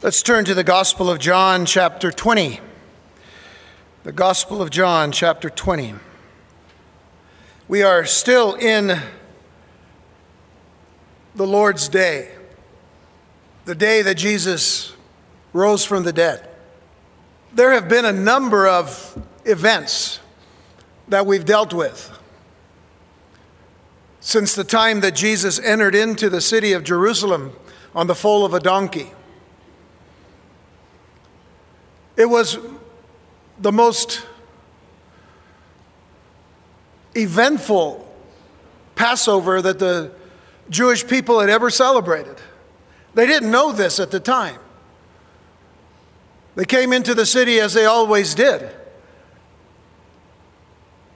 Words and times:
Let's 0.00 0.22
turn 0.22 0.44
to 0.44 0.54
the 0.54 0.62
Gospel 0.62 1.10
of 1.10 1.18
John, 1.18 1.66
chapter 1.66 2.12
20. 2.12 2.60
The 4.04 4.12
Gospel 4.12 4.62
of 4.62 4.70
John, 4.70 5.10
chapter 5.10 5.50
20. 5.50 5.96
We 7.66 7.82
are 7.82 8.04
still 8.04 8.54
in 8.54 8.96
the 11.34 11.46
Lord's 11.48 11.88
Day, 11.88 12.30
the 13.64 13.74
day 13.74 14.02
that 14.02 14.14
Jesus 14.14 14.92
rose 15.52 15.84
from 15.84 16.04
the 16.04 16.12
dead. 16.12 16.48
There 17.52 17.72
have 17.72 17.88
been 17.88 18.04
a 18.04 18.12
number 18.12 18.68
of 18.68 19.20
events 19.46 20.20
that 21.08 21.26
we've 21.26 21.44
dealt 21.44 21.74
with 21.74 22.16
since 24.20 24.54
the 24.54 24.62
time 24.62 25.00
that 25.00 25.16
Jesus 25.16 25.58
entered 25.58 25.96
into 25.96 26.30
the 26.30 26.40
city 26.40 26.72
of 26.72 26.84
Jerusalem 26.84 27.50
on 27.96 28.06
the 28.06 28.14
foal 28.14 28.44
of 28.44 28.54
a 28.54 28.60
donkey. 28.60 29.10
It 32.18 32.28
was 32.28 32.58
the 33.60 33.70
most 33.70 34.26
eventful 37.14 38.04
Passover 38.96 39.62
that 39.62 39.78
the 39.78 40.10
Jewish 40.68 41.06
people 41.06 41.38
had 41.38 41.48
ever 41.48 41.70
celebrated. 41.70 42.36
They 43.14 43.24
didn't 43.24 43.52
know 43.52 43.70
this 43.70 44.00
at 44.00 44.10
the 44.10 44.18
time. 44.18 44.58
They 46.56 46.64
came 46.64 46.92
into 46.92 47.14
the 47.14 47.24
city 47.24 47.60
as 47.60 47.72
they 47.72 47.84
always 47.84 48.34
did 48.34 48.68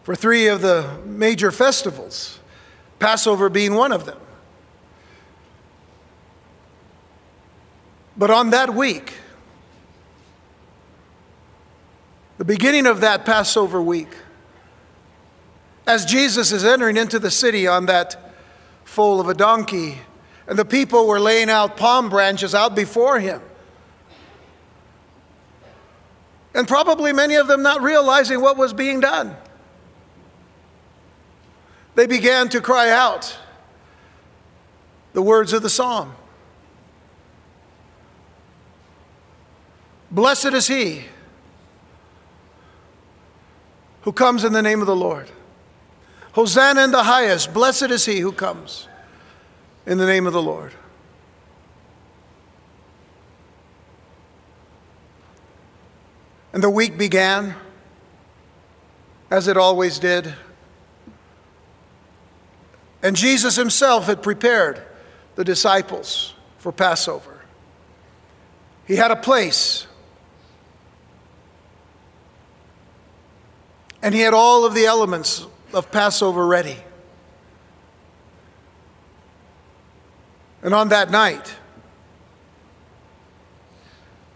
for 0.04 0.14
three 0.14 0.46
of 0.46 0.60
the 0.62 0.98
major 1.04 1.50
festivals, 1.50 2.38
Passover 3.00 3.48
being 3.48 3.74
one 3.74 3.90
of 3.90 4.06
them. 4.06 4.20
But 8.16 8.30
on 8.30 8.50
that 8.50 8.72
week, 8.72 9.14
the 12.38 12.44
beginning 12.44 12.86
of 12.86 13.00
that 13.00 13.24
Passover 13.24 13.82
week, 13.82 14.14
as 15.86 16.04
Jesus 16.04 16.52
is 16.52 16.64
entering 16.64 16.96
into 16.96 17.18
the 17.18 17.30
city 17.30 17.66
on 17.66 17.86
that 17.86 18.34
foal 18.84 19.20
of 19.20 19.28
a 19.28 19.34
donkey, 19.34 19.98
and 20.46 20.58
the 20.58 20.64
people 20.64 21.06
were 21.06 21.20
laying 21.20 21.50
out 21.50 21.76
palm 21.76 22.08
branches 22.08 22.54
out 22.54 22.74
before 22.74 23.20
him. 23.20 23.40
And 26.54 26.68
probably 26.68 27.12
many 27.12 27.36
of 27.36 27.46
them 27.46 27.62
not 27.62 27.80
realizing 27.80 28.40
what 28.40 28.56
was 28.56 28.72
being 28.72 29.00
done. 29.00 29.36
They 31.94 32.06
began 32.06 32.48
to 32.50 32.60
cry 32.60 32.90
out 32.90 33.38
the 35.12 35.22
words 35.22 35.52
of 35.52 35.62
the 35.62 35.68
psalm 35.70 36.14
Blessed 40.10 40.52
is 40.52 40.66
he 40.66 41.06
who 44.02 44.12
comes 44.12 44.44
in 44.44 44.52
the 44.52 44.62
name 44.62 44.80
of 44.80 44.86
the 44.86 44.96
Lord. 44.96 45.30
Hosanna 46.32 46.84
in 46.84 46.90
the 46.90 47.02
highest. 47.02 47.52
Blessed 47.52 47.90
is 47.90 48.04
he 48.04 48.20
who 48.20 48.32
comes 48.32 48.88
in 49.86 49.98
the 49.98 50.06
name 50.06 50.26
of 50.26 50.32
the 50.32 50.42
Lord. 50.42 50.72
And 56.52 56.62
the 56.62 56.70
week 56.70 56.98
began, 56.98 57.54
as 59.30 59.48
it 59.48 59.56
always 59.56 59.98
did. 59.98 60.34
And 63.02 63.16
Jesus 63.16 63.56
himself 63.56 64.06
had 64.06 64.22
prepared 64.22 64.82
the 65.34 65.44
disciples 65.44 66.34
for 66.58 66.70
Passover. 66.70 67.40
He 68.86 68.96
had 68.96 69.10
a 69.10 69.16
place 69.16 69.86
And 74.02 74.14
he 74.14 74.20
had 74.20 74.34
all 74.34 74.64
of 74.64 74.74
the 74.74 74.84
elements 74.84 75.46
of 75.72 75.90
Passover 75.92 76.44
ready. 76.46 76.76
And 80.62 80.74
on 80.74 80.88
that 80.88 81.10
night, 81.10 81.54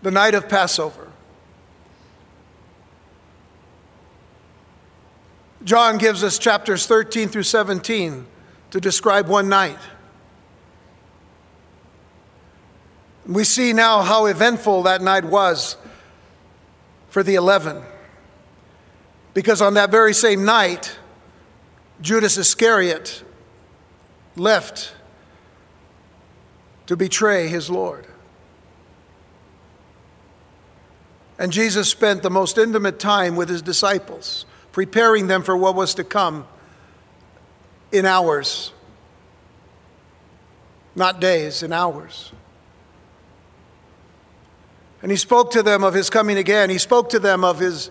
the 0.03 0.11
night 0.11 0.35
of 0.35 0.49
Passover, 0.49 1.11
John 5.65 5.99
gives 5.99 6.23
us 6.23 6.39
chapters 6.39 6.87
13 6.87 7.29
through 7.29 7.43
17 7.43 8.27
to 8.71 8.81
describe 8.81 9.27
one 9.27 9.49
night. 9.49 9.79
We 13.27 13.43
see 13.43 13.73
now 13.73 14.03
how 14.03 14.27
eventful 14.27 14.85
that 14.85 15.03
night 15.03 15.25
was 15.25 15.77
for 17.09 17.25
the 17.25 17.35
eleven. 17.35 17.83
Because 19.37 19.61
on 19.61 19.75
that 19.75 19.91
very 19.91 20.15
same 20.15 20.47
night, 20.47 20.97
Judas 22.01 22.39
Iscariot 22.39 23.23
left 24.35 24.95
to 26.87 26.97
betray 26.97 27.47
his 27.47 27.69
Lord. 27.69 28.07
And 31.39 31.53
Jesus 31.53 31.87
spent 31.87 32.23
the 32.23 32.31
most 32.31 32.57
intimate 32.57 32.99
time 32.99 33.37
with 33.37 33.51
his 33.51 33.61
disciples, 33.61 34.47
preparing 34.73 35.27
them 35.27 35.43
for 35.43 35.55
what 35.55 35.75
was 35.75 35.95
to 35.97 36.05
come 36.05 36.47
in 37.93 38.07
hours, 38.07 38.73
not 40.95 41.21
days, 41.21 41.63
in 41.63 41.75
hours. 41.75 42.33
And 45.03 45.11
he 45.11 45.19
spoke 45.19 45.51
to 45.51 45.63
them 45.63 45.85
of 45.85 45.93
his 45.93 46.09
coming 46.09 46.39
again. 46.39 46.71
He 46.71 46.79
spoke 46.79 47.11
to 47.11 47.19
them 47.19 47.45
of 47.45 47.59
his 47.59 47.91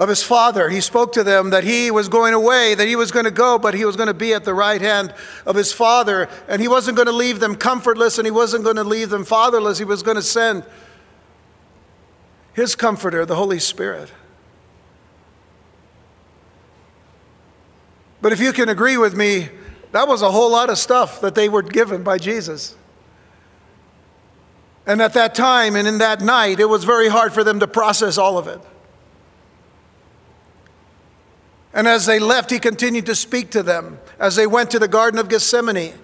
of 0.00 0.08
his 0.08 0.22
father. 0.22 0.70
He 0.70 0.80
spoke 0.80 1.12
to 1.12 1.22
them 1.22 1.50
that 1.50 1.62
he 1.62 1.90
was 1.90 2.08
going 2.08 2.32
away, 2.32 2.74
that 2.74 2.88
he 2.88 2.96
was 2.96 3.12
going 3.12 3.26
to 3.26 3.30
go, 3.30 3.58
but 3.58 3.74
he 3.74 3.84
was 3.84 3.96
going 3.96 4.06
to 4.06 4.14
be 4.14 4.32
at 4.32 4.44
the 4.44 4.54
right 4.54 4.80
hand 4.80 5.14
of 5.44 5.54
his 5.54 5.74
father. 5.74 6.26
And 6.48 6.62
he 6.62 6.68
wasn't 6.68 6.96
going 6.96 7.06
to 7.06 7.12
leave 7.12 7.38
them 7.38 7.54
comfortless 7.54 8.16
and 8.16 8.26
he 8.26 8.30
wasn't 8.30 8.64
going 8.64 8.76
to 8.76 8.84
leave 8.84 9.10
them 9.10 9.26
fatherless. 9.26 9.76
He 9.76 9.84
was 9.84 10.02
going 10.02 10.16
to 10.16 10.22
send 10.22 10.64
his 12.54 12.74
comforter, 12.74 13.26
the 13.26 13.36
Holy 13.36 13.58
Spirit. 13.58 14.10
But 18.22 18.32
if 18.32 18.40
you 18.40 18.54
can 18.54 18.70
agree 18.70 18.96
with 18.96 19.14
me, 19.14 19.50
that 19.92 20.08
was 20.08 20.22
a 20.22 20.30
whole 20.30 20.50
lot 20.50 20.70
of 20.70 20.78
stuff 20.78 21.20
that 21.20 21.34
they 21.34 21.48
were 21.50 21.62
given 21.62 22.02
by 22.02 22.16
Jesus. 22.16 22.74
And 24.86 25.02
at 25.02 25.12
that 25.12 25.34
time 25.34 25.76
and 25.76 25.86
in 25.86 25.98
that 25.98 26.22
night, 26.22 26.58
it 26.58 26.70
was 26.70 26.84
very 26.84 27.08
hard 27.08 27.34
for 27.34 27.44
them 27.44 27.60
to 27.60 27.66
process 27.66 28.16
all 28.16 28.38
of 28.38 28.48
it. 28.48 28.60
And 31.72 31.86
as 31.86 32.06
they 32.06 32.18
left, 32.18 32.50
he 32.50 32.58
continued 32.58 33.06
to 33.06 33.14
speak 33.14 33.50
to 33.50 33.62
them 33.62 34.00
as 34.18 34.36
they 34.36 34.46
went 34.46 34.70
to 34.72 34.78
the 34.78 34.88
Garden 34.88 35.20
of 35.20 35.28
Gethsemane. 35.28 35.94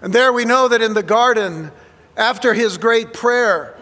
And 0.00 0.12
there 0.12 0.32
we 0.32 0.44
know 0.44 0.66
that 0.66 0.82
in 0.82 0.94
the 0.94 1.02
garden, 1.04 1.70
after 2.16 2.52
his 2.54 2.78
great 2.78 3.12
prayer, 3.12 3.76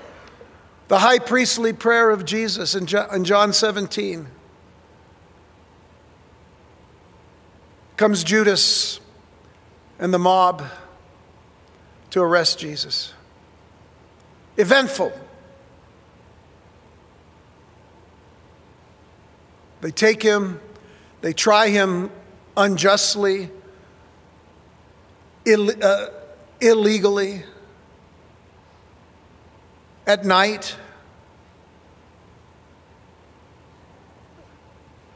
the 0.89 0.99
high 0.99 1.19
priestly 1.19 1.73
prayer 1.73 2.11
of 2.11 2.27
Jesus 2.27 2.75
in 2.75 2.87
John 2.87 3.53
17, 3.53 4.27
comes 7.97 8.25
Judas 8.25 9.01
and 9.99 10.13
the 10.13 10.19
mob 10.19 10.65
to 12.11 12.21
arrest 12.21 12.59
Jesus. 12.59 13.15
Eventful. 14.57 15.13
They 19.81 19.91
take 19.91 20.23
him, 20.23 20.61
they 21.21 21.33
try 21.33 21.69
him 21.69 22.11
unjustly, 22.57 23.51
Ill, 25.47 25.71
uh, 25.83 26.07
illegally, 26.61 27.45
at 30.07 30.25
night. 30.25 30.77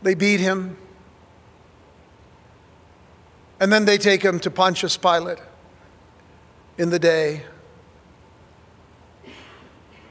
They 0.03 0.15
beat 0.15 0.41
him. 0.41 0.77
And 3.61 3.73
then 3.73 3.85
they 3.85 3.99
take 3.99 4.23
him 4.23 4.41
to 4.41 4.51
Pontius 4.51 4.97
Pilate 4.97 5.39
in 6.77 6.91
the 6.91 6.99
day. 6.99 7.43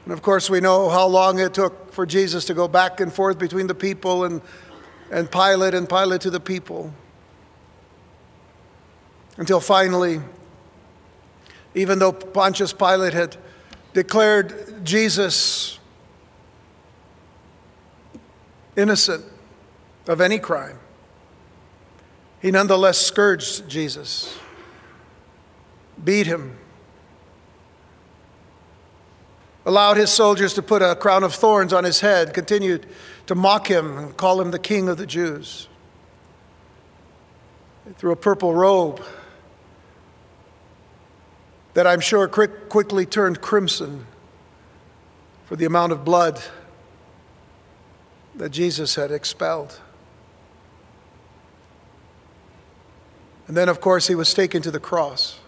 And 0.04 0.12
of 0.12 0.22
course, 0.22 0.50
we 0.50 0.60
know 0.60 0.88
how 0.88 1.06
long 1.06 1.38
it 1.38 1.54
took 1.54 1.83
for 1.94 2.04
Jesus 2.04 2.44
to 2.46 2.54
go 2.54 2.68
back 2.68 3.00
and 3.00 3.12
forth 3.12 3.38
between 3.38 3.66
the 3.66 3.74
people 3.74 4.24
and, 4.24 4.42
and 5.10 5.30
Pilate 5.30 5.74
and 5.74 5.88
Pilate 5.88 6.20
to 6.22 6.30
the 6.30 6.40
people. 6.40 6.92
Until 9.36 9.60
finally, 9.60 10.20
even 11.74 11.98
though 11.98 12.12
Pontius 12.12 12.72
Pilate 12.72 13.14
had 13.14 13.36
declared 13.92 14.84
Jesus 14.84 15.78
innocent 18.76 19.24
of 20.06 20.20
any 20.20 20.38
crime, 20.38 20.78
he 22.40 22.50
nonetheless 22.50 22.98
scourged 22.98 23.68
Jesus, 23.68 24.36
beat 26.04 26.26
him, 26.26 26.58
allowed 29.66 29.96
his 29.96 30.10
soldiers 30.10 30.54
to 30.54 30.62
put 30.62 30.82
a 30.82 30.94
crown 30.94 31.24
of 31.24 31.34
thorns 31.34 31.72
on 31.72 31.84
his 31.84 32.00
head, 32.00 32.34
continued 32.34 32.86
to 33.26 33.34
mock 33.34 33.68
him 33.68 33.96
and 33.96 34.16
call 34.16 34.40
him 34.40 34.50
the 34.50 34.58
king 34.58 34.88
of 34.88 34.98
the 34.98 35.06
Jews. 35.06 35.68
They 37.86 37.92
threw 37.92 38.12
a 38.12 38.16
purple 38.16 38.54
robe 38.54 39.02
that 41.74 41.86
I'm 41.86 42.00
sure 42.00 42.28
quickly 42.28 43.04
turned 43.04 43.40
crimson 43.40 44.06
for 45.46 45.56
the 45.56 45.64
amount 45.64 45.92
of 45.92 46.04
blood 46.04 46.40
that 48.34 48.50
Jesus 48.50 48.94
had 48.94 49.10
expelled. 49.10 49.80
And 53.46 53.56
then, 53.56 53.68
of 53.68 53.80
course, 53.80 54.08
he 54.08 54.14
was 54.14 54.32
taken 54.32 54.62
to 54.62 54.70
the 54.70 54.80
cross. 54.80 55.38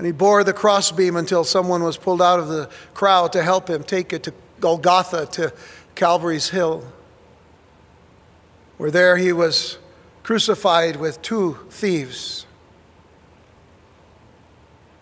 And 0.00 0.06
he 0.06 0.12
bore 0.12 0.42
the 0.44 0.54
crossbeam 0.54 1.14
until 1.14 1.44
someone 1.44 1.82
was 1.82 1.98
pulled 1.98 2.22
out 2.22 2.40
of 2.40 2.48
the 2.48 2.70
crowd 2.94 3.34
to 3.34 3.42
help 3.42 3.68
him 3.68 3.82
take 3.82 4.14
it 4.14 4.22
to 4.22 4.32
Golgotha, 4.58 5.26
to 5.32 5.52
Calvary's 5.94 6.48
Hill, 6.48 6.90
where 8.78 8.90
there 8.90 9.18
he 9.18 9.30
was 9.30 9.76
crucified 10.22 10.96
with 10.96 11.20
two 11.20 11.58
thieves 11.68 12.46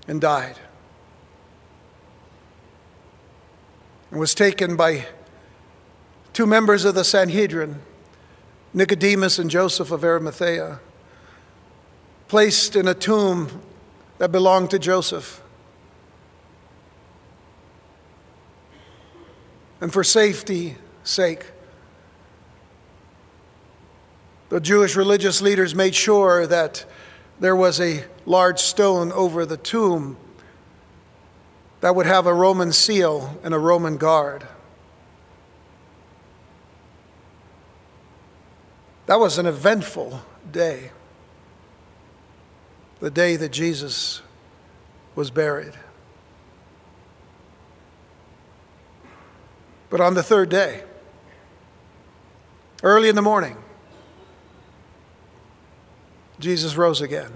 and 0.08 0.20
died. 0.20 0.58
And 4.10 4.18
was 4.18 4.34
taken 4.34 4.74
by 4.74 5.06
two 6.32 6.44
members 6.44 6.84
of 6.84 6.96
the 6.96 7.04
Sanhedrin 7.04 7.82
Nicodemus 8.74 9.38
and 9.38 9.48
Joseph 9.48 9.92
of 9.92 10.02
Arimathea, 10.02 10.80
placed 12.26 12.74
in 12.74 12.88
a 12.88 12.94
tomb 12.94 13.62
that 14.18 14.30
belonged 14.32 14.70
to 14.70 14.78
Joseph. 14.78 15.42
And 19.80 19.92
for 19.92 20.02
safety's 20.02 20.74
sake, 21.04 21.46
the 24.48 24.60
Jewish 24.60 24.96
religious 24.96 25.40
leaders 25.40 25.74
made 25.74 25.94
sure 25.94 26.46
that 26.46 26.84
there 27.38 27.54
was 27.54 27.80
a 27.80 28.04
large 28.26 28.58
stone 28.58 29.12
over 29.12 29.46
the 29.46 29.56
tomb 29.56 30.16
that 31.80 31.94
would 31.94 32.06
have 32.06 32.26
a 32.26 32.34
Roman 32.34 32.72
seal 32.72 33.38
and 33.44 33.54
a 33.54 33.58
Roman 33.58 33.96
guard. 33.96 34.46
That 39.06 39.20
was 39.20 39.38
an 39.38 39.46
eventful 39.46 40.22
day, 40.50 40.90
the 43.00 43.10
day 43.10 43.36
that 43.36 43.50
Jesus 43.50 44.22
was 45.14 45.30
buried. 45.30 45.74
But 49.90 50.00
on 50.00 50.14
the 50.14 50.22
third 50.22 50.48
day, 50.48 50.82
early 52.82 53.08
in 53.08 53.14
the 53.14 53.22
morning, 53.22 53.56
Jesus 56.38 56.76
rose 56.76 57.00
again. 57.00 57.32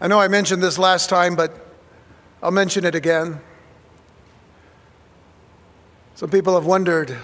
I 0.00 0.08
know 0.08 0.18
I 0.18 0.28
mentioned 0.28 0.62
this 0.62 0.78
last 0.78 1.10
time, 1.10 1.36
but 1.36 1.54
I'll 2.42 2.50
mention 2.50 2.84
it 2.84 2.94
again. 2.94 3.40
Some 6.14 6.30
people 6.30 6.54
have 6.54 6.64
wondered 6.64 7.16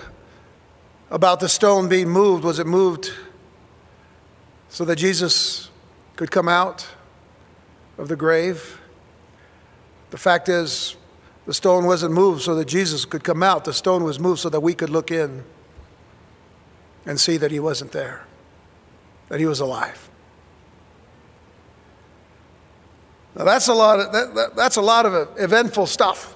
about 1.11 1.40
the 1.40 1.49
stone 1.49 1.88
being 1.88 2.08
moved. 2.08 2.44
Was 2.44 2.58
it 2.58 2.67
moved 2.67 3.12
so 4.69 4.85
that 4.85 4.97
Jesus 4.97 5.71
could 6.17 6.31
come 6.31 6.49
out 6.49 6.87
of 7.99 8.09
the 8.09 8.17
grave? 8.17 8.79
The 10.11 10.19
fact 10.19 10.49
is, 10.49 10.97
the 11.47 11.55
stone 11.55 11.85
wasn't 11.85 12.13
moved 12.13 12.43
so 12.43 12.55
that 12.57 12.67
Jesus 12.67 13.05
could 13.05 13.23
come 13.23 13.43
out. 13.43 13.65
The 13.65 13.73
stone 13.73 14.03
was 14.03 14.19
moved 14.19 14.41
so 14.41 14.49
that 14.49 14.61
we 14.61 14.75
could 14.75 14.91
look 14.91 15.11
in 15.11 15.45
and 17.05 17.21
see 17.21 17.37
that 17.37 17.53
he 17.53 17.61
wasn't 17.61 17.93
there, 17.93 18.27
that 19.29 19.39
he 19.39 19.47
was 19.47 19.61
alive. 19.61 20.11
Now 23.37 23.45
that's 23.45 23.69
a 23.69 23.75
lot 23.75 24.01
of, 24.01 24.13
that, 24.13 24.35
that, 24.35 24.57
that's 24.57 24.77
a 24.77 24.83
lot 24.83 25.07
of 25.07 25.39
eventful 25.39 25.87
stuff. 25.87 26.35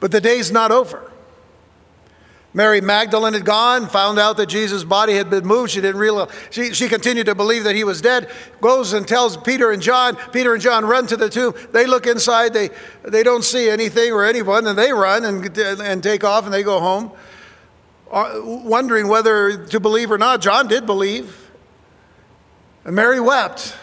But 0.00 0.10
the 0.10 0.20
day's 0.20 0.50
not 0.50 0.72
over. 0.72 1.12
Mary 2.56 2.80
Magdalene 2.80 3.32
had 3.34 3.44
gone, 3.44 3.88
found 3.88 4.16
out 4.16 4.36
that 4.36 4.46
Jesus' 4.46 4.84
body 4.84 5.14
had 5.14 5.28
been 5.28 5.44
moved. 5.44 5.72
She 5.72 5.80
didn't 5.80 6.00
realize, 6.00 6.30
she, 6.50 6.72
she 6.72 6.88
continued 6.88 7.26
to 7.26 7.34
believe 7.34 7.64
that 7.64 7.74
he 7.74 7.82
was 7.82 8.00
dead. 8.00 8.30
Goes 8.60 8.92
and 8.92 9.06
tells 9.06 9.36
Peter 9.36 9.72
and 9.72 9.82
John. 9.82 10.16
Peter 10.32 10.54
and 10.54 10.62
John 10.62 10.84
run 10.84 11.08
to 11.08 11.16
the 11.16 11.28
tomb. 11.28 11.52
They 11.72 11.84
look 11.84 12.06
inside, 12.06 12.54
they, 12.54 12.70
they 13.02 13.24
don't 13.24 13.42
see 13.42 13.68
anything 13.68 14.12
or 14.12 14.24
anyone, 14.24 14.68
and 14.68 14.78
they 14.78 14.92
run 14.92 15.24
and, 15.24 15.58
and 15.58 16.00
take 16.00 16.22
off 16.22 16.44
and 16.44 16.54
they 16.54 16.62
go 16.62 16.78
home, 16.78 17.10
uh, 18.12 18.40
wondering 18.44 19.08
whether 19.08 19.66
to 19.66 19.80
believe 19.80 20.12
or 20.12 20.18
not. 20.18 20.40
John 20.40 20.68
did 20.68 20.86
believe. 20.86 21.50
And 22.84 22.94
Mary 22.94 23.18
wept. 23.18 23.76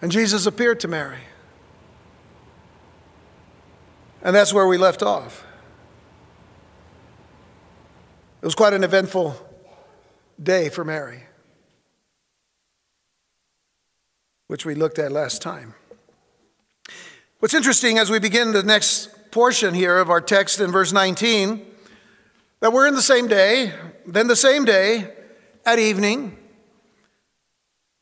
And 0.00 0.12
Jesus 0.12 0.46
appeared 0.46 0.78
to 0.80 0.88
Mary. 0.88 1.18
And 4.22 4.36
that's 4.36 4.52
where 4.52 4.68
we 4.68 4.78
left 4.78 5.02
off. 5.02 5.44
It 8.42 8.46
was 8.46 8.56
quite 8.56 8.72
an 8.72 8.82
eventful 8.82 9.36
day 10.42 10.68
for 10.68 10.84
Mary, 10.84 11.22
which 14.48 14.66
we 14.66 14.74
looked 14.74 14.98
at 14.98 15.12
last 15.12 15.40
time. 15.40 15.74
What's 17.38 17.54
interesting 17.54 17.98
as 17.98 18.10
we 18.10 18.18
begin 18.18 18.50
the 18.50 18.64
next 18.64 19.30
portion 19.30 19.74
here 19.74 19.96
of 19.96 20.10
our 20.10 20.20
text 20.20 20.58
in 20.58 20.72
verse 20.72 20.92
19, 20.92 21.64
that 22.58 22.72
we're 22.72 22.88
in 22.88 22.94
the 22.94 23.00
same 23.00 23.28
day, 23.28 23.74
then 24.08 24.26
the 24.26 24.34
same 24.34 24.64
day 24.64 25.08
at 25.64 25.78
evening, 25.78 26.36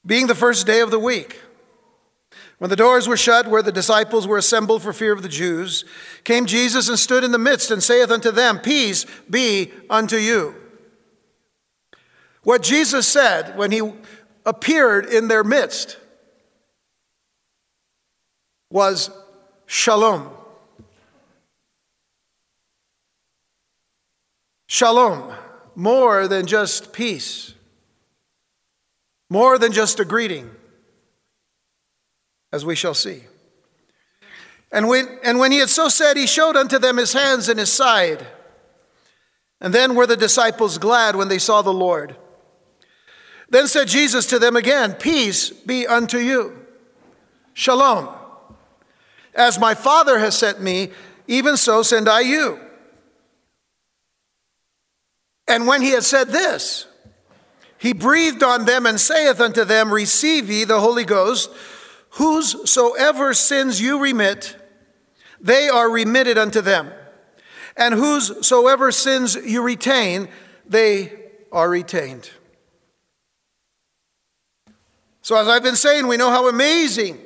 being 0.07 0.27
the 0.27 0.35
first 0.35 0.67
day 0.67 0.81
of 0.81 0.91
the 0.91 0.99
week. 0.99 1.39
When 2.61 2.69
the 2.69 2.77
doors 2.77 3.09
were 3.09 3.17
shut, 3.17 3.49
where 3.49 3.63
the 3.63 3.73
disciples 3.73 4.27
were 4.27 4.37
assembled 4.37 4.83
for 4.83 4.93
fear 4.93 5.15
of 5.15 5.23
the 5.23 5.31
Jews, 5.31 5.83
came 6.25 6.45
Jesus 6.45 6.91
and 6.91 6.99
stood 6.99 7.25
in 7.25 7.33
the 7.33 7.39
midst 7.39 7.71
and 7.71 7.83
saith 7.83 8.11
unto 8.11 8.31
them, 8.31 8.59
Peace 8.59 9.07
be 9.31 9.73
unto 9.89 10.17
you. 10.17 10.55
What 12.43 12.63
Jesus 12.63 13.09
said 13.09 13.57
when 13.57 13.73
he 13.73 13.81
appeared 14.45 15.07
in 15.07 15.29
their 15.29 15.43
midst 15.43 15.97
was 18.69 19.09
shalom. 19.65 20.29
Shalom, 24.67 25.35
more 25.75 26.29
than 26.29 26.45
just 26.45 26.93
peace, 26.93 27.55
more 29.31 29.57
than 29.57 29.73
just 29.73 29.99
a 29.99 30.05
greeting 30.05 30.51
as 32.53 32.65
we 32.65 32.75
shall 32.75 32.95
see. 32.95 33.23
And 34.73 34.89
when, 34.89 35.09
and 35.25 35.39
when 35.39 35.53
he 35.53 35.59
had 35.59 35.69
so 35.69 35.89
said, 35.89 36.17
he 36.17 36.27
showed 36.27 36.57
unto 36.57 36.79
them 36.79 36.97
his 36.97 37.13
hands 37.13 37.49
and 37.49 37.59
his 37.59 37.73
side. 37.73 38.27
And 39.61 39.75
then 39.75 39.95
were 39.95 40.07
the 40.07 40.17
disciples 40.17 40.79
glad 40.79 41.17
when 41.17 41.29
they 41.29 41.39
saw 41.39 41.63
the 41.63 41.73
Lord. 41.73 42.17
Then 43.49 43.67
said 43.67 43.89
Jesus 43.89 44.27
to 44.27 44.39
them 44.39 44.57
again, 44.57 44.95
Peace 44.95 45.51
be 45.51 45.87
unto 45.87 46.19
you. 46.19 46.57
Shalom. 47.53 48.09
As 49.35 49.59
my 49.59 49.75
Father 49.75 50.19
has 50.19 50.39
sent 50.39 50.61
me, 50.61 50.91
even 51.27 51.57
so 51.57 51.83
send 51.83 52.09
I 52.09 52.21
you. 52.21 52.61
And 55.49 55.67
when 55.67 55.83
he 55.83 55.91
had 55.91 56.05
said 56.05 56.29
this, 56.29 56.87
he 57.77 57.93
breathed 57.93 58.43
on 58.43 58.67
them 58.67 58.87
and 58.87 59.01
saith 59.01 59.41
unto 59.41 59.65
them, 59.65 59.93
Receive 59.93 60.49
ye 60.49 60.65
the 60.65 60.81
Holy 60.81 61.05
Ghost. 61.05 61.51
Whosoever 62.11 63.35
sins 63.35 63.81
you 63.81 64.01
remit, 64.01 64.57
they 65.41 65.69
are 65.69 65.91
remitted 65.91 66.39
unto 66.39 66.61
them. 66.61 66.93
And 67.77 67.95
whosoever 67.95 68.93
sins 68.93 69.37
you 69.37 69.63
retain, 69.63 70.29
they 70.67 71.13
are 71.53 71.69
retained. 71.69 72.31
So, 75.23 75.37
as 75.37 75.49
I've 75.49 75.63
been 75.63 75.77
saying, 75.77 76.07
we 76.07 76.17
know 76.17 76.31
how 76.31 76.49
amazing 76.49 77.19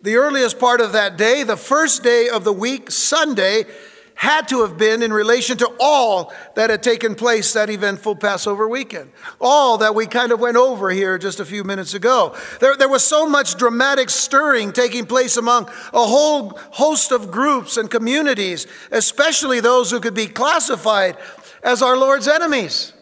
the 0.00 0.16
earliest 0.16 0.58
part 0.58 0.80
of 0.80 0.92
that 0.92 1.16
day, 1.16 1.42
the 1.42 1.56
first 1.56 2.02
day 2.02 2.28
of 2.28 2.44
the 2.44 2.52
week, 2.52 2.90
Sunday, 2.90 3.64
had 4.14 4.48
to 4.48 4.62
have 4.62 4.78
been 4.78 5.02
in 5.02 5.12
relation 5.12 5.56
to 5.58 5.70
all 5.80 6.32
that 6.54 6.70
had 6.70 6.82
taken 6.82 7.14
place 7.14 7.52
that 7.52 7.70
eventful 7.70 8.16
Passover 8.16 8.68
weekend. 8.68 9.10
All 9.40 9.78
that 9.78 9.94
we 9.94 10.06
kind 10.06 10.32
of 10.32 10.40
went 10.40 10.56
over 10.56 10.90
here 10.90 11.18
just 11.18 11.40
a 11.40 11.44
few 11.44 11.64
minutes 11.64 11.94
ago. 11.94 12.36
There, 12.60 12.76
there 12.76 12.88
was 12.88 13.04
so 13.04 13.26
much 13.26 13.56
dramatic 13.56 14.10
stirring 14.10 14.72
taking 14.72 15.06
place 15.06 15.36
among 15.36 15.68
a 15.92 16.06
whole 16.06 16.58
host 16.72 17.12
of 17.12 17.30
groups 17.30 17.76
and 17.76 17.90
communities, 17.90 18.66
especially 18.90 19.60
those 19.60 19.90
who 19.90 20.00
could 20.00 20.14
be 20.14 20.26
classified 20.26 21.16
as 21.62 21.82
our 21.82 21.96
Lord's 21.96 22.28
enemies. 22.28 22.92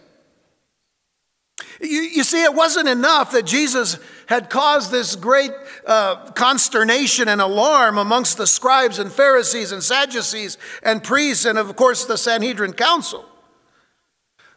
You, 1.81 2.03
you, 2.03 2.25
see, 2.25 2.43
it 2.43 2.55
wasn't 2.55 2.89
enough 2.89 3.33
that 3.33 3.47
Jesus 3.47 3.99
had 4.31 4.49
caused 4.49 4.93
this 4.93 5.17
great 5.17 5.51
uh, 5.85 6.31
consternation 6.31 7.27
and 7.27 7.41
alarm 7.41 7.99
amongst 7.99 8.39
the 8.39 8.47
scribes 8.47 9.01
and 9.01 9.11
Pharisees 9.11 9.73
and 9.73 9.83
Sadducees 9.83 10.57
and 10.85 11.03
priests, 11.03 11.45
and 11.45 11.59
of 11.59 11.75
course 11.75 12.05
the 12.05 12.17
Sanhedrin 12.17 12.73
Council. 12.73 13.25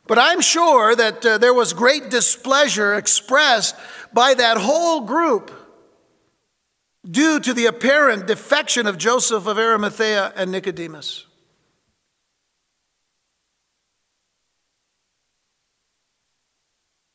But 0.06 0.20
I'm 0.20 0.42
sure 0.42 0.96
that 0.96 1.25
uh, 1.25 1.38
there 1.39 1.56
was 1.56 1.74
great 1.74 2.12
displeasure 2.12 2.94
expressed 2.94 3.75
by 4.13 4.36
that 4.36 4.58
whole 4.58 5.01
group 5.01 5.50
due 7.10 7.39
to 7.39 7.51
the 7.51 7.65
apparent 7.65 8.27
defection 8.27 8.86
of 8.86 9.00
Joseph 9.00 9.48
of 9.48 9.58
Arimathea 9.58 10.34
and 10.36 10.51
Nicodemus. 10.51 11.25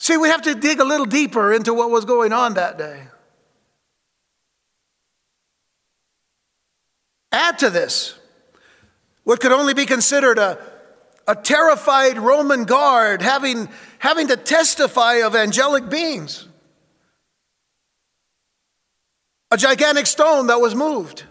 See, 0.08 0.16
we 0.16 0.30
have 0.30 0.40
to 0.40 0.54
dig 0.54 0.80
a 0.80 0.84
little 0.84 1.04
deeper 1.04 1.52
into 1.52 1.74
what 1.74 1.90
was 1.90 2.06
going 2.06 2.32
on 2.32 2.54
that 2.54 2.78
day. 2.78 3.02
Add 7.30 7.58
to 7.58 7.68
this 7.68 8.18
what 9.24 9.38
could 9.38 9.52
only 9.52 9.74
be 9.74 9.84
considered 9.84 10.38
a, 10.38 10.58
a 11.26 11.36
terrified 11.36 12.16
Roman 12.16 12.64
guard 12.64 13.20
having, 13.20 13.68
having 13.98 14.28
to 14.28 14.38
testify 14.38 15.16
of 15.16 15.36
angelic 15.36 15.90
beings. 15.90 16.48
A 19.50 19.58
gigantic 19.58 20.06
stone 20.06 20.46
that 20.46 20.58
was 20.58 20.74
moved, 20.74 21.24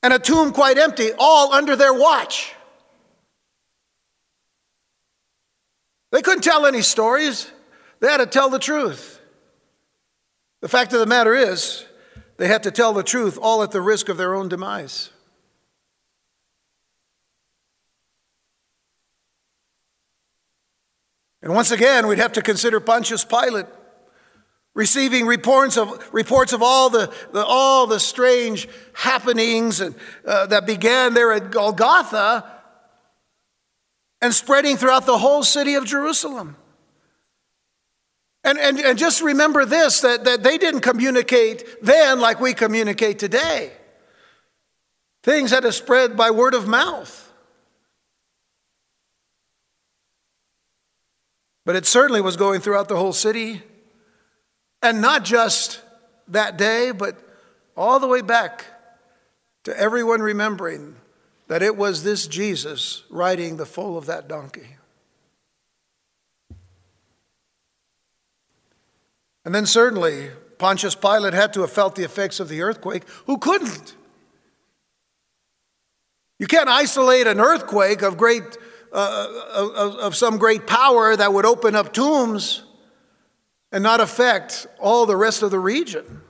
and 0.00 0.12
a 0.12 0.20
tomb 0.20 0.52
quite 0.52 0.78
empty, 0.78 1.10
all 1.18 1.52
under 1.52 1.74
their 1.74 1.92
watch. 1.92 2.54
They 6.14 6.22
couldn't 6.22 6.44
tell 6.44 6.64
any 6.64 6.80
stories, 6.80 7.50
they 7.98 8.06
had 8.06 8.18
to 8.18 8.26
tell 8.26 8.48
the 8.48 8.60
truth. 8.60 9.18
The 10.60 10.68
fact 10.68 10.92
of 10.92 11.00
the 11.00 11.06
matter 11.06 11.34
is, 11.34 11.86
they 12.36 12.46
had 12.46 12.62
to 12.62 12.70
tell 12.70 12.92
the 12.92 13.02
truth, 13.02 13.36
all 13.42 13.64
at 13.64 13.72
the 13.72 13.80
risk 13.80 14.08
of 14.08 14.16
their 14.16 14.32
own 14.32 14.48
demise. 14.48 15.10
And 21.42 21.52
once 21.52 21.72
again, 21.72 22.06
we'd 22.06 22.18
have 22.18 22.34
to 22.34 22.42
consider 22.42 22.78
Pontius 22.78 23.24
Pilate 23.24 23.66
receiving 24.72 25.26
reports 25.26 25.76
of, 25.76 26.08
reports 26.14 26.52
of 26.52 26.62
all, 26.62 26.90
the, 26.90 27.12
the 27.32 27.44
all 27.44 27.88
the 27.88 27.98
strange 27.98 28.68
happenings 28.92 29.80
and, 29.80 29.96
uh, 30.24 30.46
that 30.46 30.64
began 30.64 31.14
there 31.14 31.32
at 31.32 31.50
Golgotha 31.50 32.53
and 34.20 34.34
spreading 34.34 34.76
throughout 34.76 35.06
the 35.06 35.18
whole 35.18 35.42
city 35.42 35.74
of 35.74 35.84
Jerusalem. 35.84 36.56
And, 38.44 38.58
and, 38.58 38.78
and 38.78 38.98
just 38.98 39.22
remember 39.22 39.64
this 39.64 40.00
that, 40.02 40.24
that 40.24 40.42
they 40.42 40.58
didn't 40.58 40.82
communicate 40.82 41.64
then 41.82 42.20
like 42.20 42.40
we 42.40 42.52
communicate 42.52 43.18
today. 43.18 43.72
Things 45.22 45.50
had 45.50 45.62
to 45.62 45.72
spread 45.72 46.16
by 46.16 46.30
word 46.30 46.52
of 46.52 46.68
mouth. 46.68 47.32
But 51.64 51.76
it 51.76 51.86
certainly 51.86 52.20
was 52.20 52.36
going 52.36 52.60
throughout 52.60 52.88
the 52.88 52.96
whole 52.96 53.14
city. 53.14 53.62
And 54.82 55.00
not 55.00 55.24
just 55.24 55.80
that 56.28 56.58
day, 56.58 56.90
but 56.90 57.18
all 57.74 57.98
the 57.98 58.06
way 58.06 58.20
back 58.20 58.66
to 59.64 59.78
everyone 59.78 60.20
remembering 60.20 60.96
that 61.48 61.62
it 61.62 61.76
was 61.76 62.02
this 62.02 62.26
Jesus 62.26 63.04
riding 63.10 63.56
the 63.56 63.66
foal 63.66 63.98
of 63.98 64.06
that 64.06 64.28
donkey. 64.28 64.76
And 69.44 69.54
then 69.54 69.66
certainly, 69.66 70.30
Pontius 70.58 70.94
Pilate 70.94 71.34
had 71.34 71.52
to 71.52 71.60
have 71.60 71.70
felt 71.70 71.96
the 71.96 72.04
effects 72.04 72.40
of 72.40 72.48
the 72.48 72.62
earthquake. 72.62 73.02
Who 73.26 73.36
couldn't? 73.36 73.94
You 76.38 76.46
can't 76.46 76.68
isolate 76.68 77.26
an 77.26 77.40
earthquake 77.40 78.02
of 78.02 78.16
great, 78.16 78.42
uh, 78.92 79.26
of, 79.54 79.96
of 79.96 80.16
some 80.16 80.38
great 80.38 80.66
power 80.66 81.14
that 81.14 81.32
would 81.32 81.44
open 81.44 81.74
up 81.74 81.92
tombs 81.92 82.62
and 83.70 83.82
not 83.82 84.00
affect 84.00 84.66
all 84.80 85.04
the 85.04 85.16
rest 85.16 85.42
of 85.42 85.50
the 85.50 85.58
region. 85.58 86.22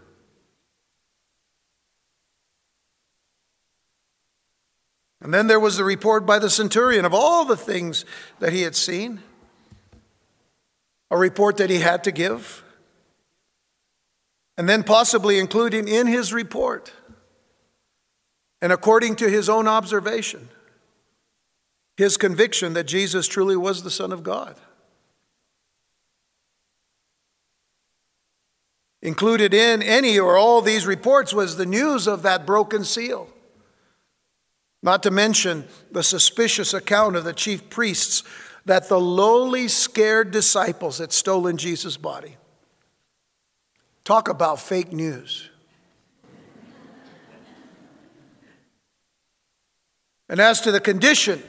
And 5.25 5.33
then 5.33 5.47
there 5.47 5.59
was 5.59 5.79
the 5.79 5.85
report 5.85 6.27
by 6.27 6.39
the 6.39 6.51
centurion 6.51 7.07
of 7.07 7.15
all 7.15 7.47
the 7.47 7.57
things 7.57 8.05
that 8.41 8.53
he 8.53 8.61
had 8.61 8.77
seen, 8.77 9.23
a 11.11 11.17
report 11.17 11.57
that 11.57 11.71
he 11.71 11.79
had 11.79 12.05
to 12.05 12.13
give. 12.13 12.63
And 14.59 14.69
then 14.69 14.85
possibly 14.85 15.39
including 15.39 15.89
in 15.89 16.07
his 16.07 16.35
report, 16.35 16.93
and 18.61 18.71
according 18.71 19.17
to 19.17 19.31
his 19.31 19.49
own 19.49 19.67
observation, 19.67 20.51
his 21.97 22.19
conviction 22.19 22.75
that 22.75 22.85
Jesus 22.85 23.27
truly 23.27 23.57
was 23.57 23.83
the 23.83 23.91
Son 23.91 24.13
of 24.13 24.23
God. 24.23 24.57
Included 29.01 29.55
in 29.55 29.83
any 29.83 30.19
or 30.19 30.37
all 30.37 30.61
these 30.61 30.87
reports 30.87 31.33
was 31.33 31.57
the 31.57 31.67
news 31.67 32.07
of 32.07 32.21
that 32.23 32.45
broken 32.45 32.85
seal. 32.85 33.31
Not 34.85 35.03
to 35.05 35.11
mention 35.11 35.65
the 35.91 36.03
suspicious 36.03 36.75
account 36.75 37.17
of 37.17 37.25
the 37.25 37.33
chief 37.33 37.71
priests 37.71 38.23
that 38.67 38.91
the 38.91 39.01
lowly, 39.01 39.67
scared 39.67 40.31
disciples 40.31 40.99
had 40.99 41.11
stolen 41.11 41.57
Jesus' 41.57 41.97
body. 41.97 42.37
Talk 44.05 44.29
about 44.29 44.61
fake 44.61 44.93
news. 44.93 45.49
And 50.29 50.39
as 50.39 50.61
to 50.61 50.71
the 50.71 50.81
condition 50.81 51.43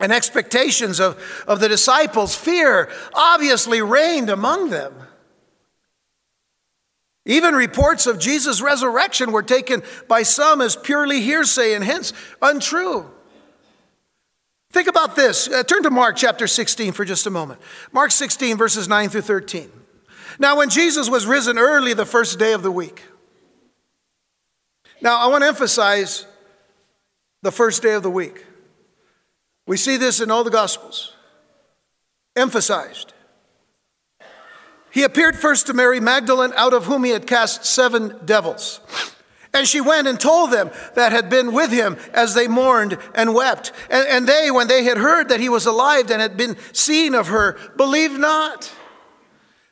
and 0.00 0.12
expectations 0.12 0.98
of, 0.98 1.22
of 1.46 1.60
the 1.60 1.68
disciples, 1.68 2.34
fear 2.34 2.90
obviously 3.14 3.80
reigned 3.80 4.28
among 4.28 4.70
them. 4.70 4.92
Even 7.28 7.54
reports 7.54 8.06
of 8.06 8.18
Jesus' 8.18 8.62
resurrection 8.62 9.32
were 9.32 9.42
taken 9.42 9.82
by 10.08 10.22
some 10.22 10.62
as 10.62 10.74
purely 10.74 11.20
hearsay 11.20 11.74
and 11.74 11.84
hence 11.84 12.14
untrue. 12.40 13.08
Think 14.72 14.88
about 14.88 15.14
this. 15.14 15.46
Uh, 15.46 15.62
turn 15.62 15.82
to 15.82 15.90
Mark 15.90 16.16
chapter 16.16 16.46
16 16.46 16.92
for 16.92 17.04
just 17.04 17.26
a 17.26 17.30
moment. 17.30 17.60
Mark 17.92 18.12
16, 18.12 18.56
verses 18.56 18.88
9 18.88 19.10
through 19.10 19.20
13. 19.20 19.70
Now, 20.38 20.56
when 20.56 20.70
Jesus 20.70 21.10
was 21.10 21.26
risen 21.26 21.58
early 21.58 21.92
the 21.92 22.06
first 22.06 22.38
day 22.38 22.54
of 22.54 22.62
the 22.62 22.72
week, 22.72 23.02
now 25.02 25.18
I 25.18 25.26
want 25.26 25.42
to 25.42 25.48
emphasize 25.48 26.26
the 27.42 27.52
first 27.52 27.82
day 27.82 27.92
of 27.92 28.02
the 28.02 28.10
week. 28.10 28.46
We 29.66 29.76
see 29.76 29.98
this 29.98 30.20
in 30.20 30.30
all 30.30 30.44
the 30.44 30.50
Gospels, 30.50 31.14
emphasized. 32.34 33.12
He 34.98 35.04
appeared 35.04 35.36
first 35.36 35.68
to 35.68 35.74
Mary 35.74 36.00
Magdalene, 36.00 36.52
out 36.56 36.74
of 36.74 36.86
whom 36.86 37.04
he 37.04 37.12
had 37.12 37.24
cast 37.24 37.64
seven 37.64 38.16
devils. 38.24 38.80
And 39.54 39.64
she 39.64 39.80
went 39.80 40.08
and 40.08 40.18
told 40.18 40.50
them 40.50 40.72
that 40.96 41.12
had 41.12 41.30
been 41.30 41.52
with 41.52 41.70
him 41.70 41.96
as 42.12 42.34
they 42.34 42.48
mourned 42.48 42.98
and 43.14 43.32
wept. 43.32 43.70
And, 43.90 44.08
and, 44.08 44.26
they, 44.26 44.50
when 44.50 44.66
they 44.66 44.82
had 44.82 44.98
heard 44.98 45.28
that 45.28 45.38
he 45.38 45.48
was 45.48 45.66
alive 45.66 46.10
and 46.10 46.20
had 46.20 46.36
been 46.36 46.56
seen 46.72 47.14
of 47.14 47.28
her, 47.28 47.56
believed 47.76 48.18
not. 48.18 48.72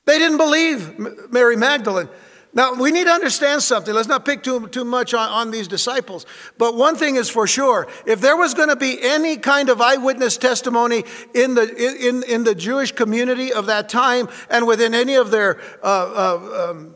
They 0.04 0.16
didn't 0.20 0.36
believe 0.36 0.96
Mary 1.32 1.56
Magdalene. 1.56 2.08
Now, 2.56 2.72
we 2.72 2.90
need 2.90 3.04
to 3.04 3.12
understand 3.12 3.62
something. 3.62 3.92
Let's 3.92 4.08
not 4.08 4.24
pick 4.24 4.42
too, 4.42 4.66
too 4.68 4.86
much 4.86 5.12
on, 5.12 5.28
on 5.28 5.50
these 5.50 5.68
disciples. 5.68 6.24
But 6.56 6.74
one 6.74 6.96
thing 6.96 7.16
is 7.16 7.28
for 7.28 7.46
sure 7.46 7.86
if 8.06 8.22
there 8.22 8.34
was 8.34 8.54
going 8.54 8.70
to 8.70 8.76
be 8.76 8.98
any 9.02 9.36
kind 9.36 9.68
of 9.68 9.82
eyewitness 9.82 10.38
testimony 10.38 11.04
in 11.34 11.52
the, 11.52 12.08
in, 12.08 12.22
in 12.22 12.44
the 12.44 12.54
Jewish 12.54 12.92
community 12.92 13.52
of 13.52 13.66
that 13.66 13.90
time 13.90 14.30
and 14.48 14.66
within 14.66 14.94
any 14.94 15.16
of 15.16 15.30
their 15.30 15.60
uh, 15.82 15.86
uh, 15.86 16.70
um, 16.70 16.94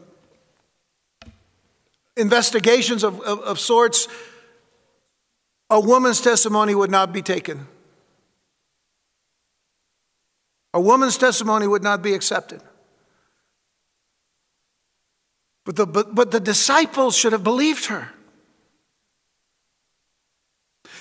investigations 2.17 3.05
of, 3.05 3.21
of, 3.21 3.41
of 3.41 3.61
sorts, 3.61 4.09
a 5.69 5.79
woman's 5.79 6.23
testimony 6.23 6.75
would 6.75 6.91
not 6.91 7.13
be 7.13 7.21
taken. 7.21 7.67
A 10.73 10.81
woman's 10.81 11.19
testimony 11.19 11.67
would 11.67 11.83
not 11.83 12.01
be 12.01 12.15
accepted. 12.15 12.63
But 15.73 15.93
the, 15.93 16.05
but, 16.05 16.31
the 16.33 16.41
disciples 16.41 17.17
should 17.17 17.31
have 17.31 17.45
believed 17.45 17.87
her. 17.87 18.09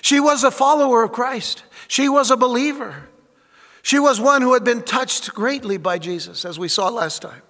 She 0.02 0.20
was 0.20 0.44
a 0.44 0.52
follower 0.52 1.04
of 1.04 1.12
Christ, 1.12 1.64
she 1.88 2.08
was 2.08 2.30
a 2.30 2.38
believer. 2.38 3.08
She 3.82 3.98
was 3.98 4.20
one 4.20 4.42
who 4.42 4.54
had 4.54 4.66
been 4.66 4.84
touched 4.84 5.34
greatly 5.34 5.78
by 5.78 5.98
Jesus, 5.98 6.44
as 6.44 6.60
we 6.60 6.68
saw 6.68 6.90
last 6.90 7.22
time. 7.22 7.42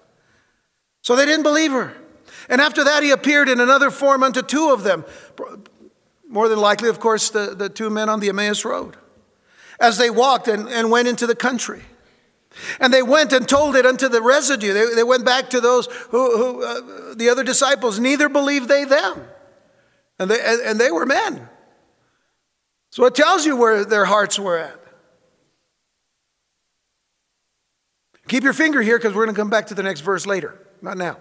So 1.02 1.16
they 1.16 1.26
didn't 1.26 1.42
believe 1.42 1.72
her. 1.72 1.92
And 2.48 2.60
after 2.60 2.84
that, 2.84 3.02
he 3.02 3.10
appeared 3.10 3.48
in 3.48 3.58
another 3.58 3.90
form 3.90 4.22
unto 4.22 4.40
two 4.40 4.70
of 4.70 4.84
them. 4.84 5.04
More 6.28 6.48
than 6.48 6.60
likely, 6.60 6.88
of 6.88 7.00
course, 7.00 7.28
the, 7.30 7.54
the 7.56 7.68
two 7.68 7.90
men 7.90 8.08
on 8.08 8.20
the 8.20 8.28
Emmaus 8.28 8.64
Road, 8.64 8.96
as 9.80 9.98
they 9.98 10.08
walked 10.08 10.46
and, 10.46 10.68
and 10.68 10.90
went 10.90 11.08
into 11.08 11.26
the 11.26 11.34
country. 11.34 11.82
And 12.80 12.92
they 12.92 13.02
went 13.02 13.32
and 13.32 13.48
told 13.48 13.76
it 13.76 13.86
unto 13.86 14.08
the 14.08 14.20
residue. 14.20 14.72
They, 14.72 14.94
they 14.94 15.04
went 15.04 15.24
back 15.24 15.50
to 15.50 15.60
those 15.60 15.86
who, 16.10 16.36
who 16.36 16.64
uh, 16.64 17.14
the 17.14 17.28
other 17.28 17.44
disciples. 17.44 17.98
Neither 17.98 18.28
believed 18.28 18.68
they 18.68 18.84
them. 18.84 19.22
And 20.18 20.30
they, 20.30 20.40
and, 20.40 20.60
and 20.62 20.80
they 20.80 20.90
were 20.90 21.06
men. 21.06 21.48
So 22.90 23.04
it 23.06 23.14
tells 23.14 23.46
you 23.46 23.56
where 23.56 23.84
their 23.84 24.04
hearts 24.04 24.38
were 24.38 24.58
at. 24.58 24.80
Keep 28.28 28.44
your 28.44 28.52
finger 28.52 28.82
here 28.82 28.98
because 28.98 29.14
we're 29.14 29.24
going 29.24 29.34
to 29.34 29.40
come 29.40 29.50
back 29.50 29.68
to 29.68 29.74
the 29.74 29.82
next 29.82 30.00
verse 30.00 30.26
later, 30.26 30.58
not 30.82 30.96
now. 30.96 31.16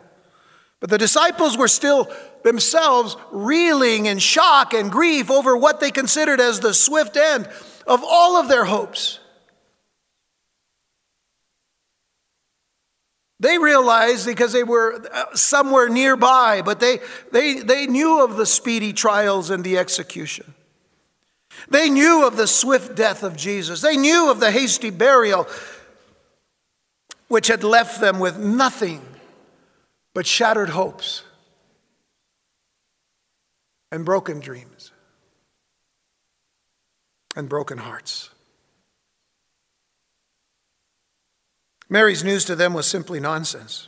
But 0.79 0.89
the 0.89 0.97
disciples 0.97 1.57
were 1.57 1.67
still 1.67 2.11
themselves 2.43 3.17
reeling 3.31 4.05
in 4.05 4.19
shock 4.19 4.73
and 4.73 4.91
grief 4.91 5.29
over 5.29 5.57
what 5.57 5.79
they 5.79 5.91
considered 5.91 6.39
as 6.39 6.59
the 6.59 6.73
swift 6.73 7.17
end 7.17 7.47
of 7.85 8.03
all 8.03 8.37
of 8.37 8.47
their 8.47 8.65
hopes. 8.65 9.19
They 13.39 13.57
realized 13.57 14.25
because 14.25 14.51
they 14.51 14.63
were 14.63 15.01
uh, 15.13 15.35
somewhere 15.35 15.87
nearby, 15.87 16.61
but 16.61 16.79
they, 16.79 16.99
they, 17.31 17.59
they 17.59 17.87
knew 17.87 18.23
of 18.23 18.35
the 18.35 18.45
speedy 18.45 18.91
trials 18.91 19.49
and 19.49 19.63
the 19.63 19.77
execution. 19.77 20.53
They 21.69 21.89
knew 21.89 22.27
of 22.27 22.35
the 22.35 22.47
swift 22.47 22.95
death 22.95 23.23
of 23.23 23.37
Jesus. 23.37 23.81
They 23.81 23.95
knew 23.95 24.29
of 24.29 24.39
the 24.39 24.51
hasty 24.51 24.89
burial, 24.89 25.47
which 27.27 27.47
had 27.47 27.63
left 27.63 28.01
them 28.01 28.19
with 28.19 28.37
nothing 28.37 29.01
but 30.13 30.25
shattered 30.25 30.69
hopes 30.69 31.23
and 33.91 34.03
broken 34.05 34.39
dreams 34.39 34.91
and 37.35 37.47
broken 37.47 37.77
hearts. 37.77 38.29
Mary's 41.89 42.23
news 42.23 42.45
to 42.45 42.55
them 42.55 42.73
was 42.73 42.85
simply 42.85 43.19
nonsense. 43.19 43.87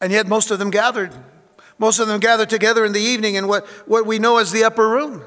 And 0.00 0.12
yet, 0.12 0.26
most 0.26 0.50
of 0.50 0.58
them 0.58 0.70
gathered. 0.70 1.12
Most 1.78 1.98
of 1.98 2.08
them 2.08 2.20
gathered 2.20 2.50
together 2.50 2.84
in 2.84 2.92
the 2.92 3.00
evening 3.00 3.34
in 3.34 3.48
what, 3.48 3.66
what 3.88 4.06
we 4.06 4.18
know 4.18 4.36
as 4.36 4.52
the 4.52 4.64
upper 4.64 4.88
room. 4.88 5.24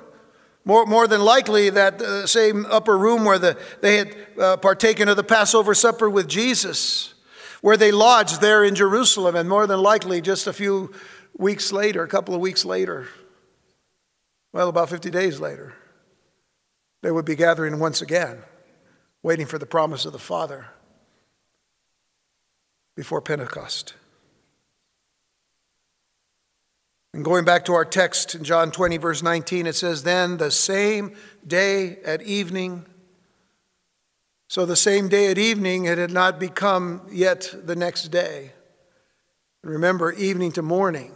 More, 0.66 0.86
more 0.86 1.08
than 1.08 1.22
likely, 1.22 1.70
that 1.72 2.02
uh, 2.02 2.28
same 2.28 2.66
upper 2.68 2.98
room 2.98 3.26
where 3.26 3.40
the, 3.40 3.58
they 3.82 3.98
had 3.98 4.16
uh, 4.40 4.58
partaken 4.58 5.10
of 5.10 5.18
the 5.18 5.24
Passover 5.24 5.74
supper 5.74 6.10
with 6.10 6.28
Jesus, 6.28 7.16
where 7.62 7.76
they 7.76 7.92
lodged 7.92 8.40
there 8.40 8.64
in 8.64 8.76
Jerusalem, 8.76 9.36
and 9.36 9.50
more 9.50 9.68
than 9.68 9.82
likely, 9.82 10.22
just 10.22 10.48
a 10.48 10.54
few 10.54 10.94
weeks 11.36 11.72
later, 11.72 12.04
a 12.04 12.08
couple 12.08 12.34
of 12.34 12.42
weeks 12.42 12.64
later, 12.64 13.08
well, 14.54 14.70
about 14.70 14.90
50 14.90 15.10
days 15.10 15.40
later, 15.40 15.74
they 17.02 17.12
would 17.12 17.26
be 17.26 17.36
gathering 17.36 17.80
once 17.80 18.02
again 18.02 18.44
waiting 19.24 19.46
for 19.46 19.58
the 19.58 19.66
promise 19.66 20.06
of 20.06 20.12
the 20.12 20.20
Father 20.20 20.68
before 22.96 23.22
Pentecost. 23.22 23.96
And 27.14 27.24
going 27.24 27.46
back 27.46 27.66
to 27.66 27.74
our 27.74 27.86
text 27.86 28.36
in 28.36 28.44
John 28.44 28.72
20, 28.72 28.98
verse 28.98 29.24
19, 29.24 29.68
it 29.68 29.76
says, 29.76 30.04
Then 30.04 30.38
the 30.38 30.52
same 30.52 31.16
day 31.46 31.98
at 32.04 32.22
evening, 32.24 32.86
so 34.48 34.66
the 34.66 34.76
same 34.76 35.10
day 35.10 35.32
at 35.32 35.38
evening, 35.38 35.86
it 35.86 35.98
had 35.98 36.12
not 36.12 36.40
become 36.40 37.02
yet 37.12 37.54
the 37.64 37.76
next 37.76 38.10
day. 38.10 38.52
Remember, 39.64 40.12
evening 40.12 40.52
to 40.54 40.62
morning. 40.62 41.14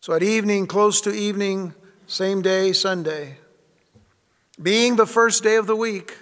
So 0.00 0.12
at 0.12 0.22
evening, 0.22 0.66
close 0.66 1.00
to 1.02 1.10
evening, 1.10 1.74
same 2.06 2.42
day, 2.42 2.72
Sunday, 2.72 3.38
being 4.62 4.96
the 4.96 5.06
first 5.06 5.42
day 5.42 5.56
of 5.56 5.66
the 5.66 5.74
week, 5.74 6.16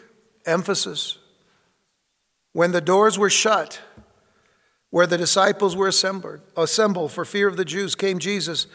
emphasis. 0.46 1.18
When 2.52 2.72
the 2.72 2.80
doors 2.80 3.18
were 3.18 3.30
shut, 3.30 3.80
where 4.90 5.06
the 5.06 5.18
disciples 5.18 5.74
were 5.74 5.88
assembled, 5.88 6.40
assembled 6.56 7.12
for 7.12 7.24
fear 7.24 7.48
of 7.48 7.56
the 7.56 7.64
Jews, 7.64 7.94
came 7.94 8.18
Jesus 8.18 8.66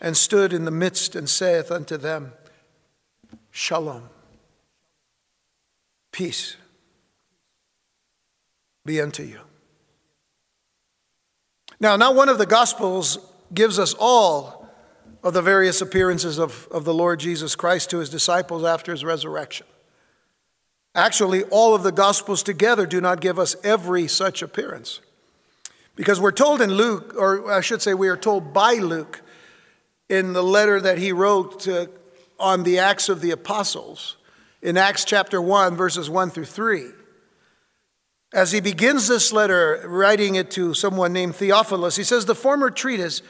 and 0.00 0.16
stood 0.16 0.52
in 0.52 0.64
the 0.64 0.70
midst 0.70 1.14
and 1.14 1.28
saith 1.28 1.70
unto 1.70 1.96
them, 1.96 2.32
Shalom, 3.50 4.08
peace 6.12 6.56
be 8.84 9.00
unto 9.00 9.22
you. 9.22 9.40
Now, 11.78 11.96
not 11.96 12.14
one 12.14 12.28
of 12.28 12.38
the 12.38 12.46
Gospels 12.46 13.18
gives 13.54 13.78
us 13.78 13.94
all 13.98 14.68
of 15.22 15.34
the 15.34 15.42
various 15.42 15.80
appearances 15.80 16.38
of, 16.38 16.66
of 16.70 16.84
the 16.84 16.94
Lord 16.94 17.20
Jesus 17.20 17.54
Christ 17.54 17.90
to 17.90 17.98
his 17.98 18.10
disciples 18.10 18.64
after 18.64 18.92
his 18.92 19.04
resurrection. 19.04 19.66
Actually, 20.94 21.44
all 21.44 21.74
of 21.74 21.82
the 21.82 21.92
Gospels 21.92 22.42
together 22.42 22.86
do 22.86 23.00
not 23.00 23.20
give 23.20 23.38
us 23.38 23.56
every 23.62 24.08
such 24.08 24.42
appearance. 24.42 25.00
Because 25.94 26.20
we're 26.20 26.32
told 26.32 26.60
in 26.60 26.72
Luke, 26.72 27.14
or 27.16 27.52
I 27.52 27.60
should 27.60 27.82
say, 27.82 27.94
we 27.94 28.08
are 28.08 28.16
told 28.16 28.52
by 28.52 28.74
Luke 28.74 29.20
in 30.08 30.32
the 30.32 30.42
letter 30.42 30.80
that 30.80 30.98
he 30.98 31.12
wrote 31.12 31.60
to, 31.60 31.90
on 32.38 32.62
the 32.64 32.78
Acts 32.78 33.08
of 33.08 33.20
the 33.20 33.30
Apostles, 33.30 34.16
in 34.62 34.76
Acts 34.76 35.04
chapter 35.04 35.40
1, 35.40 35.76
verses 35.76 36.10
1 36.10 36.30
through 36.30 36.46
3. 36.46 36.86
As 38.32 38.52
he 38.52 38.60
begins 38.60 39.08
this 39.08 39.32
letter, 39.32 39.82
writing 39.86 40.36
it 40.36 40.50
to 40.52 40.74
someone 40.74 41.12
named 41.12 41.36
Theophilus, 41.36 41.96
he 41.96 42.04
says, 42.04 42.26
The 42.26 42.34
former 42.34 42.70
treatise 42.70 43.22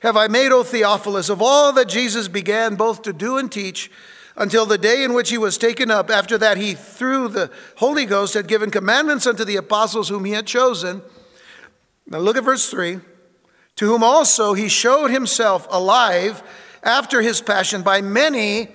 have 0.00 0.16
I 0.16 0.28
made, 0.28 0.52
O 0.52 0.62
Theophilus, 0.62 1.30
of 1.30 1.40
all 1.40 1.72
that 1.72 1.88
Jesus 1.88 2.28
began 2.28 2.74
both 2.74 3.02
to 3.02 3.12
do 3.12 3.38
and 3.38 3.50
teach 3.50 3.90
until 4.36 4.66
the 4.66 4.78
day 4.78 5.04
in 5.04 5.14
which 5.14 5.30
he 5.30 5.38
was 5.38 5.58
taken 5.58 5.90
up. 5.90 6.10
After 6.10 6.36
that, 6.38 6.56
he, 6.56 6.74
through 6.74 7.28
the 7.28 7.50
Holy 7.76 8.04
Ghost, 8.04 8.34
had 8.34 8.48
given 8.48 8.70
commandments 8.70 9.26
unto 9.26 9.44
the 9.44 9.56
apostles 9.56 10.08
whom 10.08 10.24
he 10.24 10.32
had 10.32 10.46
chosen. 10.46 11.02
Now 12.06 12.18
look 12.18 12.36
at 12.36 12.44
verse 12.44 12.68
3 12.70 13.00
to 13.76 13.86
whom 13.86 14.02
also 14.02 14.54
he 14.54 14.68
showed 14.68 15.10
himself 15.10 15.66
alive 15.70 16.42
after 16.82 17.22
his 17.22 17.40
passion 17.40 17.82
by 17.82 18.00
many 18.00 18.68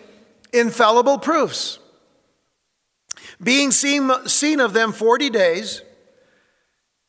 infallible 0.51 1.17
proofs, 1.17 1.79
being 3.41 3.71
seen, 3.71 4.11
seen 4.25 4.59
of 4.59 4.73
them 4.73 4.91
40 4.91 5.29
days. 5.29 5.83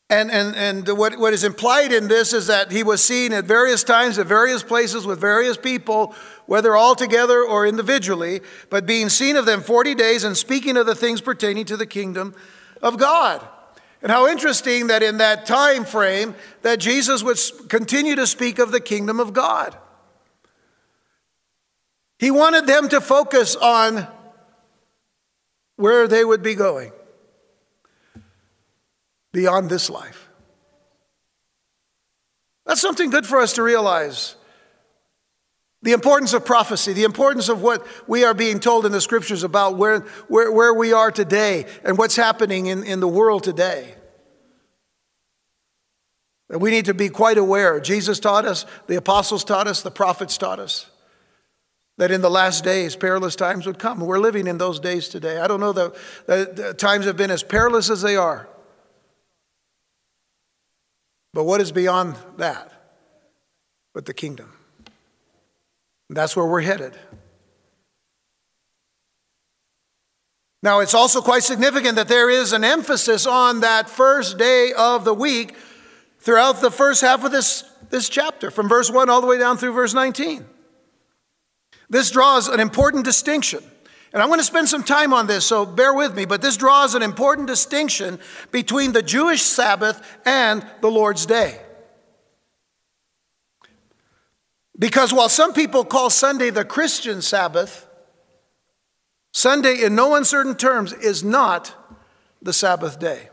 And, 0.08 0.30
and, 0.30 0.56
and 0.56 0.98
what, 0.98 1.18
what 1.18 1.32
is 1.32 1.44
implied 1.44 1.92
in 1.92 2.08
this 2.08 2.32
is 2.32 2.48
that 2.48 2.72
he 2.72 2.82
was 2.82 3.02
seen 3.02 3.32
at 3.32 3.44
various 3.44 3.84
times, 3.84 4.18
at 4.18 4.26
various 4.26 4.62
places, 4.62 5.06
with 5.06 5.20
various 5.20 5.56
people 5.56 6.14
whether 6.50 6.74
all 6.74 6.96
together 6.96 7.44
or 7.44 7.64
individually, 7.64 8.40
but 8.70 8.84
being 8.84 9.08
seen 9.08 9.36
of 9.36 9.46
them 9.46 9.60
40 9.60 9.94
days 9.94 10.24
and 10.24 10.36
speaking 10.36 10.76
of 10.76 10.84
the 10.84 10.96
things 10.96 11.20
pertaining 11.20 11.64
to 11.64 11.76
the 11.76 11.86
kingdom 11.86 12.34
of 12.82 12.98
God. 12.98 13.40
And 14.02 14.10
how 14.10 14.26
interesting 14.26 14.88
that 14.88 15.00
in 15.00 15.18
that 15.18 15.46
time 15.46 15.84
frame 15.84 16.34
that 16.62 16.80
Jesus 16.80 17.22
would 17.22 17.38
continue 17.68 18.16
to 18.16 18.26
speak 18.26 18.58
of 18.58 18.72
the 18.72 18.80
kingdom 18.80 19.20
of 19.20 19.32
God. 19.32 19.78
He 22.18 22.32
wanted 22.32 22.66
them 22.66 22.88
to 22.88 23.00
focus 23.00 23.54
on 23.54 24.08
where 25.76 26.08
they 26.08 26.24
would 26.24 26.42
be 26.42 26.56
going 26.56 26.90
beyond 29.32 29.70
this 29.70 29.88
life. 29.88 30.28
That's 32.66 32.80
something 32.80 33.10
good 33.10 33.24
for 33.24 33.38
us 33.38 33.52
to 33.52 33.62
realize. 33.62 34.34
The 35.82 35.92
importance 35.92 36.34
of 36.34 36.44
prophecy, 36.44 36.92
the 36.92 37.04
importance 37.04 37.48
of 37.48 37.62
what 37.62 37.86
we 38.06 38.24
are 38.24 38.34
being 38.34 38.60
told 38.60 38.84
in 38.84 38.92
the 38.92 39.00
scriptures 39.00 39.42
about 39.42 39.76
where, 39.76 40.00
where, 40.28 40.52
where 40.52 40.74
we 40.74 40.92
are 40.92 41.10
today 41.10 41.66
and 41.84 41.96
what's 41.96 42.16
happening 42.16 42.66
in, 42.66 42.84
in 42.84 43.00
the 43.00 43.08
world 43.08 43.44
today. 43.44 43.94
And 46.50 46.60
we 46.60 46.70
need 46.70 46.86
to 46.86 46.94
be 46.94 47.08
quite 47.08 47.38
aware. 47.38 47.80
Jesus 47.80 48.18
taught 48.18 48.44
us, 48.44 48.66
the 48.88 48.96
apostles 48.96 49.44
taught 49.44 49.68
us, 49.68 49.82
the 49.82 49.90
prophets 49.90 50.36
taught 50.36 50.58
us 50.58 50.90
that 52.00 52.10
in 52.10 52.22
the 52.22 52.30
last 52.30 52.64
days 52.64 52.96
perilous 52.96 53.36
times 53.36 53.66
would 53.66 53.78
come. 53.78 54.00
We're 54.00 54.18
living 54.18 54.46
in 54.46 54.56
those 54.58 54.80
days 54.80 55.08
today. 55.08 55.38
I 55.38 55.46
don't 55.46 55.60
know 55.60 55.72
that 55.72 55.94
the 56.26 56.74
times 56.74 57.04
have 57.04 57.16
been 57.16 57.30
as 57.30 57.42
perilous 57.42 57.90
as 57.90 58.00
they 58.00 58.16
are. 58.16 58.48
But 61.32 61.44
what 61.44 61.60
is 61.60 61.72
beyond 61.72 62.16
that 62.38 62.72
but 63.94 64.06
the 64.06 64.14
kingdom? 64.14 64.52
That's 66.10 66.34
where 66.34 66.46
we're 66.46 66.60
headed. 66.60 66.98
Now, 70.62 70.80
it's 70.80 70.92
also 70.92 71.22
quite 71.22 71.42
significant 71.42 71.96
that 71.96 72.08
there 72.08 72.28
is 72.28 72.52
an 72.52 72.64
emphasis 72.64 73.26
on 73.26 73.60
that 73.60 73.88
first 73.88 74.36
day 74.36 74.72
of 74.76 75.04
the 75.04 75.14
week 75.14 75.54
throughout 76.18 76.60
the 76.60 76.70
first 76.70 77.00
half 77.00 77.24
of 77.24 77.32
this, 77.32 77.64
this 77.88 78.08
chapter, 78.08 78.50
from 78.50 78.68
verse 78.68 78.90
1 78.90 79.08
all 79.08 79.20
the 79.20 79.26
way 79.26 79.38
down 79.38 79.56
through 79.56 79.72
verse 79.72 79.94
19. 79.94 80.44
This 81.88 82.10
draws 82.10 82.48
an 82.48 82.60
important 82.60 83.04
distinction. 83.04 83.62
And 84.12 84.20
I'm 84.20 84.28
going 84.28 84.40
to 84.40 84.44
spend 84.44 84.68
some 84.68 84.82
time 84.82 85.14
on 85.14 85.28
this, 85.28 85.46
so 85.46 85.64
bear 85.64 85.94
with 85.94 86.14
me, 86.14 86.24
but 86.24 86.42
this 86.42 86.56
draws 86.56 86.96
an 86.96 87.02
important 87.02 87.46
distinction 87.46 88.18
between 88.50 88.92
the 88.92 89.02
Jewish 89.02 89.42
Sabbath 89.42 90.02
and 90.26 90.66
the 90.80 90.90
Lord's 90.90 91.24
Day. 91.24 91.60
Because 94.80 95.12
while 95.12 95.28
some 95.28 95.52
people 95.52 95.84
call 95.84 96.08
Sunday 96.08 96.48
the 96.48 96.64
Christian 96.64 97.20
Sabbath, 97.20 97.86
Sunday, 99.32 99.84
in 99.84 99.94
no 99.94 100.14
uncertain 100.14 100.56
terms, 100.56 100.94
is 100.94 101.22
not 101.22 101.74
the 102.40 102.54
Sabbath 102.54 102.98
day. 102.98 103.28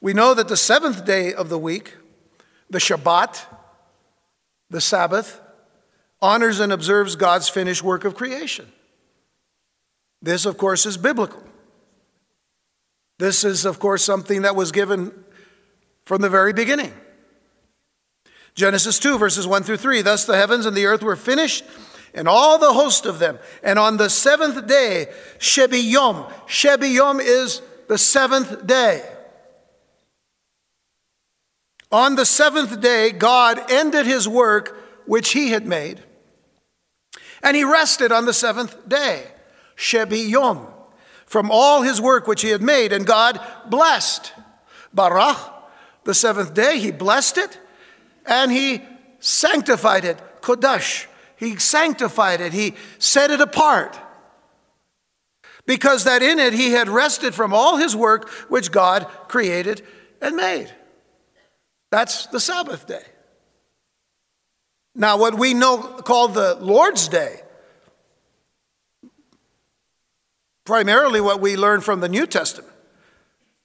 We 0.00 0.14
know 0.14 0.32
that 0.32 0.48
the 0.48 0.56
seventh 0.56 1.04
day 1.04 1.34
of 1.34 1.50
the 1.50 1.58
week, 1.58 1.94
the 2.70 2.78
Shabbat, 2.78 3.44
the 4.70 4.80
Sabbath, 4.80 5.40
honors 6.22 6.58
and 6.58 6.72
observes 6.72 7.16
God's 7.16 7.50
finished 7.50 7.82
work 7.82 8.06
of 8.06 8.14
creation. 8.14 8.72
This, 10.22 10.46
of 10.46 10.56
course, 10.56 10.86
is 10.86 10.96
biblical. 10.96 11.42
This 13.18 13.44
is, 13.44 13.66
of 13.66 13.78
course, 13.78 14.02
something 14.02 14.42
that 14.42 14.56
was 14.56 14.72
given 14.72 15.12
from 16.06 16.22
the 16.22 16.30
very 16.30 16.54
beginning. 16.54 16.94
Genesis 18.58 18.98
2, 18.98 19.18
verses 19.18 19.46
1 19.46 19.62
through 19.62 19.76
3 19.76 20.02
Thus 20.02 20.24
the 20.24 20.36
heavens 20.36 20.66
and 20.66 20.76
the 20.76 20.86
earth 20.86 21.00
were 21.00 21.14
finished, 21.14 21.62
and 22.12 22.26
all 22.26 22.58
the 22.58 22.72
host 22.72 23.06
of 23.06 23.20
them. 23.20 23.38
And 23.62 23.78
on 23.78 23.98
the 23.98 24.10
seventh 24.10 24.66
day, 24.66 25.06
Shebi 25.38 25.88
Yom. 25.88 26.24
Shebi 26.48 26.92
Yom 26.92 27.20
is 27.20 27.62
the 27.86 27.96
seventh 27.96 28.66
day. 28.66 29.08
On 31.92 32.16
the 32.16 32.26
seventh 32.26 32.80
day, 32.80 33.12
God 33.12 33.70
ended 33.70 34.06
his 34.06 34.28
work 34.28 34.76
which 35.06 35.30
he 35.30 35.50
had 35.52 35.64
made, 35.64 36.02
and 37.44 37.56
he 37.56 37.62
rested 37.62 38.10
on 38.10 38.26
the 38.26 38.32
seventh 38.32 38.88
day, 38.88 39.28
Shebi 39.76 40.28
Yom, 40.28 40.66
from 41.26 41.48
all 41.52 41.82
his 41.82 42.00
work 42.00 42.26
which 42.26 42.42
he 42.42 42.48
had 42.48 42.60
made, 42.60 42.92
and 42.92 43.06
God 43.06 43.40
blessed. 43.66 44.32
Barach, 44.92 45.38
the 46.02 46.12
seventh 46.12 46.54
day, 46.54 46.80
he 46.80 46.90
blessed 46.90 47.38
it, 47.38 47.60
and 48.28 48.52
he 48.52 48.82
sanctified 49.18 50.04
it, 50.04 50.18
Kodash. 50.40 51.06
He 51.36 51.56
sanctified 51.56 52.40
it, 52.40 52.52
he 52.52 52.74
set 52.98 53.30
it 53.30 53.40
apart. 53.40 53.98
Because 55.66 56.04
that 56.04 56.22
in 56.22 56.38
it 56.38 56.52
he 56.52 56.72
had 56.72 56.88
rested 56.88 57.34
from 57.34 57.52
all 57.52 57.76
his 57.76 57.94
work 57.94 58.28
which 58.48 58.72
God 58.72 59.06
created 59.28 59.82
and 60.20 60.34
made. 60.34 60.72
That's 61.90 62.26
the 62.26 62.40
Sabbath 62.40 62.86
day. 62.86 63.02
Now, 64.94 65.16
what 65.16 65.36
we 65.36 65.54
know 65.54 65.78
called 65.78 66.34
the 66.34 66.56
Lord's 66.56 67.06
Day, 67.06 67.42
primarily 70.64 71.20
what 71.20 71.40
we 71.40 71.56
learn 71.56 71.80
from 71.82 72.00
the 72.00 72.08
New 72.08 72.26
Testament, 72.26 72.72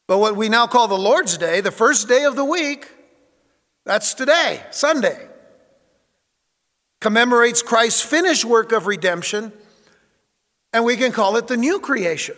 but 0.07 0.19
what 0.19 0.35
we 0.35 0.47
now 0.47 0.67
call 0.67 0.87
the 0.87 0.97
Lord's 0.97 1.37
Day, 1.37 1.59
the 1.59 1.71
first 1.71 2.07
day 2.07 2.23
of 2.25 2.35
the 2.35 2.45
week, 2.45 2.87
that's 3.85 4.13
today, 4.13 4.63
Sunday, 4.71 5.27
commemorates 7.01 7.61
Christ's 7.61 8.01
finished 8.01 8.45
work 8.45 8.71
of 8.71 8.87
redemption, 8.87 9.51
and 10.71 10.85
we 10.85 10.95
can 10.95 11.11
call 11.11 11.35
it 11.35 11.47
the 11.47 11.57
new 11.57 11.79
creation. 11.79 12.35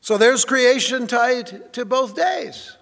So 0.00 0.18
there's 0.18 0.44
creation 0.44 1.06
tied 1.06 1.72
to 1.74 1.84
both 1.84 2.16
days. 2.16 2.76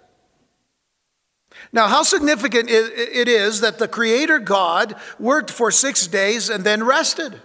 Now, 1.72 1.86
how 1.86 2.02
significant 2.02 2.70
it 2.70 3.28
is 3.28 3.60
that 3.60 3.78
the 3.78 3.88
Creator 3.88 4.38
God 4.40 4.94
worked 5.18 5.50
for 5.50 5.70
six 5.70 6.06
days 6.06 6.48
and 6.48 6.64
then 6.64 6.82
rested. 6.82 7.40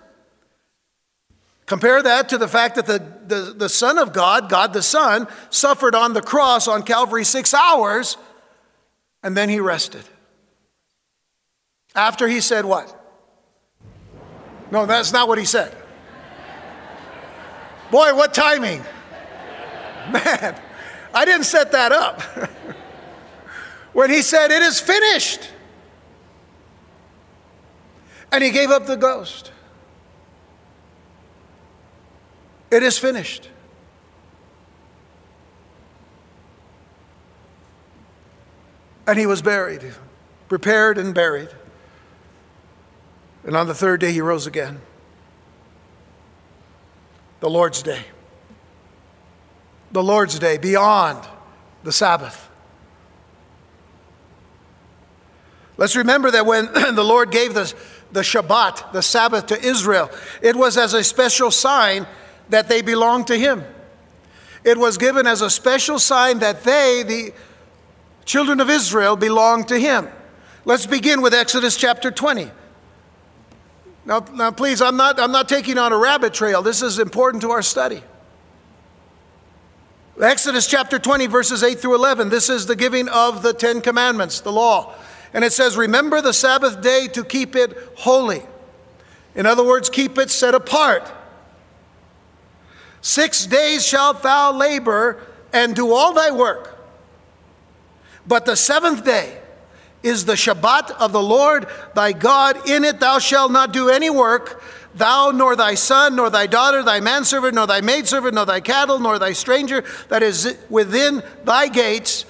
Compare 1.66 2.04
that 2.04 2.30
to 2.30 2.38
the 2.38 2.48
fact 2.48 2.76
that 2.76 2.86
the, 2.86 3.00
the, 3.28 3.54
the 3.54 3.70
Son 3.70 3.98
of 3.98 4.14
God, 4.14 4.50
God 4.50 4.72
the 4.72 4.84
Son, 4.84 5.28
suffered 5.50 5.96
on 5.96 6.14
the 6.14 6.22
cross 6.22 6.68
on 6.68 6.84
Calvary 6.84 7.26
six 7.26 7.54
hours 7.54 8.18
and 9.26 9.36
then 9.36 9.50
he 9.50 9.60
rested. 9.60 10.04
After 11.96 12.28
he 12.28 12.42
said 12.42 12.64
what? 12.64 12.96
No, 14.70 14.86
that's 14.86 15.12
not 15.12 15.28
what 15.28 15.40
he 15.40 15.46
said. 15.46 15.76
Boy, 17.90 18.16
what 18.16 18.36
timing! 18.36 18.84
Man, 20.12 20.62
I 21.12 21.26
didn't 21.26 21.46
set 21.46 21.72
that 21.72 21.92
up. 21.92 22.22
when 23.94 24.12
he 24.12 24.22
said, 24.22 24.52
It 24.52 24.62
is 24.62 24.80
finished. 24.80 25.50
And 28.32 28.44
he 28.44 28.52
gave 28.52 28.70
up 28.70 28.86
the 28.86 28.98
ghost. 28.98 29.52
It 32.70 32.84
is 32.84 33.00
finished. 33.00 33.50
And 39.08 39.20
he 39.20 39.26
was 39.26 39.42
buried, 39.42 39.94
prepared 40.48 40.98
and 40.98 41.14
buried. 41.14 41.50
And 43.44 43.56
on 43.56 43.68
the 43.68 43.76
third 43.76 44.02
day, 44.02 44.12
he 44.12 44.22
rose 44.22 44.48
again. 44.48 44.82
The 47.40 47.50
Lord's 47.50 47.84
Day. 47.84 48.06
The 49.92 50.02
Lord's 50.02 50.40
Day 50.40 50.58
beyond 50.58 51.28
the 51.84 51.92
Sabbath. 51.92 52.50
Let's 55.78 55.96
remember 55.96 56.32
that 56.32 56.46
when 56.46 56.66
the 56.96 57.04
Lord 57.04 57.32
gave 57.32 57.54
the, 57.54 57.72
the 58.12 58.22
Shabbat, 58.22 58.94
the 58.94 59.02
Sabbath, 59.02 59.48
to 59.48 59.62
Israel, 59.62 60.10
it 60.42 60.56
was 60.56 60.78
as 60.78 60.94
a 60.94 61.04
special 61.04 61.52
sign 61.52 62.08
that 62.50 62.68
they 62.68 62.82
belonged 62.82 63.28
to 63.28 63.38
Him. 63.38 63.64
It 64.64 64.78
was 64.78 64.98
given 64.98 65.28
as 65.28 65.42
a 65.42 65.50
special 65.50 66.00
sign 66.00 66.40
that 66.40 66.64
they, 66.64 67.04
the 67.04 67.34
children 68.26 68.60
of 68.60 68.70
Israel, 68.70 69.16
belonged 69.16 69.70
to 69.70 69.80
Him. 69.80 70.10
Let's 70.66 70.86
begin 70.86 71.22
with 71.22 71.34
Exodus 71.34 71.78
chapter 71.78 72.12
20. 72.12 72.52
Now, 74.06 74.26
now 74.34 74.52
please, 74.52 74.82
I'm 74.82 74.98
not, 74.98 75.20
I'm 75.20 75.32
not 75.32 75.48
taking 75.48 75.78
on 75.78 75.94
a 75.94 75.98
rabbit 75.98 76.34
trail. 76.34 76.62
This 76.62 76.82
is 76.82 77.00
important 77.00 77.42
to 77.42 77.52
our 77.52 77.62
study. 77.62 78.04
Exodus 80.22 80.68
chapter 80.68 80.98
20, 80.98 81.28
verses 81.28 81.64
8 81.64 81.80
through 81.80 81.96
11. 81.96 82.30
This 82.30 82.50
is 82.50 82.68
the 82.68 82.76
giving 82.76 83.10
of 83.10 83.44
the 83.44 83.54
Ten 83.54 83.82
Commandments, 83.82 84.40
the 84.40 84.52
law. 84.52 84.94
And 85.34 85.44
it 85.44 85.52
says, 85.52 85.76
Remember 85.76 86.22
the 86.22 86.34
Sabbath 86.34 86.82
day 86.82 87.08
to 87.10 87.24
keep 87.24 87.56
it 87.56 87.78
holy. 87.98 88.44
In 89.36 89.46
other 89.46 89.66
words, 89.66 89.90
keep 89.90 90.18
it 90.18 90.30
set 90.30 90.56
apart. 90.56 91.12
Six 93.02 93.46
days 93.46 93.86
shalt 93.86 94.24
thou 94.24 94.54
labor 94.54 95.22
and 95.52 95.76
do 95.76 95.94
all 95.94 96.14
thy 96.14 96.32
work. 96.32 96.75
But 98.28 98.46
the 98.46 98.56
seventh 98.56 99.06
day 99.06 99.40
is 100.04 100.26
the 100.26 100.34
Shabbat 100.34 100.92
of 100.92 101.12
the 101.12 101.22
Lord 101.22 101.68
thy 101.94 102.12
God. 102.12 102.70
In 102.70 102.84
it 102.84 103.00
thou 103.00 103.20
shalt 103.20 103.52
not 103.52 103.72
do 103.72 103.90
any 103.90 104.10
work, 104.10 104.62
thou 104.94 105.32
nor 105.32 105.56
thy 105.56 105.76
son, 105.76 106.16
nor 106.16 106.30
thy 106.30 106.48
daughter, 106.48 106.84
thy 106.84 107.00
manservant, 107.00 107.56
nor 107.56 107.68
thy 107.68 107.82
maidservant, 107.82 108.36
nor 108.36 108.46
thy 108.46 108.60
cattle, 108.60 109.00
nor 109.00 109.20
thy 109.20 109.34
stranger 109.34 109.84
that 110.10 110.24
is 110.24 110.58
within 110.70 111.24
thy 111.44 111.68
gates. 111.68 112.26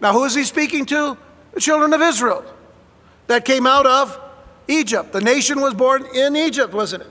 Now, 0.00 0.12
who 0.12 0.24
is 0.24 0.34
he 0.34 0.44
speaking 0.44 0.86
to? 0.86 1.16
the 1.54 1.60
children 1.60 1.92
of 1.92 2.02
Israel 2.02 2.44
that 3.28 3.44
came 3.44 3.66
out 3.66 3.86
of 3.86 4.20
Egypt. 4.68 5.12
The 5.12 5.20
nation 5.20 5.60
was 5.60 5.72
born 5.72 6.04
in 6.14 6.36
Egypt, 6.36 6.74
wasn't 6.74 7.04
it? 7.04 7.10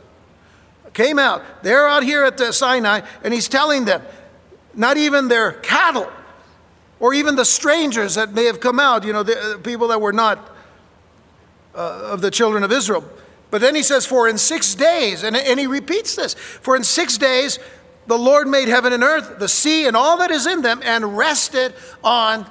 Came 0.94 1.18
out. 1.18 1.64
They're 1.64 1.88
out 1.88 2.04
here 2.04 2.24
at 2.24 2.38
the 2.38 2.54
Sinai, 2.54 3.02
and 3.24 3.34
he's 3.34 3.48
telling 3.48 3.86
them, 3.86 4.04
not 4.76 4.98
even 4.98 5.28
their 5.28 5.54
cattle, 5.54 6.12
or 7.04 7.14
even 7.14 7.36
the 7.36 7.44
strangers 7.44 8.16
that 8.16 8.32
may 8.32 8.46
have 8.46 8.62
come 8.62 8.80
out, 8.80 9.04
you 9.04 9.12
know, 9.12 9.24
the 9.24 9.38
uh, 9.38 9.58
people 9.58 9.90
that 9.90 10.00
were 10.00 10.14
not 10.14 10.40
uh, 11.76 12.12
of 12.14 12.22
the 12.22 12.32
children 12.32 12.64
of 12.64 12.72
Israel. 12.72 13.04
But 13.52 13.60
then 13.60 13.76
he 13.76 13.84
says, 13.84 14.06
For 14.06 14.30
in 14.30 14.38
six 14.38 14.74
days, 14.74 15.22
and, 15.22 15.36
and 15.36 15.60
he 15.60 15.68
repeats 15.68 16.16
this, 16.16 16.34
for 16.34 16.78
in 16.78 16.84
six 16.86 17.18
days 17.18 17.60
the 18.08 18.18
Lord 18.18 18.48
made 18.48 18.70
heaven 18.70 18.94
and 18.94 19.04
earth, 19.04 19.38
the 19.38 19.50
sea, 19.50 19.86
and 19.86 19.98
all 19.98 20.16
that 20.20 20.32
is 20.32 20.48
in 20.48 20.62
them, 20.62 20.80
and 20.82 21.18
rested 21.18 21.74
on 22.06 22.50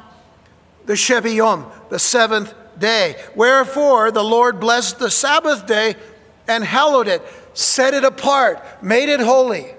the 0.85 0.93
Shebi 0.93 1.37
Yom, 1.37 1.73
the 1.89 1.99
seventh 1.99 2.53
day. 2.79 3.17
Wherefore 3.35 4.11
the 4.11 4.23
Lord 4.23 4.61
blessed 4.61 4.99
the 4.99 5.11
Sabbath 5.11 5.67
day 5.67 5.95
and 6.47 6.63
hallowed 6.63 7.09
it, 7.09 7.23
set 7.55 7.95
it 7.95 8.05
apart, 8.05 8.83
made 8.83 9.09
it 9.09 9.21
holy. 9.21 9.77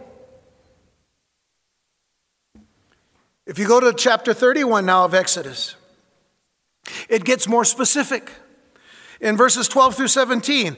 If 3.46 3.60
you 3.60 3.68
go 3.68 3.80
to 3.80 3.94
chapter 3.94 4.34
31 4.34 4.86
now 4.86 5.06
of 5.06 5.14
Exodus, 5.14 5.76
it 7.10 7.26
gets 7.26 7.48
more 7.48 7.66
specific. 7.66 8.32
In 9.20 9.38
verses 9.38 9.68
12 9.68 9.96
through 9.96 10.08
17, 10.08 10.78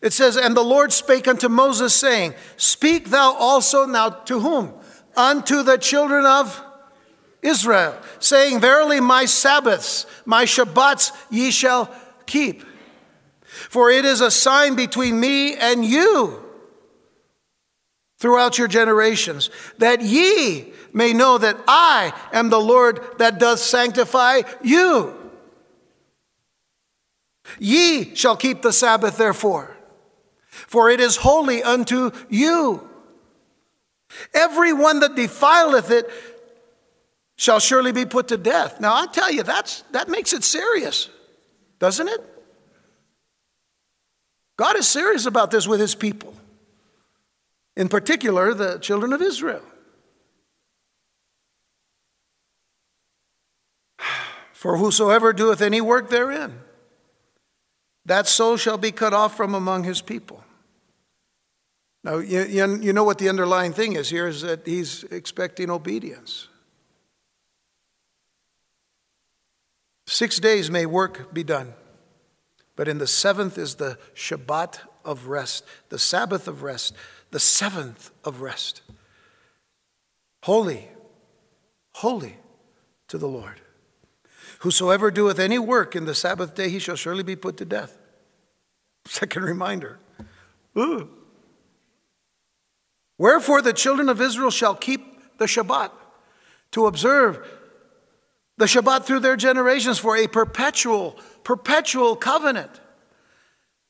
it 0.00 0.12
says, 0.12 0.36
And 0.36 0.56
the 0.56 0.64
Lord 0.64 0.92
spake 0.92 1.28
unto 1.28 1.48
Moses, 1.48 1.94
saying, 1.94 2.34
Speak 2.56 3.10
thou 3.10 3.34
also 3.34 3.86
now 3.86 4.10
to 4.10 4.40
whom? 4.40 4.72
Unto 5.16 5.62
the 5.62 5.78
children 5.78 6.26
of 6.26 6.62
Israel, 7.40 7.96
saying, 8.18 8.60
Verily 8.60 9.00
my 9.00 9.24
Sabbaths, 9.24 10.06
my 10.24 10.44
Shabbats 10.44 11.12
ye 11.30 11.50
shall 11.50 11.92
keep. 12.26 12.64
For 13.44 13.90
it 13.90 14.04
is 14.04 14.20
a 14.20 14.30
sign 14.30 14.74
between 14.74 15.20
me 15.20 15.54
and 15.54 15.84
you 15.84 16.40
throughout 18.18 18.58
your 18.58 18.68
generations, 18.68 19.50
that 19.78 20.00
ye 20.00 20.71
may 20.92 21.12
know 21.12 21.38
that 21.38 21.56
I 21.66 22.12
am 22.32 22.50
the 22.50 22.60
Lord 22.60 23.00
that 23.18 23.38
doth 23.38 23.60
sanctify 23.60 24.42
you. 24.62 25.18
Ye 27.58 28.14
shall 28.14 28.36
keep 28.36 28.62
the 28.62 28.72
Sabbath, 28.72 29.16
therefore, 29.16 29.76
for 30.48 30.90
it 30.90 31.00
is 31.00 31.16
holy 31.16 31.62
unto 31.62 32.10
you. 32.28 32.88
Everyone 34.34 35.00
that 35.00 35.14
defileth 35.14 35.90
it 35.90 36.08
shall 37.36 37.58
surely 37.58 37.92
be 37.92 38.04
put 38.04 38.28
to 38.28 38.36
death. 38.36 38.80
Now, 38.80 38.94
I 38.94 39.06
tell 39.06 39.30
you, 39.30 39.42
that's, 39.42 39.82
that 39.92 40.08
makes 40.08 40.32
it 40.32 40.44
serious, 40.44 41.08
doesn't 41.78 42.08
it? 42.08 42.20
God 44.56 44.76
is 44.76 44.86
serious 44.86 45.26
about 45.26 45.50
this 45.50 45.66
with 45.66 45.80
his 45.80 45.94
people, 45.94 46.34
in 47.76 47.88
particular, 47.88 48.54
the 48.54 48.78
children 48.78 49.12
of 49.12 49.22
Israel. 49.22 49.62
For 54.62 54.76
whosoever 54.76 55.32
doeth 55.32 55.60
any 55.60 55.80
work 55.80 56.08
therein, 56.08 56.60
that 58.06 58.28
soul 58.28 58.56
shall 58.56 58.78
be 58.78 58.92
cut 58.92 59.12
off 59.12 59.36
from 59.36 59.56
among 59.56 59.82
his 59.82 60.00
people. 60.00 60.44
Now, 62.04 62.18
you, 62.18 62.44
you 62.44 62.92
know 62.92 63.02
what 63.02 63.18
the 63.18 63.28
underlying 63.28 63.72
thing 63.72 63.94
is 63.94 64.08
here 64.08 64.28
is 64.28 64.42
that 64.42 64.64
he's 64.64 65.02
expecting 65.10 65.68
obedience. 65.68 66.46
Six 70.06 70.38
days 70.38 70.70
may 70.70 70.86
work 70.86 71.34
be 71.34 71.42
done, 71.42 71.74
but 72.76 72.86
in 72.86 72.98
the 72.98 73.08
seventh 73.08 73.58
is 73.58 73.74
the 73.74 73.98
Shabbat 74.14 74.78
of 75.04 75.26
rest, 75.26 75.64
the 75.88 75.98
Sabbath 75.98 76.46
of 76.46 76.62
rest, 76.62 76.94
the 77.32 77.40
seventh 77.40 78.12
of 78.22 78.40
rest. 78.40 78.82
Holy, 80.44 80.88
holy 81.94 82.36
to 83.08 83.18
the 83.18 83.26
Lord. 83.26 83.60
Whosoever 84.62 85.10
doeth 85.10 85.40
any 85.40 85.58
work 85.58 85.96
in 85.96 86.04
the 86.04 86.14
Sabbath 86.14 86.54
day, 86.54 86.68
he 86.68 86.78
shall 86.78 86.94
surely 86.94 87.24
be 87.24 87.34
put 87.34 87.56
to 87.56 87.64
death. 87.64 87.98
Second 89.06 89.42
reminder. 89.42 89.98
Ooh. 90.78 91.08
Wherefore 93.18 93.60
the 93.60 93.72
children 93.72 94.08
of 94.08 94.20
Israel 94.20 94.52
shall 94.52 94.76
keep 94.76 95.36
the 95.38 95.46
Shabbat 95.46 95.90
to 96.70 96.86
observe 96.86 97.44
the 98.56 98.66
Shabbat 98.66 99.02
through 99.02 99.18
their 99.18 99.34
generations 99.34 99.98
for 99.98 100.16
a 100.16 100.28
perpetual, 100.28 101.18
perpetual 101.42 102.14
covenant. 102.14 102.70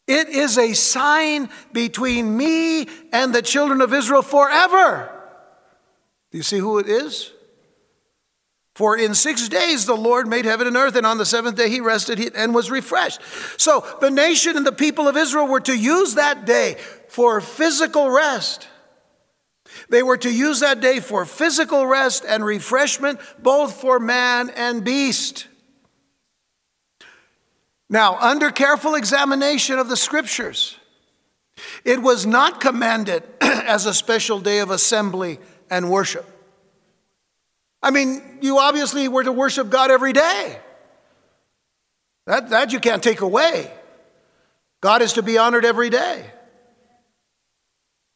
It 0.08 0.30
is 0.30 0.56
a 0.56 0.72
sign 0.72 1.50
between 1.74 2.34
me 2.34 2.88
and 3.12 3.34
the 3.34 3.42
children 3.42 3.82
of 3.82 3.92
Israel 3.92 4.22
forever. 4.22 5.10
Do 6.30 6.38
you 6.38 6.42
see 6.42 6.58
who 6.58 6.78
it 6.78 6.88
is? 6.88 7.30
For 8.74 8.96
in 8.96 9.14
six 9.14 9.48
days 9.48 9.84
the 9.84 9.96
Lord 9.96 10.26
made 10.26 10.44
heaven 10.44 10.66
and 10.66 10.76
earth, 10.76 10.96
and 10.96 11.06
on 11.06 11.18
the 11.18 11.26
seventh 11.26 11.56
day 11.56 11.68
he 11.68 11.80
rested 11.80 12.34
and 12.34 12.54
was 12.54 12.70
refreshed. 12.70 13.20
So 13.58 13.84
the 14.00 14.10
nation 14.10 14.56
and 14.56 14.66
the 14.66 14.72
people 14.72 15.08
of 15.08 15.16
Israel 15.16 15.46
were 15.46 15.60
to 15.60 15.76
use 15.76 16.14
that 16.14 16.46
day 16.46 16.76
for 17.08 17.40
physical 17.40 18.10
rest. 18.10 18.68
They 19.88 20.02
were 20.02 20.16
to 20.18 20.30
use 20.30 20.60
that 20.60 20.80
day 20.80 21.00
for 21.00 21.24
physical 21.24 21.86
rest 21.86 22.24
and 22.26 22.44
refreshment, 22.44 23.20
both 23.38 23.80
for 23.80 23.98
man 23.98 24.50
and 24.50 24.84
beast. 24.84 25.48
Now, 27.90 28.16
under 28.18 28.50
careful 28.50 28.94
examination 28.94 29.78
of 29.78 29.90
the 29.90 29.98
scriptures, 29.98 30.78
it 31.84 32.00
was 32.00 32.24
not 32.24 32.58
commanded 32.60 33.22
as 33.42 33.84
a 33.84 33.92
special 33.92 34.40
day 34.40 34.60
of 34.60 34.70
assembly 34.70 35.38
and 35.70 35.90
worship. 35.90 36.31
I 37.82 37.90
mean, 37.90 38.38
you 38.40 38.58
obviously 38.58 39.08
were 39.08 39.24
to 39.24 39.32
worship 39.32 39.68
God 39.68 39.90
every 39.90 40.12
day. 40.12 40.58
That, 42.26 42.50
that 42.50 42.72
you 42.72 42.78
can't 42.78 43.02
take 43.02 43.20
away. 43.20 43.70
God 44.80 45.02
is 45.02 45.14
to 45.14 45.22
be 45.22 45.38
honored 45.38 45.64
every 45.64 45.90
day. 45.90 46.30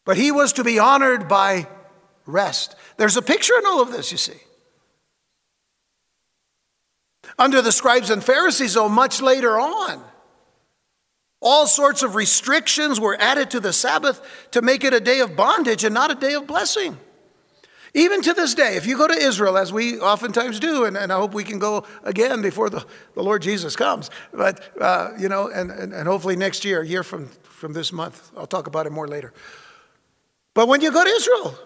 But 0.04 0.16
he 0.16 0.30
was 0.30 0.52
to 0.54 0.64
be 0.64 0.78
honored 0.78 1.28
by 1.28 1.66
rest. 2.26 2.76
There's 2.96 3.16
a 3.16 3.22
picture 3.22 3.58
in 3.58 3.66
all 3.66 3.82
of 3.82 3.90
this, 3.90 4.12
you 4.12 4.18
see. 4.18 4.40
Under 7.38 7.60
the 7.60 7.72
scribes 7.72 8.10
and 8.10 8.22
Pharisees, 8.22 8.74
though, 8.74 8.88
much 8.88 9.20
later 9.20 9.58
on, 9.58 10.02
all 11.40 11.66
sorts 11.66 12.02
of 12.02 12.14
restrictions 12.14 12.98
were 12.98 13.16
added 13.20 13.50
to 13.50 13.60
the 13.60 13.72
Sabbath 13.72 14.20
to 14.52 14.62
make 14.62 14.84
it 14.84 14.94
a 14.94 15.00
day 15.00 15.20
of 15.20 15.36
bondage 15.36 15.84
and 15.84 15.92
not 15.92 16.10
a 16.10 16.14
day 16.14 16.34
of 16.34 16.46
blessing. 16.46 16.96
Even 17.96 18.20
to 18.20 18.34
this 18.34 18.52
day, 18.52 18.76
if 18.76 18.86
you 18.86 18.98
go 18.98 19.08
to 19.08 19.14
Israel, 19.14 19.56
as 19.56 19.72
we 19.72 19.98
oftentimes 19.98 20.60
do, 20.60 20.84
and, 20.84 20.98
and 20.98 21.10
I 21.10 21.16
hope 21.16 21.32
we 21.32 21.44
can 21.44 21.58
go 21.58 21.86
again 22.04 22.42
before 22.42 22.68
the, 22.68 22.84
the 23.14 23.22
Lord 23.22 23.40
Jesus 23.40 23.74
comes, 23.74 24.10
but, 24.34 24.60
uh, 24.78 25.12
you 25.18 25.30
know, 25.30 25.48
and, 25.48 25.70
and, 25.70 25.94
and 25.94 26.06
hopefully 26.06 26.36
next 26.36 26.62
year, 26.62 26.82
a 26.82 26.86
year 26.86 27.02
from, 27.02 27.28
from 27.42 27.72
this 27.72 27.94
month, 27.94 28.32
I'll 28.36 28.46
talk 28.46 28.66
about 28.66 28.84
it 28.84 28.90
more 28.90 29.08
later. 29.08 29.32
But 30.52 30.68
when 30.68 30.82
you 30.82 30.92
go 30.92 31.04
to 31.04 31.10
Israel, 31.10 31.58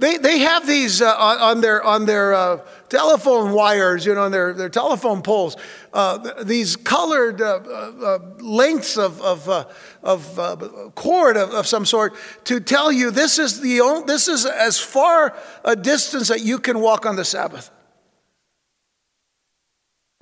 they, 0.00 0.16
they 0.16 0.38
have 0.38 0.66
these 0.66 1.02
uh, 1.02 1.14
on 1.14 1.60
their, 1.60 1.82
on 1.82 2.06
their 2.06 2.32
uh, 2.32 2.56
telephone 2.88 3.52
wires, 3.52 4.06
you 4.06 4.14
know, 4.14 4.22
on 4.22 4.32
their, 4.32 4.54
their 4.54 4.70
telephone 4.70 5.20
poles, 5.20 5.58
uh, 5.92 6.42
these 6.42 6.74
colored 6.74 7.42
uh, 7.42 7.56
uh, 7.56 8.18
lengths 8.38 8.96
of, 8.96 9.20
of, 9.20 9.46
uh, 9.46 9.66
of 10.02 10.94
cord 10.94 11.36
of, 11.36 11.50
of, 11.50 11.66
some 11.66 11.84
sort 11.84 12.14
to 12.44 12.60
tell 12.60 12.90
you 12.90 13.10
this 13.10 13.38
is, 13.38 13.60
the 13.60 13.82
only, 13.82 14.06
this 14.06 14.26
is 14.26 14.46
as 14.46 14.80
far 14.80 15.36
a 15.66 15.76
distance 15.76 16.28
that 16.28 16.40
you 16.40 16.58
can 16.58 16.80
walk 16.80 17.04
on 17.04 17.16
the 17.16 17.24
Sabbath. 17.24 17.70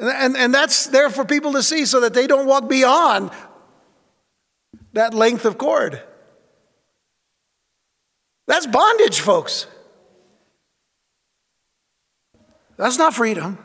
And, 0.00 0.08
and, 0.08 0.36
and 0.36 0.52
that's 0.52 0.88
there 0.88 1.08
for 1.08 1.24
people 1.24 1.52
to 1.52 1.62
see 1.62 1.84
so 1.84 2.00
that 2.00 2.14
they 2.14 2.26
don't 2.26 2.48
walk 2.48 2.68
beyond 2.68 3.30
that 4.94 5.14
length 5.14 5.44
of 5.44 5.56
cord. 5.56 6.02
That's 8.48 8.66
bondage, 8.66 9.20
folks. 9.20 9.66
That's 12.78 12.96
not 12.96 13.12
freedom. 13.12 13.58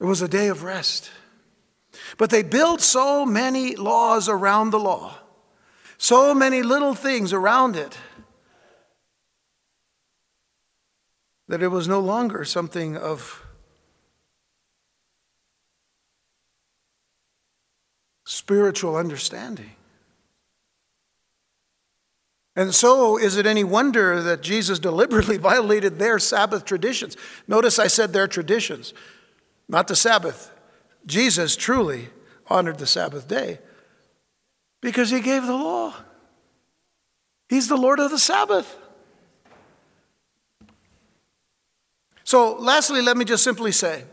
It 0.00 0.04
was 0.04 0.22
a 0.22 0.28
day 0.28 0.48
of 0.48 0.62
rest. 0.62 1.10
But 2.16 2.30
they 2.30 2.42
built 2.42 2.80
so 2.80 3.26
many 3.26 3.76
laws 3.76 4.30
around 4.30 4.70
the 4.70 4.78
law, 4.78 5.18
so 5.98 6.34
many 6.34 6.62
little 6.62 6.94
things 6.94 7.34
around 7.34 7.76
it, 7.76 7.98
that 11.48 11.62
it 11.62 11.68
was 11.68 11.86
no 11.86 12.00
longer 12.00 12.46
something 12.46 12.96
of 12.96 13.44
spiritual 18.24 18.96
understanding. 18.96 19.72
And 22.60 22.74
so, 22.74 23.16
is 23.16 23.38
it 23.38 23.46
any 23.46 23.64
wonder 23.64 24.20
that 24.20 24.42
Jesus 24.42 24.78
deliberately 24.78 25.38
violated 25.50 25.98
their 25.98 26.18
Sabbath 26.18 26.66
traditions? 26.66 27.16
Notice 27.48 27.78
I 27.78 27.86
said 27.86 28.12
their 28.12 28.28
traditions, 28.28 28.92
not 29.66 29.88
the 29.88 29.96
Sabbath. 29.96 30.50
Jesus 31.06 31.56
truly 31.56 32.10
honored 32.48 32.76
the 32.76 32.86
Sabbath 32.86 33.26
day 33.26 33.60
because 34.82 35.08
he 35.08 35.20
gave 35.22 35.46
the 35.46 35.56
law. 35.56 35.94
He's 37.48 37.66
the 37.66 37.78
Lord 37.78 37.98
of 37.98 38.10
the 38.10 38.18
Sabbath. 38.18 38.76
So, 42.24 42.56
lastly, 42.56 43.00
let 43.00 43.16
me 43.16 43.24
just 43.24 43.42
simply 43.42 43.72
say 43.72 44.04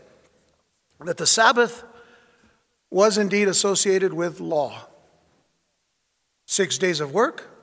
that 1.04 1.18
the 1.18 1.26
Sabbath 1.26 1.84
was 2.88 3.18
indeed 3.18 3.46
associated 3.46 4.14
with 4.14 4.40
law. 4.40 4.86
Six 6.46 6.78
days 6.78 7.00
of 7.00 7.12
work, 7.12 7.57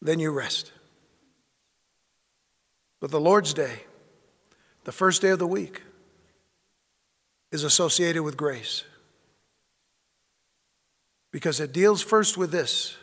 then 0.00 0.20
you 0.20 0.30
rest. 0.30 0.72
But 3.00 3.10
the 3.10 3.20
Lord's 3.20 3.54
Day, 3.54 3.80
the 4.84 4.92
first 4.92 5.22
day 5.22 5.30
of 5.30 5.38
the 5.38 5.46
week, 5.46 5.82
is 7.52 7.64
associated 7.64 8.22
with 8.22 8.36
grace. 8.36 8.84
Because 11.32 11.60
it 11.60 11.72
deals 11.72 12.02
first 12.02 12.38
with 12.38 12.50
this 12.50 12.96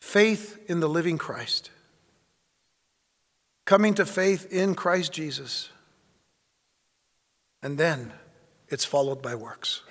faith 0.00 0.58
in 0.66 0.80
the 0.80 0.88
living 0.88 1.18
Christ, 1.18 1.70
coming 3.66 3.94
to 3.94 4.06
faith 4.06 4.50
in 4.50 4.74
Christ 4.74 5.12
Jesus, 5.12 5.68
and 7.62 7.76
then 7.76 8.12
it's 8.68 8.84
followed 8.84 9.20
by 9.20 9.34
works. 9.34 9.82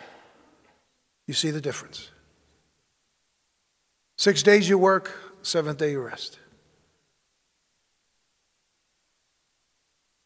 You 1.27 1.35
see 1.35 1.51
the 1.51 1.61
difference. 1.61 2.09
Six 4.17 4.41
days 4.41 4.67
you 4.67 4.77
work, 4.77 5.28
seventh 5.41 5.77
day 5.77 5.91
you 5.91 6.01
rest. 6.01 6.39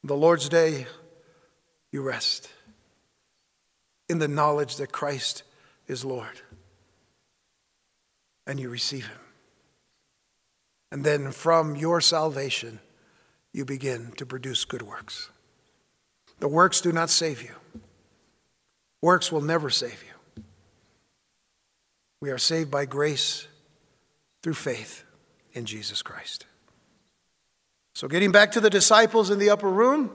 The 0.03 0.15
Lord's 0.15 0.49
day, 0.49 0.87
you 1.91 2.01
rest 2.01 2.49
in 4.09 4.19
the 4.19 4.27
knowledge 4.27 4.75
that 4.77 4.91
Christ 4.91 5.43
is 5.87 6.03
Lord. 6.03 6.41
And 8.45 8.59
you 8.59 8.69
receive 8.69 9.07
Him. 9.07 9.19
And 10.91 11.05
then 11.05 11.31
from 11.31 11.75
your 11.75 12.01
salvation, 12.01 12.79
you 13.53 13.63
begin 13.63 14.11
to 14.17 14.25
produce 14.25 14.65
good 14.65 14.81
works. 14.81 15.29
The 16.39 16.47
works 16.47 16.81
do 16.81 16.91
not 16.91 17.09
save 17.09 17.41
you, 17.41 17.55
works 19.01 19.31
will 19.31 19.41
never 19.41 19.69
save 19.69 20.03
you. 20.03 20.43
We 22.19 22.31
are 22.31 22.37
saved 22.37 22.69
by 22.69 22.85
grace 22.85 23.47
through 24.43 24.53
faith 24.53 25.05
in 25.53 25.65
Jesus 25.65 26.01
Christ. 26.01 26.45
So, 27.95 28.07
getting 28.07 28.31
back 28.31 28.51
to 28.51 28.61
the 28.61 28.69
disciples 28.69 29.29
in 29.29 29.39
the 29.39 29.49
upper 29.49 29.69
room, 29.69 30.11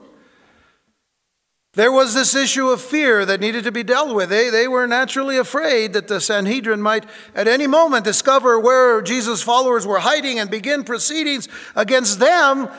there 1.73 1.91
was 1.91 2.13
this 2.13 2.35
issue 2.35 2.69
of 2.69 2.81
fear 2.81 3.25
that 3.25 3.39
needed 3.39 3.63
to 3.63 3.71
be 3.71 3.83
dealt 3.83 4.13
with. 4.13 4.29
They, 4.29 4.49
they 4.49 4.67
were 4.67 4.87
naturally 4.87 5.37
afraid 5.37 5.93
that 5.93 6.07
the 6.07 6.19
Sanhedrin 6.19 6.81
might 6.81 7.05
at 7.33 7.47
any 7.47 7.67
moment 7.67 8.03
discover 8.03 8.59
where 8.59 9.01
Jesus' 9.01 9.41
followers 9.41 9.87
were 9.87 9.99
hiding 9.99 10.39
and 10.39 10.49
begin 10.49 10.83
proceedings 10.83 11.47
against 11.75 12.19
them, 12.19 12.69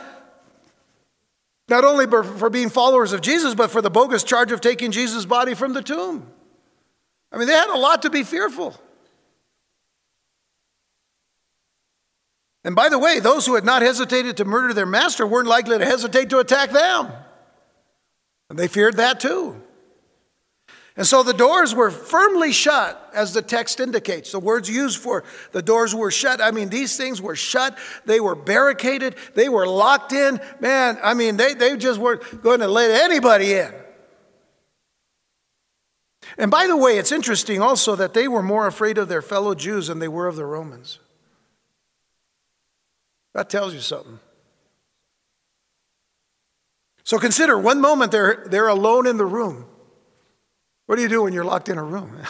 not 1.69 1.85
only 1.85 2.07
for 2.07 2.51
being 2.51 2.69
followers 2.69 3.13
of 3.13 3.23
Jesus, 3.23 3.55
but 3.55 3.71
for 3.71 3.81
the 3.81 3.91
bogus 3.91 4.25
charge 4.25 4.53
of 4.53 4.61
taking 4.61 4.91
Jesus' 4.91 5.25
body 5.25 5.55
from 5.55 5.73
the 5.73 5.83
tomb. 5.83 6.27
I 7.33 7.39
mean, 7.39 7.47
they 7.47 7.55
had 7.55 7.71
a 7.71 7.79
lot 7.79 8.03
to 8.03 8.11
be 8.11 8.25
fearful. 8.25 8.79
And 12.65 12.77
by 12.77 12.89
the 12.89 12.99
way, 12.99 13.21
those 13.21 13.47
who 13.47 13.55
had 13.55 13.65
not 13.65 13.83
hesitated 13.83 14.37
to 14.37 14.45
murder 14.45 14.75
their 14.75 14.87
master 14.87 15.27
weren't 15.27 15.49
likely 15.49 15.79
to 15.79 15.85
hesitate 15.85 16.31
to 16.31 16.39
attack 16.39 16.71
them. 16.71 17.11
And 18.51 18.59
they 18.59 18.69
feared 18.69 18.99
that 18.99 19.21
too. 19.21 19.63
And 20.97 21.07
so 21.07 21.23
the 21.23 21.33
doors 21.33 21.75
were 21.75 21.91
firmly 21.91 22.53
shut, 22.53 23.11
as 23.15 23.33
the 23.33 23.41
text 23.41 23.81
indicates. 23.81 24.33
The 24.33 24.41
words 24.41 24.69
used 24.69 24.99
for 24.99 25.25
the 25.53 25.63
doors 25.63 25.95
were 25.95 26.11
shut. 26.11 26.43
I 26.43 26.51
mean, 26.51 26.69
these 26.69 26.97
things 26.97 27.23
were 27.23 27.37
shut. 27.37 27.79
They 28.05 28.21
were 28.21 28.35
barricaded. 28.35 29.15
They 29.35 29.49
were 29.49 29.67
locked 29.67 30.13
in. 30.13 30.41
Man, 30.59 30.99
I 31.03 31.15
mean, 31.15 31.39
they, 31.39 31.55
they 31.55 31.77
just 31.77 31.99
weren't 31.99 32.43
going 32.43 32.61
to 32.61 32.69
let 32.69 32.91
anybody 32.91 33.55
in. 33.55 33.73
And 36.37 36.51
by 36.51 36.67
the 36.67 36.77
way, 36.77 36.99
it's 36.99 37.13
interesting 37.13 37.63
also 37.63 37.97
that 37.97 38.13
they 38.13 38.29
were 38.29 38.43
more 38.43 38.67
afraid 38.67 38.99
of 38.99 39.09
their 39.09 39.23
fellow 39.23 39.55
Jews 39.55 39.87
than 39.87 40.01
they 40.01 40.09
were 40.09 40.27
of 40.27 40.37
the 40.37 40.45
Romans. 40.45 40.99
That 43.35 43.49
tells 43.49 43.75
you 43.75 43.81
something. 43.81 44.19
So 47.05 47.19
consider 47.19 47.59
one 47.59 47.81
moment 47.81 48.13
they're, 48.13 48.45
they're 48.47 48.69
alone 48.69 49.07
in 49.07 49.17
the 49.17 49.27
room. 49.27 49.67
What 50.87 50.97
do 50.97 51.03
you 51.03 51.09
do 51.09 51.23
when 51.23 51.33
you're 51.33 51.45
locked 51.45 51.69
in 51.69 51.79
a 51.79 51.85
room? 51.85 52.17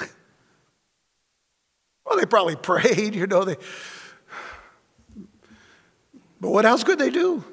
well, 2.04 2.18
they 2.18 2.26
probably 2.26 2.56
prayed, 2.62 3.14
you 3.14 3.26
know. 3.26 3.44
They, 3.44 3.56
but 6.40 6.50
what 6.50 6.64
else 6.64 6.84
could 6.84 6.98
they 6.98 7.10
do? 7.10 7.44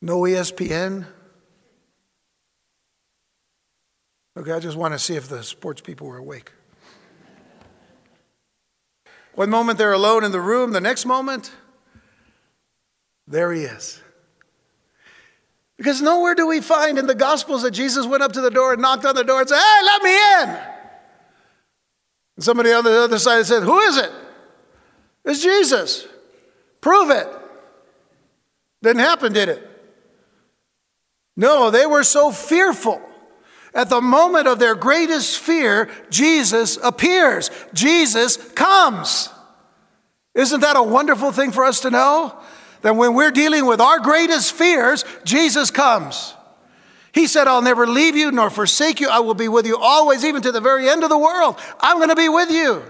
No 0.00 0.20
ESPN. 0.20 1.06
Okay, 4.36 4.52
I 4.52 4.60
just 4.60 4.76
want 4.76 4.94
to 4.94 4.98
see 4.98 5.14
if 5.14 5.28
the 5.28 5.42
sports 5.42 5.80
people 5.80 6.06
were 6.06 6.18
awake. 6.18 6.52
One 9.34 9.50
moment 9.50 9.78
they're 9.78 9.92
alone 9.92 10.24
in 10.24 10.32
the 10.32 10.40
room, 10.40 10.72
the 10.72 10.80
next 10.80 11.06
moment, 11.06 11.52
there 13.26 13.52
he 13.52 13.62
is. 13.62 14.00
Because 15.78 16.02
nowhere 16.02 16.34
do 16.34 16.46
we 16.46 16.60
find 16.60 16.98
in 16.98 17.06
the 17.06 17.14
Gospels 17.14 17.62
that 17.62 17.70
Jesus 17.70 18.06
went 18.06 18.22
up 18.22 18.32
to 18.32 18.40
the 18.40 18.50
door 18.50 18.72
and 18.72 18.82
knocked 18.82 19.04
on 19.04 19.14
the 19.14 19.24
door 19.24 19.40
and 19.40 19.48
said, 19.48 19.58
Hey, 19.58 19.84
let 19.84 20.02
me 20.02 20.14
in. 20.14 20.48
And 22.36 22.44
somebody 22.44 22.72
on 22.72 22.84
the 22.84 23.02
other 23.02 23.18
side 23.18 23.46
said, 23.46 23.62
Who 23.62 23.78
is 23.80 23.96
it? 23.96 24.12
It's 25.24 25.42
Jesus. 25.42 26.06
Prove 26.80 27.10
it. 27.10 27.28
Didn't 28.82 29.00
happen, 29.00 29.32
did 29.32 29.48
it? 29.48 29.68
No, 31.36 31.70
they 31.70 31.86
were 31.86 32.04
so 32.04 32.30
fearful 32.30 33.00
at 33.74 33.88
the 33.88 34.00
moment 34.00 34.46
of 34.46 34.58
their 34.58 34.74
greatest 34.74 35.38
fear, 35.38 35.88
Jesus 36.10 36.76
appears, 36.82 37.50
Jesus 37.72 38.36
comes. 38.36 39.30
Isn't 40.34 40.60
that 40.60 40.76
a 40.76 40.82
wonderful 40.82 41.32
thing 41.32 41.52
for 41.52 41.64
us 41.64 41.80
to 41.80 41.90
know? 41.90 42.38
That 42.82 42.96
when 42.96 43.14
we're 43.14 43.30
dealing 43.30 43.66
with 43.66 43.80
our 43.80 44.00
greatest 44.00 44.52
fears, 44.52 45.04
Jesus 45.24 45.70
comes. 45.70 46.34
He 47.12 47.26
said, 47.26 47.46
I'll 47.46 47.62
never 47.62 47.86
leave 47.86 48.16
you 48.16 48.30
nor 48.32 48.50
forsake 48.50 48.98
you. 49.00 49.08
I 49.08 49.20
will 49.20 49.34
be 49.34 49.48
with 49.48 49.66
you 49.66 49.76
always, 49.76 50.24
even 50.24 50.42
to 50.42 50.52
the 50.52 50.60
very 50.60 50.88
end 50.88 51.04
of 51.04 51.10
the 51.10 51.18
world. 51.18 51.58
I'm 51.80 51.98
going 51.98 52.08
to 52.08 52.16
be 52.16 52.28
with 52.28 52.50
you. 52.50 52.82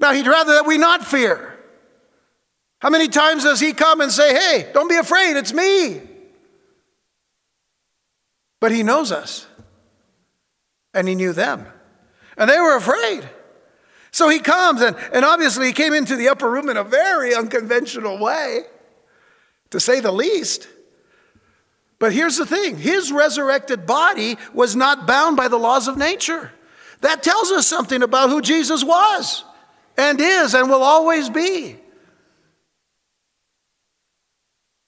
Now, 0.00 0.12
He'd 0.12 0.26
rather 0.26 0.54
that 0.54 0.66
we 0.66 0.78
not 0.78 1.04
fear. 1.04 1.58
How 2.78 2.90
many 2.90 3.08
times 3.08 3.42
does 3.44 3.60
He 3.60 3.72
come 3.72 4.00
and 4.00 4.12
say, 4.12 4.32
Hey, 4.32 4.70
don't 4.72 4.88
be 4.88 4.96
afraid, 4.96 5.36
it's 5.36 5.52
me? 5.52 6.00
But 8.64 8.72
he 8.72 8.82
knows 8.82 9.12
us. 9.12 9.46
And 10.94 11.06
he 11.06 11.14
knew 11.14 11.34
them. 11.34 11.66
And 12.38 12.48
they 12.48 12.58
were 12.58 12.74
afraid. 12.74 13.28
So 14.10 14.30
he 14.30 14.38
comes, 14.38 14.80
and, 14.80 14.96
and 15.12 15.22
obviously 15.22 15.66
he 15.66 15.74
came 15.74 15.92
into 15.92 16.16
the 16.16 16.30
upper 16.30 16.50
room 16.50 16.70
in 16.70 16.78
a 16.78 16.82
very 16.82 17.34
unconventional 17.34 18.18
way, 18.18 18.62
to 19.68 19.78
say 19.78 20.00
the 20.00 20.12
least. 20.12 20.66
But 21.98 22.14
here's 22.14 22.38
the 22.38 22.46
thing 22.46 22.78
his 22.78 23.12
resurrected 23.12 23.84
body 23.84 24.38
was 24.54 24.74
not 24.74 25.06
bound 25.06 25.36
by 25.36 25.48
the 25.48 25.58
laws 25.58 25.86
of 25.86 25.98
nature. 25.98 26.50
That 27.02 27.22
tells 27.22 27.50
us 27.50 27.66
something 27.66 28.02
about 28.02 28.30
who 28.30 28.40
Jesus 28.40 28.82
was 28.82 29.44
and 29.98 30.18
is 30.18 30.54
and 30.54 30.70
will 30.70 30.82
always 30.82 31.28
be. 31.28 31.76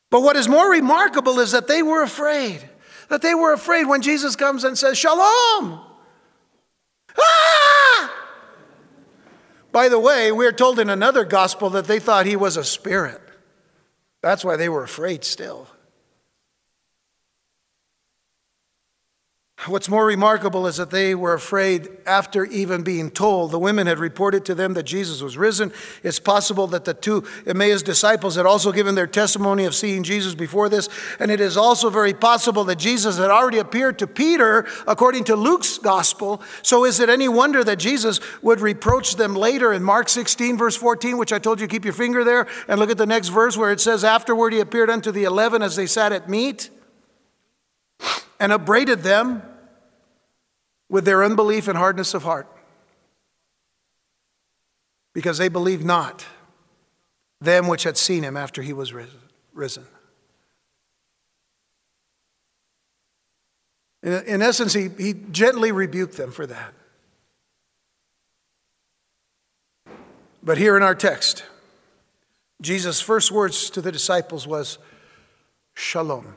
But 0.08 0.22
what 0.22 0.36
is 0.36 0.48
more 0.48 0.70
remarkable 0.70 1.40
is 1.40 1.52
that 1.52 1.68
they 1.68 1.82
were 1.82 2.02
afraid 2.02 2.70
that 3.08 3.22
they 3.22 3.34
were 3.34 3.52
afraid 3.52 3.86
when 3.86 4.02
Jesus 4.02 4.36
comes 4.36 4.64
and 4.64 4.76
says, 4.76 4.98
Shalom. 4.98 5.80
Ah! 7.18 8.12
By 9.72 9.88
the 9.88 9.98
way, 9.98 10.32
we're 10.32 10.52
told 10.52 10.78
in 10.78 10.88
another 10.88 11.24
gospel 11.24 11.70
that 11.70 11.86
they 11.86 11.98
thought 11.98 12.26
he 12.26 12.36
was 12.36 12.56
a 12.56 12.64
spirit. 12.64 13.20
That's 14.22 14.44
why 14.44 14.56
they 14.56 14.68
were 14.68 14.82
afraid 14.82 15.24
still. 15.24 15.68
What's 19.68 19.88
more 19.88 20.06
remarkable 20.06 20.68
is 20.68 20.76
that 20.76 20.90
they 20.90 21.14
were 21.14 21.34
afraid 21.34 21.88
after 22.06 22.44
even 22.44 22.84
being 22.84 23.10
told. 23.10 23.50
The 23.50 23.58
women 23.58 23.88
had 23.88 23.98
reported 23.98 24.44
to 24.44 24.54
them 24.54 24.74
that 24.74 24.84
Jesus 24.84 25.20
was 25.20 25.36
risen. 25.36 25.72
It's 26.04 26.20
possible 26.20 26.68
that 26.68 26.84
the 26.84 26.94
two 26.94 27.24
Emmaus 27.46 27.82
disciples 27.82 28.36
had 28.36 28.46
also 28.46 28.70
given 28.70 28.94
their 28.94 29.08
testimony 29.08 29.64
of 29.64 29.74
seeing 29.74 30.04
Jesus 30.04 30.36
before 30.36 30.68
this. 30.68 30.88
And 31.18 31.32
it 31.32 31.40
is 31.40 31.56
also 31.56 31.90
very 31.90 32.14
possible 32.14 32.62
that 32.64 32.78
Jesus 32.78 33.18
had 33.18 33.30
already 33.30 33.58
appeared 33.58 33.98
to 33.98 34.06
Peter, 34.06 34.68
according 34.86 35.24
to 35.24 35.34
Luke's 35.34 35.78
gospel. 35.78 36.40
So 36.62 36.84
is 36.84 37.00
it 37.00 37.08
any 37.08 37.28
wonder 37.28 37.64
that 37.64 37.80
Jesus 37.80 38.20
would 38.42 38.60
reproach 38.60 39.16
them 39.16 39.34
later 39.34 39.72
in 39.72 39.82
Mark 39.82 40.08
16, 40.08 40.56
verse 40.56 40.76
14, 40.76 41.18
which 41.18 41.32
I 41.32 41.40
told 41.40 41.60
you 41.60 41.66
keep 41.66 41.84
your 41.84 41.92
finger 41.92 42.22
there 42.22 42.46
and 42.68 42.78
look 42.78 42.90
at 42.90 42.98
the 42.98 43.06
next 43.06 43.28
verse 43.28 43.56
where 43.56 43.72
it 43.72 43.80
says, 43.80 44.04
Afterward 44.04 44.52
he 44.52 44.60
appeared 44.60 44.90
unto 44.90 45.10
the 45.10 45.24
eleven 45.24 45.60
as 45.60 45.74
they 45.74 45.86
sat 45.86 46.12
at 46.12 46.28
meat 46.28 46.70
and 48.38 48.52
upbraided 48.52 49.02
them 49.02 49.42
with 50.88 51.04
their 51.04 51.24
unbelief 51.24 51.68
and 51.68 51.76
hardness 51.76 52.14
of 52.14 52.22
heart 52.22 52.48
because 55.12 55.38
they 55.38 55.48
believed 55.48 55.84
not 55.84 56.26
them 57.40 57.66
which 57.68 57.84
had 57.84 57.96
seen 57.96 58.22
him 58.22 58.36
after 58.36 58.62
he 58.62 58.72
was 58.72 58.92
risen. 59.52 59.86
In, 64.02 64.40
essence, 64.40 64.72
he, 64.72 64.88
he 64.96 65.14
gently 65.32 65.72
rebuked 65.72 66.16
them 66.16 66.30
for 66.30 66.46
that. 66.46 66.74
But 70.42 70.58
here 70.58 70.76
in 70.76 70.82
our 70.84 70.94
text, 70.94 71.44
Jesus' 72.62 73.00
first 73.00 73.32
words 73.32 73.68
to 73.70 73.80
the 73.80 73.90
disciples 73.90 74.46
was, 74.46 74.78
Shalom. 75.74 76.36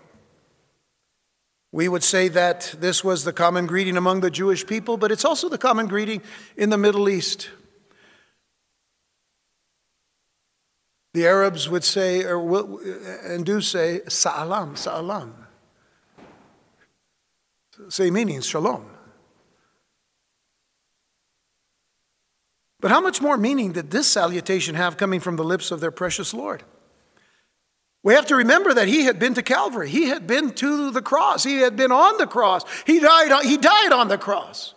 We 1.71 1.87
would 1.87 2.03
say 2.03 2.29
that 2.29 2.75
this 2.79 3.03
was 3.03 3.23
the 3.23 3.33
common 3.33 3.67
greeting 3.67 3.95
among 3.95 4.21
the 4.21 4.31
Jewish 4.31 4.65
people, 4.65 4.97
but 4.97 5.11
it's 5.11 5.25
also 5.25 5.49
the 5.49 5.57
common 5.57 5.87
greeting 5.87 6.21
in 6.57 6.71
the 6.71 6.77
Middle 6.77 7.07
East. 7.09 7.49
The 11.13 11.27
Arabs 11.27 11.69
would 11.69 11.83
say, 11.83 12.23
or 12.23 12.39
will, 12.39 12.79
and 13.23 13.45
do 13.45 13.61
say, 13.61 14.01
Sa'alam, 14.07 14.77
Sa'alam. 14.77 15.33
Same 17.89 18.13
meaning, 18.13 18.41
shalom. 18.41 18.89
But 22.81 22.91
how 22.91 23.01
much 23.01 23.21
more 23.21 23.37
meaning 23.37 23.73
did 23.73 23.91
this 23.91 24.07
salutation 24.07 24.75
have 24.75 24.97
coming 24.97 25.19
from 25.19 25.35
the 25.35 25.43
lips 25.43 25.71
of 25.71 25.79
their 25.79 25.91
precious 25.91 26.33
Lord? 26.33 26.63
We 28.04 28.13
have 28.13 28.27
to 28.27 28.35
remember 28.35 28.73
that 28.73 28.87
he 28.87 29.04
had 29.04 29.19
been 29.19 29.33
to 29.33 29.43
Calvary. 29.43 29.89
He 29.89 30.06
had 30.06 30.25
been 30.25 30.52
to 30.54 30.91
the 30.91 31.02
cross. 31.02 31.43
He 31.43 31.58
had 31.58 31.75
been 31.75 31.91
on 31.91 32.17
the 32.17 32.27
cross. 32.27 32.63
He 32.85 33.00
died, 33.00 33.45
he 33.45 33.58
died 33.58 33.91
on 33.91 34.08
the 34.08 34.17
cross. 34.17 34.73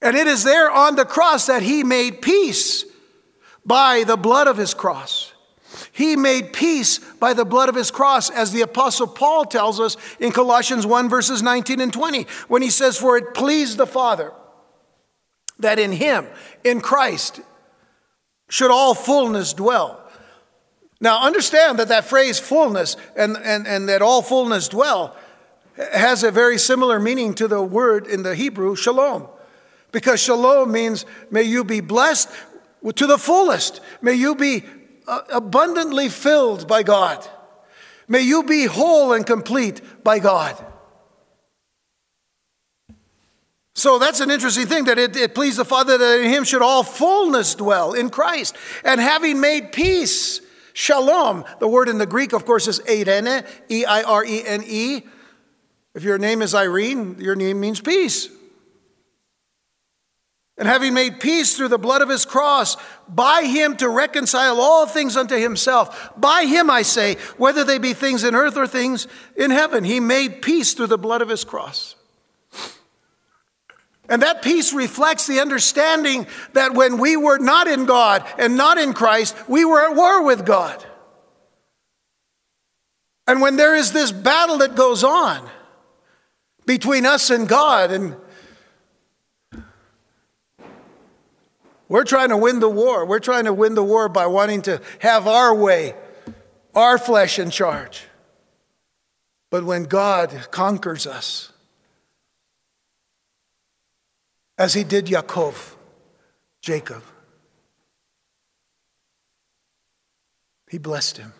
And 0.00 0.16
it 0.16 0.26
is 0.26 0.44
there 0.44 0.70
on 0.70 0.96
the 0.96 1.04
cross 1.04 1.46
that 1.46 1.62
he 1.62 1.82
made 1.82 2.22
peace 2.22 2.84
by 3.64 4.04
the 4.04 4.16
blood 4.16 4.46
of 4.46 4.56
his 4.56 4.74
cross. 4.74 5.32
He 5.90 6.14
made 6.14 6.52
peace 6.52 6.98
by 6.98 7.32
the 7.32 7.44
blood 7.44 7.68
of 7.68 7.74
his 7.74 7.90
cross, 7.90 8.30
as 8.30 8.52
the 8.52 8.60
Apostle 8.60 9.06
Paul 9.06 9.44
tells 9.44 9.80
us 9.80 9.96
in 10.20 10.30
Colossians 10.30 10.86
1, 10.86 11.08
verses 11.08 11.42
19 11.42 11.80
and 11.80 11.92
20, 11.92 12.26
when 12.48 12.62
he 12.62 12.70
says, 12.70 12.96
For 12.96 13.16
it 13.16 13.34
pleased 13.34 13.78
the 13.78 13.86
Father 13.86 14.32
that 15.58 15.78
in 15.78 15.92
him, 15.92 16.26
in 16.62 16.80
Christ, 16.80 17.40
should 18.48 18.70
all 18.70 18.94
fullness 18.94 19.52
dwell. 19.52 20.03
Now, 21.04 21.20
understand 21.20 21.78
that 21.80 21.88
that 21.88 22.06
phrase 22.06 22.38
fullness 22.38 22.96
and, 23.14 23.36
and, 23.36 23.66
and 23.66 23.90
that 23.90 24.00
all 24.00 24.22
fullness 24.22 24.68
dwell 24.68 25.14
has 25.76 26.22
a 26.22 26.30
very 26.30 26.56
similar 26.56 26.98
meaning 26.98 27.34
to 27.34 27.46
the 27.46 27.62
word 27.62 28.06
in 28.06 28.22
the 28.22 28.34
Hebrew, 28.34 28.74
shalom. 28.74 29.28
Because 29.92 30.18
shalom 30.22 30.72
means, 30.72 31.04
may 31.30 31.42
you 31.42 31.62
be 31.62 31.80
blessed 31.80 32.30
to 32.94 33.06
the 33.06 33.18
fullest. 33.18 33.82
May 34.00 34.14
you 34.14 34.34
be 34.34 34.64
uh, 35.06 35.20
abundantly 35.30 36.08
filled 36.08 36.66
by 36.66 36.82
God. 36.82 37.22
May 38.08 38.22
you 38.22 38.42
be 38.42 38.64
whole 38.64 39.12
and 39.12 39.26
complete 39.26 39.82
by 40.02 40.20
God. 40.20 40.56
So 43.74 43.98
that's 43.98 44.20
an 44.20 44.30
interesting 44.30 44.66
thing 44.66 44.84
that 44.84 44.98
it, 44.98 45.14
it 45.16 45.34
pleased 45.34 45.58
the 45.58 45.66
Father 45.66 45.98
that 45.98 46.20
in 46.20 46.30
him 46.30 46.44
should 46.44 46.62
all 46.62 46.82
fullness 46.82 47.54
dwell 47.54 47.92
in 47.92 48.08
Christ. 48.08 48.56
And 48.86 49.02
having 49.02 49.38
made 49.38 49.70
peace, 49.70 50.40
shalom, 50.74 51.46
the 51.60 51.68
word 51.68 51.88
in 51.88 51.96
the 51.96 52.06
Greek, 52.06 52.34
of 52.34 52.44
course, 52.44 52.68
is 52.68 52.80
eirene, 52.80 53.46
E 53.70 53.86
I 53.86 54.02
R 54.02 54.22
E 54.22 54.44
N 54.44 54.62
E. 54.66 55.02
If 55.94 56.02
your 56.02 56.18
name 56.18 56.42
is 56.42 56.54
Irene, 56.54 57.16
your 57.18 57.36
name 57.36 57.60
means 57.60 57.80
peace. 57.80 58.28
And 60.56 60.68
having 60.68 60.94
made 60.94 61.18
peace 61.18 61.56
through 61.56 61.68
the 61.68 61.78
blood 61.78 62.02
of 62.02 62.08
his 62.08 62.24
cross, 62.24 62.76
by 63.08 63.42
him 63.42 63.76
to 63.78 63.88
reconcile 63.88 64.60
all 64.60 64.86
things 64.86 65.16
unto 65.16 65.36
himself. 65.36 66.12
By 66.16 66.44
him, 66.44 66.70
I 66.70 66.82
say, 66.82 67.16
whether 67.38 67.64
they 67.64 67.78
be 67.78 67.92
things 67.92 68.22
in 68.22 68.36
earth 68.36 68.56
or 68.56 68.66
things 68.66 69.08
in 69.36 69.50
heaven. 69.50 69.82
He 69.82 69.98
made 69.98 70.42
peace 70.42 70.74
through 70.74 70.88
the 70.88 70.98
blood 70.98 71.22
of 71.22 71.28
his 71.28 71.44
cross. 71.44 71.96
And 74.08 74.20
that 74.22 74.42
peace 74.42 74.72
reflects 74.74 75.26
the 75.26 75.40
understanding 75.40 76.26
that 76.52 76.74
when 76.74 76.98
we 76.98 77.16
were 77.16 77.38
not 77.38 77.68
in 77.68 77.86
God 77.86 78.24
and 78.38 78.56
not 78.56 78.76
in 78.76 78.92
Christ, 78.92 79.34
we 79.48 79.64
were 79.64 79.82
at 79.82 79.96
war 79.96 80.22
with 80.24 80.44
God. 80.44 80.84
And 83.26 83.40
when 83.40 83.56
there 83.56 83.74
is 83.74 83.92
this 83.92 84.12
battle 84.12 84.58
that 84.58 84.74
goes 84.74 85.02
on 85.02 85.48
between 86.66 87.06
us 87.06 87.30
and 87.30 87.48
God, 87.48 87.90
and 87.90 88.16
we're 91.88 92.04
trying 92.04 92.28
to 92.28 92.36
win 92.36 92.60
the 92.60 92.68
war, 92.68 93.06
we're 93.06 93.20
trying 93.20 93.46
to 93.46 93.54
win 93.54 93.74
the 93.74 93.82
war 93.82 94.10
by 94.10 94.26
wanting 94.26 94.60
to 94.62 94.82
have 94.98 95.26
our 95.26 95.54
way, 95.54 95.94
our 96.74 96.98
flesh 96.98 97.38
in 97.38 97.48
charge. 97.48 98.02
But 99.50 99.64
when 99.64 99.84
God 99.84 100.48
conquers 100.50 101.06
us, 101.06 101.53
as 104.56 104.74
he 104.74 104.84
did 104.84 105.06
Yaakov, 105.06 105.74
Jacob. 106.60 107.02
He 110.70 110.78
blessed 110.78 111.18
him. 111.18 111.32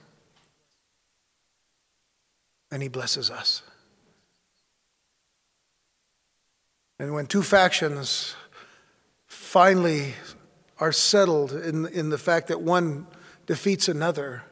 And 2.70 2.82
he 2.82 2.88
blesses 2.88 3.30
us. 3.30 3.62
And 6.98 7.12
when 7.12 7.26
two 7.26 7.42
factions 7.42 8.34
finally 9.26 10.14
are 10.78 10.92
settled 10.92 11.52
in, 11.52 11.86
in 11.86 12.10
the 12.10 12.18
fact 12.18 12.48
that 12.48 12.60
one 12.60 13.06
defeats 13.46 13.88
another, 13.88 14.42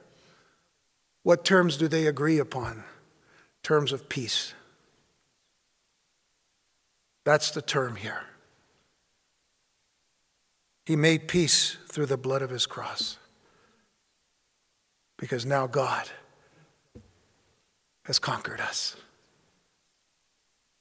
what 1.22 1.44
terms 1.44 1.76
do 1.76 1.88
they 1.88 2.06
agree 2.06 2.38
upon? 2.38 2.84
Terms 3.62 3.92
of 3.92 4.08
peace. 4.08 4.54
That's 7.24 7.52
the 7.52 7.62
term 7.62 7.96
here. 7.96 8.24
He 10.84 10.96
made 10.96 11.28
peace 11.28 11.76
through 11.88 12.06
the 12.06 12.16
blood 12.16 12.42
of 12.42 12.50
his 12.50 12.66
cross. 12.66 13.18
Because 15.18 15.46
now 15.46 15.66
God 15.66 16.08
has 18.04 18.18
conquered 18.18 18.60
us. 18.60 18.96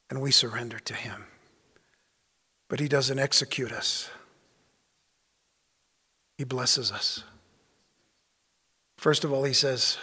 And 0.10 0.22
we 0.22 0.32
surrender 0.32 0.80
to 0.80 0.94
him. 0.94 1.26
But 2.68 2.80
he 2.80 2.88
doesn't 2.88 3.20
execute 3.20 3.72
us, 3.72 4.10
he 6.38 6.44
blesses 6.44 6.92
us. 6.92 7.24
First 8.98 9.24
of 9.24 9.34
all, 9.34 9.44
he 9.44 9.54
says, 9.54 9.98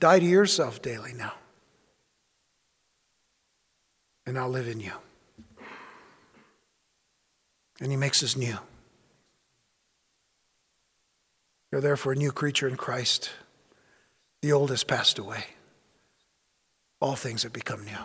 Die 0.00 0.18
to 0.18 0.24
yourself 0.24 0.82
daily 0.82 1.12
now, 1.12 1.34
and 4.26 4.38
I'll 4.38 4.48
live 4.48 4.68
in 4.68 4.80
you. 4.80 4.92
And 7.80 7.90
he 7.90 7.96
makes 7.96 8.22
us 8.22 8.36
new. 8.36 8.56
You're 11.70 11.80
therefore 11.80 12.12
a 12.12 12.16
new 12.16 12.32
creature 12.32 12.68
in 12.68 12.76
Christ. 12.76 13.30
The 14.42 14.52
old 14.52 14.70
has 14.70 14.84
passed 14.84 15.18
away. 15.18 15.44
All 17.00 17.16
things 17.16 17.42
have 17.42 17.52
become 17.52 17.84
new. 17.84 17.98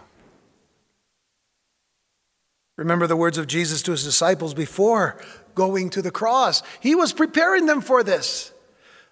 Remember 2.77 3.05
the 3.05 3.15
words 3.15 3.37
of 3.37 3.47
Jesus 3.47 3.81
to 3.83 3.91
his 3.91 4.03
disciples 4.03 4.53
before 4.53 5.21
going 5.53 5.89
to 5.91 6.01
the 6.01 6.11
cross. 6.11 6.63
He 6.79 6.95
was 6.95 7.13
preparing 7.13 7.65
them 7.67 7.81
for 7.81 8.03
this. 8.03 8.51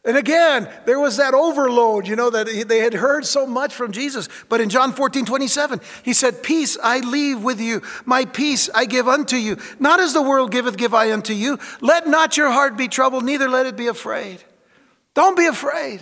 And 0.05 0.15
again, 0.15 0.69
there 0.85 0.99
was 0.99 1.17
that 1.17 1.33
overload, 1.33 2.07
you 2.07 2.15
know, 2.15 2.29
that 2.29 2.47
they 2.67 2.79
had 2.79 2.93
heard 2.93 3.25
so 3.25 3.45
much 3.45 3.73
from 3.73 3.91
Jesus. 3.91 4.29
But 4.47 4.61
in 4.61 4.69
John 4.69 4.93
14, 4.93 5.25
27, 5.25 5.81
he 6.03 6.13
said, 6.13 6.41
Peace 6.41 6.77
I 6.81 6.99
leave 6.99 7.43
with 7.43 7.59
you, 7.59 7.81
my 8.05 8.23
peace 8.23 8.69
I 8.73 8.85
give 8.85 9.09
unto 9.09 9.35
you. 9.35 9.57
Not 9.77 9.99
as 9.99 10.13
the 10.13 10.21
world 10.21 10.51
giveth, 10.51 10.77
give 10.77 10.93
I 10.93 11.11
unto 11.11 11.33
you. 11.33 11.59
Let 11.81 12.07
not 12.07 12.37
your 12.37 12.49
heart 12.49 12.77
be 12.77 12.87
troubled, 12.87 13.25
neither 13.25 13.49
let 13.49 13.65
it 13.65 13.75
be 13.75 13.87
afraid. 13.87 14.41
Don't 15.15 15.35
be 15.35 15.47
afraid. 15.47 16.01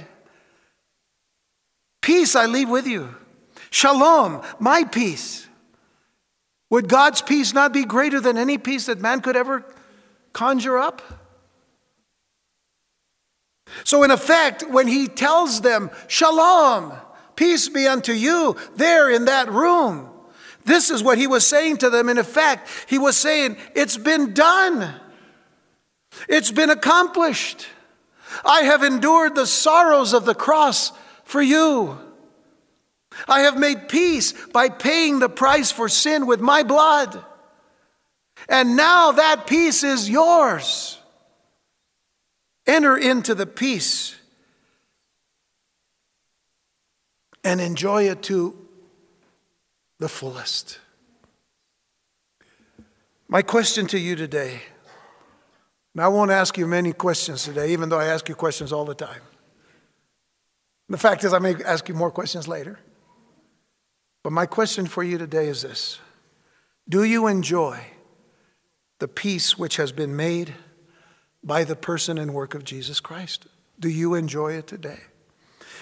Peace 2.01 2.35
I 2.35 2.45
leave 2.45 2.69
with 2.69 2.85
you. 2.85 3.15
Shalom, 3.71 4.43
my 4.59 4.83
peace. 4.83 5.47
Would 6.69 6.87
God's 6.87 7.21
peace 7.21 7.53
not 7.53 7.73
be 7.73 7.83
greater 7.83 8.19
than 8.19 8.37
any 8.37 8.57
peace 8.57 8.85
that 8.85 8.99
man 8.99 9.21
could 9.21 9.35
ever 9.35 9.65
conjure 10.33 10.77
up? 10.77 11.01
So, 13.83 14.03
in 14.03 14.11
effect, 14.11 14.63
when 14.69 14.87
he 14.87 15.07
tells 15.07 15.61
them, 15.61 15.91
Shalom, 16.07 16.93
peace 17.35 17.69
be 17.69 17.87
unto 17.87 18.11
you, 18.11 18.55
there 18.75 19.09
in 19.09 19.25
that 19.25 19.51
room, 19.51 20.09
this 20.65 20.89
is 20.89 21.01
what 21.01 21.17
he 21.17 21.27
was 21.27 21.45
saying 21.45 21.77
to 21.77 21.89
them. 21.89 22.09
In 22.09 22.17
effect, 22.17 22.69
he 22.87 22.97
was 22.97 23.17
saying, 23.17 23.57
It's 23.75 23.97
been 23.97 24.33
done, 24.33 24.93
it's 26.27 26.51
been 26.51 26.69
accomplished. 26.69 27.67
I 28.43 28.61
have 28.61 28.83
endured 28.83 29.35
the 29.35 29.47
sorrows 29.47 30.13
of 30.13 30.25
the 30.25 30.35
cross 30.35 30.91
for 31.23 31.41
you. 31.41 31.97
I 33.27 33.41
have 33.41 33.57
made 33.57 33.89
peace 33.89 34.33
by 34.47 34.69
paying 34.69 35.19
the 35.19 35.29
price 35.29 35.71
for 35.71 35.89
sin 35.89 36.27
with 36.27 36.41
my 36.41 36.63
blood. 36.63 37.23
And 38.49 38.75
now 38.75 39.13
that 39.13 39.47
peace 39.47 39.83
is 39.83 40.09
yours. 40.09 40.99
Enter 42.67 42.97
into 42.97 43.33
the 43.33 43.47
peace 43.47 44.17
and 47.43 47.61
enjoy 47.61 48.09
it 48.09 48.21
to 48.23 48.53
the 49.99 50.09
fullest. 50.09 50.79
My 53.29 53.41
question 53.41 53.87
to 53.87 53.97
you 53.97 54.17
today, 54.17 54.61
and 55.93 56.03
I 56.03 56.09
won't 56.09 56.29
ask 56.29 56.57
you 56.57 56.67
many 56.67 56.91
questions 56.91 57.45
today, 57.45 57.71
even 57.71 57.87
though 57.89 57.99
I 57.99 58.07
ask 58.07 58.27
you 58.27 58.35
questions 58.35 58.73
all 58.73 58.85
the 58.85 58.93
time. 58.93 59.21
The 60.89 60.97
fact 60.97 61.23
is, 61.23 61.33
I 61.33 61.39
may 61.39 61.55
ask 61.63 61.87
you 61.89 61.95
more 61.95 62.11
questions 62.11 62.47
later. 62.47 62.79
But 64.23 64.33
my 64.33 64.45
question 64.45 64.87
for 64.87 65.03
you 65.03 65.17
today 65.17 65.47
is 65.47 65.61
this 65.61 65.99
Do 66.89 67.03
you 67.03 67.27
enjoy 67.27 67.79
the 68.99 69.07
peace 69.07 69.57
which 69.57 69.77
has 69.77 69.93
been 69.93 70.15
made? 70.15 70.53
By 71.47 71.63
the 71.63 71.77
person 71.77 72.17
and 72.17 72.33
work 72.33 72.53
of 72.53 72.65
Jesus 72.65 72.99
Christ. 72.99 73.47
Do 73.79 73.87
you 73.87 74.13
enjoy 74.13 74.53
it 74.53 74.67
today? 74.67 74.99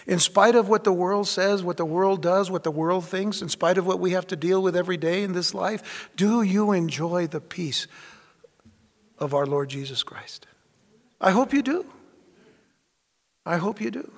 In 0.06 0.20
spite 0.20 0.54
of 0.54 0.70
what 0.70 0.84
the 0.84 0.94
world 0.94 1.28
says, 1.28 1.64
what 1.64 1.78
the 1.78 1.86
world 1.86 2.22
does, 2.22 2.52
what 2.52 2.64
the 2.64 2.70
world 2.70 3.06
thinks, 3.06 3.42
in 3.42 3.50
spite 3.50 3.80
of 3.80 3.88
what 3.88 4.00
we 4.00 4.12
have 4.12 4.28
to 4.28 4.36
deal 4.36 4.62
with 4.62 4.76
every 4.76 4.98
day 4.98 5.24
in 5.24 5.34
this 5.34 5.56
life, 5.56 6.12
do 6.16 6.44
you 6.44 6.72
enjoy 6.72 7.26
the 7.26 7.42
peace 7.42 7.88
of 9.18 9.34
our 9.34 9.48
Lord 9.48 9.70
Jesus 9.70 10.04
Christ? 10.04 10.46
I 11.20 11.32
hope 11.32 11.52
you 11.52 11.64
do. 11.64 11.86
I 13.44 13.58
hope 13.58 13.82
you 13.82 13.90
do. 13.90 14.12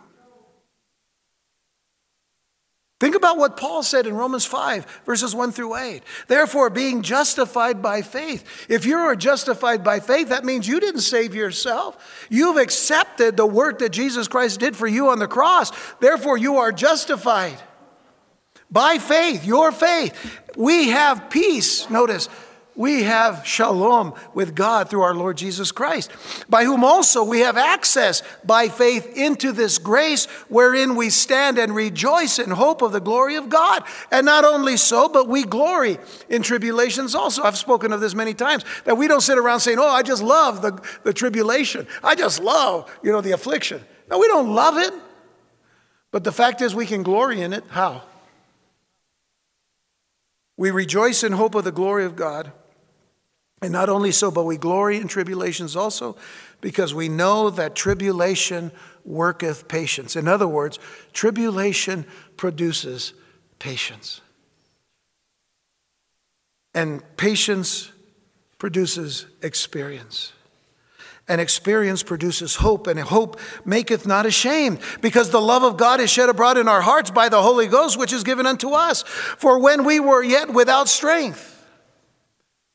Think 2.99 3.13
about 3.13 3.37
what 3.37 3.57
Paul 3.57 3.83
said 3.83 4.07
in 4.07 4.15
Romans 4.15 4.45
5, 4.45 5.01
verses 5.05 5.35
1 5.35 5.51
through 5.51 5.75
8. 5.75 6.01
Therefore, 6.27 6.71
being 6.71 7.03
justified 7.03 7.79
by 7.79 8.01
faith. 8.01 8.65
If 8.69 8.87
you 8.87 8.97
are 8.97 9.15
justified 9.15 9.83
by 9.83 9.99
faith, 9.99 10.29
that 10.29 10.43
means 10.43 10.67
you 10.67 10.79
didn't 10.79 11.01
save 11.01 11.35
yourself. 11.35 12.27
You've 12.31 12.57
accepted 12.57 13.37
the 13.37 13.45
work 13.45 13.79
that 13.79 13.89
Jesus 13.89 14.27
Christ 14.27 14.59
did 14.59 14.75
for 14.75 14.87
you 14.87 15.09
on 15.09 15.19
the 15.19 15.27
cross. 15.27 15.71
Therefore, 15.99 16.37
you 16.39 16.57
are 16.57 16.71
justified. 16.71 17.61
By 18.71 18.97
faith, 18.97 19.45
your 19.45 19.71
faith, 19.71 20.41
we 20.57 20.89
have 20.89 21.29
peace, 21.29 21.89
notice, 21.91 22.29
we 22.77 23.03
have 23.03 23.45
shalom 23.45 24.13
with 24.35 24.53
God 24.55 24.87
through 24.87 25.01
our 25.01 25.15
Lord 25.15 25.35
Jesus 25.35 25.71
Christ, 25.71 26.11
by 26.47 26.63
whom 26.63 26.83
also 26.83 27.23
we 27.23 27.39
have 27.39 27.57
access 27.57 28.21
by 28.45 28.69
faith 28.69 29.17
into 29.17 29.51
this 29.51 29.79
grace 29.79 30.25
wherein 30.47 30.95
we 30.95 31.09
stand 31.09 31.57
and 31.57 31.75
rejoice 31.75 32.37
in 32.37 32.51
hope 32.51 32.83
of 32.83 32.91
the 32.91 33.01
glory 33.01 33.35
of 33.35 33.49
God. 33.49 33.83
And 34.11 34.27
not 34.27 34.45
only 34.45 34.77
so, 34.77 35.09
but 35.09 35.27
we 35.27 35.43
glory 35.43 35.97
in 36.29 36.43
tribulations 36.43 37.15
also. 37.15 37.41
I've 37.41 37.57
spoken 37.57 37.91
of 37.91 37.99
this 37.99 38.13
many 38.13 38.35
times 38.35 38.63
that 38.85 38.95
we 38.95 39.07
don't 39.07 39.21
sit 39.21 39.39
around 39.39 39.61
saying, 39.61 39.79
Oh, 39.79 39.89
I 39.89 40.03
just 40.03 40.21
love 40.21 40.61
the, 40.61 40.79
the 41.03 41.13
tribulation. 41.13 41.87
I 42.03 42.13
just 42.13 42.41
love, 42.41 42.95
you 43.01 43.11
know, 43.11 43.21
the 43.21 43.31
affliction. 43.31 43.83
No, 44.07 44.19
we 44.19 44.27
don't 44.27 44.53
love 44.53 44.77
it. 44.77 44.93
But 46.11 46.23
the 46.23 46.31
fact 46.31 46.61
is, 46.61 46.75
we 46.75 46.85
can 46.85 47.01
glory 47.01 47.41
in 47.41 47.53
it. 47.53 47.63
How? 47.69 48.03
We 50.57 50.69
rejoice 50.69 51.23
in 51.23 51.31
hope 51.31 51.55
of 51.55 51.63
the 51.63 51.71
glory 51.71 52.05
of 52.05 52.15
God. 52.15 52.51
And 53.61 53.71
not 53.71 53.89
only 53.89 54.11
so, 54.11 54.29
but 54.29 54.43
we 54.43 54.57
glory 54.57 54.97
in 54.97 55.07
tribulations 55.07 55.75
also, 55.75 56.15
because 56.61 56.93
we 56.93 57.09
know 57.09 57.49
that 57.49 57.75
tribulation 57.75 58.71
worketh 59.03 59.67
patience. 59.67 60.15
In 60.15 60.27
other 60.27 60.47
words, 60.47 60.77
tribulation 61.13 62.05
produces 62.35 63.13
patience. 63.57 64.21
And 66.75 67.01
patience 67.17 67.91
produces 68.59 69.25
experience. 69.41 70.33
And 71.27 71.41
experience 71.41 72.03
produces 72.03 72.57
hope, 72.57 72.85
and 72.85 72.99
hope 72.99 73.39
maketh 73.65 74.05
not 74.05 74.27
ashamed, 74.27 74.79
because 75.01 75.31
the 75.31 75.41
love 75.41 75.63
of 75.63 75.77
God 75.77 75.99
is 75.99 76.11
shed 76.11 76.29
abroad 76.29 76.57
in 76.57 76.67
our 76.67 76.81
hearts 76.81 77.09
by 77.09 77.27
the 77.27 77.41
Holy 77.41 77.67
Ghost, 77.67 77.97
which 77.97 78.13
is 78.13 78.23
given 78.23 78.45
unto 78.45 78.69
us. 78.69 79.01
For 79.01 79.57
when 79.57 79.83
we 79.83 79.99
were 79.99 80.23
yet 80.23 80.53
without 80.53 80.87
strength, 80.87 81.56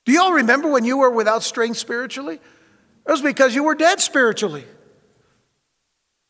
do 0.05 0.12
you 0.12 0.20
all 0.20 0.32
remember 0.32 0.70
when 0.70 0.84
you 0.84 0.98
were 0.98 1.11
without 1.11 1.42
strength 1.42 1.78
spiritually? 1.78 2.34
It 2.34 3.11
was 3.11 3.22
because 3.22 3.55
you 3.55 3.64
were 3.64 3.74
dead 3.74 4.00
spiritually. 4.00 4.64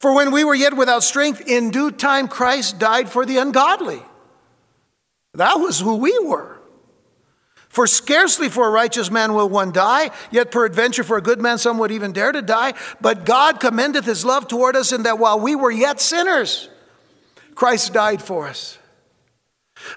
For 0.00 0.14
when 0.14 0.32
we 0.32 0.44
were 0.44 0.54
yet 0.54 0.76
without 0.76 1.04
strength, 1.04 1.42
in 1.46 1.70
due 1.70 1.90
time 1.90 2.28
Christ 2.28 2.78
died 2.78 3.08
for 3.08 3.24
the 3.24 3.38
ungodly. 3.38 4.02
That 5.34 5.56
was 5.56 5.80
who 5.80 5.96
we 5.96 6.18
were. 6.18 6.60
For 7.68 7.86
scarcely 7.86 8.50
for 8.50 8.66
a 8.66 8.70
righteous 8.70 9.10
man 9.10 9.32
will 9.32 9.48
one 9.48 9.72
die, 9.72 10.10
yet 10.30 10.50
peradventure 10.50 11.04
for 11.04 11.16
a 11.16 11.22
good 11.22 11.40
man 11.40 11.56
some 11.56 11.78
would 11.78 11.90
even 11.90 12.12
dare 12.12 12.32
to 12.32 12.42
die. 12.42 12.74
But 13.00 13.24
God 13.24 13.60
commendeth 13.60 14.04
his 14.04 14.26
love 14.26 14.46
toward 14.46 14.76
us 14.76 14.92
in 14.92 15.04
that 15.04 15.18
while 15.18 15.40
we 15.40 15.56
were 15.56 15.70
yet 15.70 15.98
sinners, 15.98 16.68
Christ 17.54 17.94
died 17.94 18.20
for 18.20 18.46
us. 18.46 18.76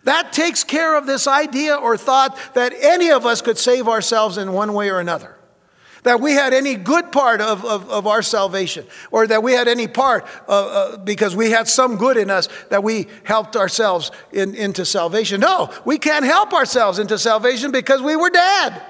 That 0.04 0.34
takes 0.34 0.64
care 0.64 0.98
of 0.98 1.06
this 1.06 1.28
idea 1.28 1.76
or 1.76 1.98
thought 1.98 2.38
that 2.54 2.74
any 2.80 3.12
of 3.12 3.26
us 3.26 3.42
could 3.42 3.58
save 3.58 3.88
ourselves 3.88 4.38
in 4.38 4.54
one 4.54 4.74
way 4.74 4.90
or 4.90 5.00
another. 5.00 5.36
That 6.04 6.22
we 6.22 6.34
had 6.34 6.54
any 6.54 6.76
good 6.76 7.12
part 7.12 7.42
of, 7.42 7.66
of, 7.66 7.90
of 7.90 8.06
our 8.06 8.22
salvation, 8.22 8.86
or 9.10 9.26
that 9.26 9.42
we 9.42 9.54
had 9.54 9.68
any 9.68 9.88
part 9.88 10.28
uh, 10.48 10.52
uh, 10.52 10.98
because 10.98 11.36
we 11.36 11.50
had 11.50 11.68
some 11.68 11.98
good 11.98 12.16
in 12.16 12.30
us 12.30 12.48
that 12.70 12.84
we 12.84 13.08
helped 13.24 13.56
ourselves 13.56 14.12
in, 14.32 14.54
into 14.54 14.86
salvation. 14.86 15.42
No, 15.42 15.74
we 15.84 15.98
can't 15.98 16.24
help 16.24 16.54
ourselves 16.54 17.00
into 17.00 17.18
salvation 17.18 17.72
because 17.72 18.04
we 18.04 18.16
were 18.16 18.30
dead. 18.30 18.84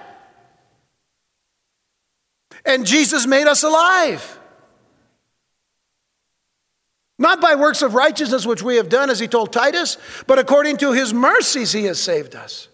And 2.66 2.86
Jesus 2.86 3.26
made 3.26 3.48
us 3.48 3.64
alive. 3.64 4.40
Not 7.18 7.40
by 7.40 7.56
works 7.56 7.82
of 7.82 7.94
righteousness 7.94 8.46
which 8.46 8.62
we 8.62 8.76
have 8.76 8.90
done, 8.90 9.10
as 9.10 9.20
he 9.20 9.28
told 9.28 9.54
Titus, 9.54 9.98
but 10.28 10.38
according 10.38 10.78
to 10.78 10.92
his 10.92 11.14
mercies 11.14 11.72
he 11.72 11.86
has 11.86 12.00
saved 12.00 12.36
us. 12.36 12.68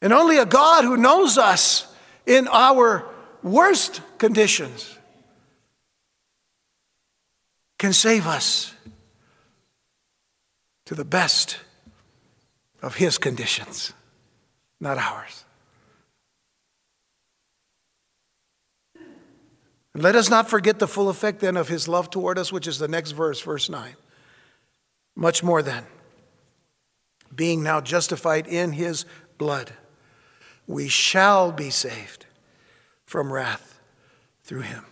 And 0.00 0.12
only 0.12 0.38
a 0.38 0.46
God 0.46 0.84
who 0.84 0.96
knows 0.96 1.38
us 1.38 1.92
in 2.24 2.46
our 2.48 3.04
worst 3.42 4.00
conditions 4.18 4.96
can 7.78 7.92
save 7.92 8.26
us 8.26 8.74
to 10.84 10.94
the 10.94 11.04
best 11.04 11.58
of 12.80 12.94
his 12.94 13.18
conditions, 13.18 13.92
not 14.80 14.98
ours. 14.98 15.37
Let 19.98 20.14
us 20.14 20.30
not 20.30 20.48
forget 20.48 20.78
the 20.78 20.86
full 20.86 21.08
effect 21.08 21.40
then 21.40 21.56
of 21.56 21.68
his 21.68 21.88
love 21.88 22.08
toward 22.08 22.38
us, 22.38 22.52
which 22.52 22.68
is 22.68 22.78
the 22.78 22.86
next 22.86 23.12
verse, 23.12 23.40
verse 23.40 23.68
9. 23.68 23.96
Much 25.16 25.42
more 25.42 25.60
then, 25.60 25.84
being 27.34 27.64
now 27.64 27.80
justified 27.80 28.46
in 28.46 28.72
his 28.72 29.04
blood, 29.38 29.72
we 30.68 30.86
shall 30.86 31.50
be 31.50 31.70
saved 31.70 32.26
from 33.06 33.32
wrath 33.32 33.80
through 34.44 34.60
him. 34.60 34.84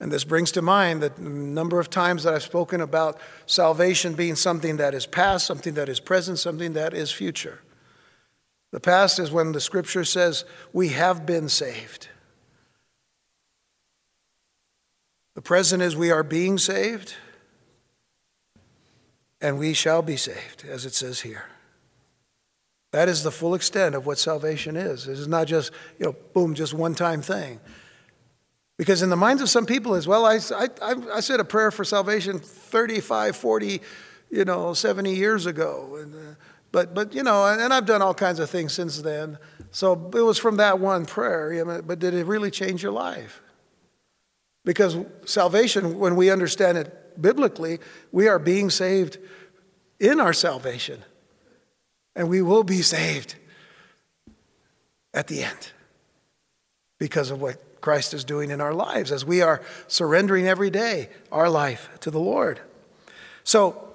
And 0.00 0.10
this 0.10 0.24
brings 0.24 0.52
to 0.52 0.62
mind 0.62 1.02
the 1.02 1.12
number 1.20 1.78
of 1.78 1.90
times 1.90 2.22
that 2.22 2.32
I've 2.32 2.42
spoken 2.42 2.80
about 2.80 3.18
salvation 3.44 4.14
being 4.14 4.36
something 4.36 4.78
that 4.78 4.94
is 4.94 5.06
past, 5.06 5.46
something 5.46 5.74
that 5.74 5.88
is 5.88 6.00
present, 6.00 6.38
something 6.38 6.72
that 6.74 6.94
is 6.94 7.12
future. 7.12 7.60
The 8.72 8.80
past 8.80 9.18
is 9.18 9.30
when 9.30 9.52
the 9.52 9.60
scripture 9.60 10.04
says 10.04 10.44
we 10.72 10.88
have 10.88 11.26
been 11.26 11.48
saved. 11.48 12.08
The 15.36 15.42
present 15.42 15.82
is 15.82 15.94
we 15.94 16.10
are 16.10 16.22
being 16.22 16.56
saved, 16.56 17.14
and 19.38 19.58
we 19.58 19.74
shall 19.74 20.00
be 20.00 20.16
saved, 20.16 20.64
as 20.66 20.86
it 20.86 20.94
says 20.94 21.20
here. 21.20 21.44
That 22.92 23.10
is 23.10 23.22
the 23.22 23.30
full 23.30 23.54
extent 23.54 23.94
of 23.94 24.06
what 24.06 24.18
salvation 24.18 24.76
is. 24.76 25.06
It 25.06 25.18
is 25.18 25.28
not 25.28 25.46
just, 25.46 25.72
you 25.98 26.06
know, 26.06 26.16
boom, 26.32 26.54
just 26.54 26.72
one 26.72 26.94
time 26.94 27.20
thing. 27.20 27.60
Because 28.78 29.02
in 29.02 29.10
the 29.10 29.16
minds 29.16 29.42
of 29.42 29.50
some 29.50 29.66
people 29.66 29.94
as 29.94 30.08
well, 30.08 30.24
I, 30.24 30.38
I, 30.54 30.94
I 31.12 31.20
said 31.20 31.38
a 31.38 31.44
prayer 31.44 31.70
for 31.70 31.84
salvation 31.84 32.38
35, 32.38 33.36
40, 33.36 33.82
you 34.30 34.46
know, 34.46 34.72
70 34.72 35.14
years 35.14 35.44
ago. 35.44 35.98
And, 36.00 36.14
uh, 36.14 36.34
but, 36.72 36.94
but, 36.94 37.14
you 37.14 37.22
know, 37.22 37.44
and 37.44 37.74
I've 37.74 37.84
done 37.84 38.00
all 38.00 38.14
kinds 38.14 38.38
of 38.38 38.48
things 38.48 38.72
since 38.72 39.02
then. 39.02 39.36
So 39.70 40.10
it 40.14 40.22
was 40.22 40.38
from 40.38 40.56
that 40.56 40.78
one 40.78 41.04
prayer. 41.04 41.82
But 41.82 41.98
did 41.98 42.14
it 42.14 42.24
really 42.24 42.50
change 42.50 42.82
your 42.82 42.92
life? 42.92 43.42
Because 44.66 44.96
salvation, 45.24 45.96
when 46.00 46.16
we 46.16 46.28
understand 46.28 46.76
it 46.76 47.22
biblically, 47.22 47.78
we 48.10 48.26
are 48.26 48.40
being 48.40 48.68
saved 48.68 49.16
in 50.00 50.20
our 50.20 50.32
salvation. 50.32 51.02
And 52.16 52.28
we 52.28 52.42
will 52.42 52.64
be 52.64 52.82
saved 52.82 53.36
at 55.14 55.28
the 55.28 55.44
end 55.44 55.70
because 56.98 57.30
of 57.30 57.40
what 57.40 57.80
Christ 57.80 58.12
is 58.12 58.24
doing 58.24 58.50
in 58.50 58.60
our 58.60 58.74
lives 58.74 59.12
as 59.12 59.24
we 59.24 59.40
are 59.40 59.62
surrendering 59.86 60.48
every 60.48 60.70
day 60.70 61.10
our 61.30 61.48
life 61.48 61.88
to 62.00 62.10
the 62.10 62.18
Lord. 62.18 62.58
So, 63.44 63.92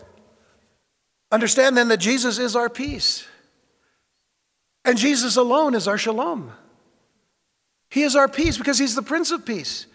understand 1.34 1.76
then 1.76 1.90
that 1.90 1.98
Jesus 1.98 2.40
is 2.40 2.56
our 2.56 2.70
peace. 2.70 3.28
And 4.86 4.98
Jesus 4.98 5.36
alone 5.36 5.76
is 5.76 5.86
our 5.86 5.98
shalom. 5.98 6.54
He 7.90 8.04
is 8.04 8.16
our 8.16 8.30
peace 8.30 8.58
because 8.58 8.80
he's 8.80 8.96
the 8.96 9.02
Prince 9.02 9.32
of 9.32 9.46
Peace. 9.46 9.88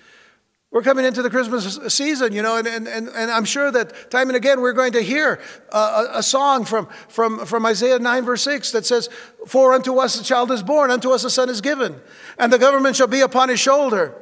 We're 0.73 0.83
coming 0.83 1.05
into 1.05 1.23
the 1.23 1.31
Christmas 1.31 1.79
season, 1.95 2.33
you 2.33 2.43
know, 2.43 2.57
and, 2.57 2.67
and, 2.67 2.87
and 2.89 3.31
I'm 3.31 3.45
sure 3.45 3.71
that 3.71 4.11
time 4.11 4.29
and 4.29 4.37
again 4.37 4.61
we're 4.61 4.73
going 4.73 4.93
to 4.93 5.01
hear 5.01 5.41
a, 5.71 6.07
a, 6.15 6.23
song 6.23 6.65
from, 6.65 6.89
from, 7.09 7.47
from 7.47 7.65
Isaiah 7.65 7.99
9, 7.99 8.25
verse 8.25 8.43
6 8.43 8.73
that 8.73 8.85
says, 8.85 9.09
For 9.47 9.73
unto 9.73 9.97
us 9.99 10.21
a 10.21 10.25
child 10.25 10.51
is 10.51 10.63
born, 10.63 10.91
unto 10.91 11.11
us 11.11 11.25
a 11.25 11.31
son 11.31 11.49
is 11.49 11.61
given, 11.61 12.01
and 12.39 12.53
the 12.53 12.59
government 12.59 12.97
shall 12.97 13.07
be 13.07 13.21
upon 13.21 13.49
his 13.49 13.61
shoulder. 13.61 14.15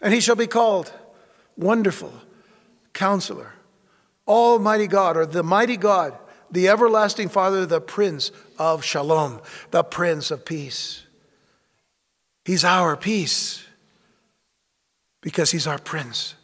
And 0.00 0.14
he 0.14 0.20
shall 0.20 0.36
be 0.36 0.46
called 0.46 0.92
Wonderful 1.56 2.14
Counselor, 2.92 3.52
Almighty 4.28 4.86
God, 4.86 5.16
or 5.16 5.26
the 5.26 5.42
Mighty 5.42 5.76
God, 5.76 6.16
the 6.52 6.68
Everlasting 6.68 7.28
Father, 7.28 7.66
the 7.66 7.80
Prince 7.80 8.30
of 8.58 8.84
Shalom, 8.84 9.40
the 9.72 9.82
Prince 9.82 10.30
of 10.30 10.44
Peace. 10.44 11.04
He's 12.44 12.64
our 12.64 12.96
peace 12.96 13.67
because 15.20 15.50
he's 15.50 15.66
our 15.66 15.78
Prince 15.78 16.34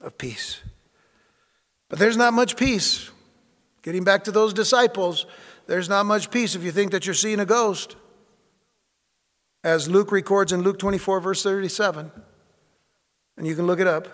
of 0.00 0.16
Peace. 0.18 0.60
But 1.88 1.98
there's 1.98 2.16
not 2.16 2.32
much 2.32 2.56
peace. 2.56 3.10
Getting 3.82 4.04
back 4.04 4.24
to 4.24 4.32
those 4.32 4.52
disciples, 4.52 5.26
there's 5.66 5.88
not 5.88 6.06
much 6.06 6.30
peace 6.30 6.54
if 6.54 6.62
you 6.62 6.72
think 6.72 6.92
that 6.92 7.06
you're 7.06 7.14
seeing 7.14 7.40
a 7.40 7.46
ghost. 7.46 7.96
As 9.62 9.88
Luke 9.88 10.12
records 10.12 10.52
in 10.52 10.62
Luke 10.62 10.78
24, 10.78 11.20
verse 11.20 11.42
37, 11.42 12.10
and 13.36 13.46
you 13.46 13.54
can 13.54 13.66
look 13.66 13.80
it 13.80 13.86
up. 13.86 14.08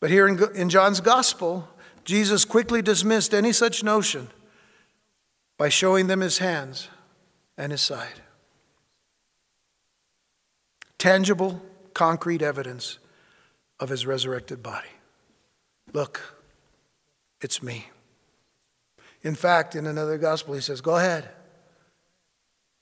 But 0.00 0.10
here 0.10 0.26
in, 0.26 0.38
in 0.54 0.68
John's 0.68 1.00
gospel, 1.00 1.68
Jesus 2.04 2.44
quickly 2.44 2.82
dismissed 2.82 3.34
any 3.34 3.52
such 3.52 3.84
notion 3.84 4.28
by 5.58 5.68
showing 5.68 6.06
them 6.06 6.20
his 6.20 6.38
hands 6.38 6.88
and 7.56 7.70
his 7.70 7.82
side. 7.82 8.22
Tangible, 10.98 11.62
concrete 12.00 12.40
evidence 12.40 12.98
of 13.78 13.90
his 13.90 14.06
resurrected 14.06 14.62
body. 14.62 14.88
Look, 15.92 16.34
it's 17.42 17.62
me. 17.62 17.90
In 19.22 19.34
fact, 19.34 19.76
in 19.76 19.86
another 19.86 20.16
gospel, 20.16 20.54
he 20.54 20.62
says, 20.62 20.80
Go 20.80 20.96
ahead, 20.96 21.28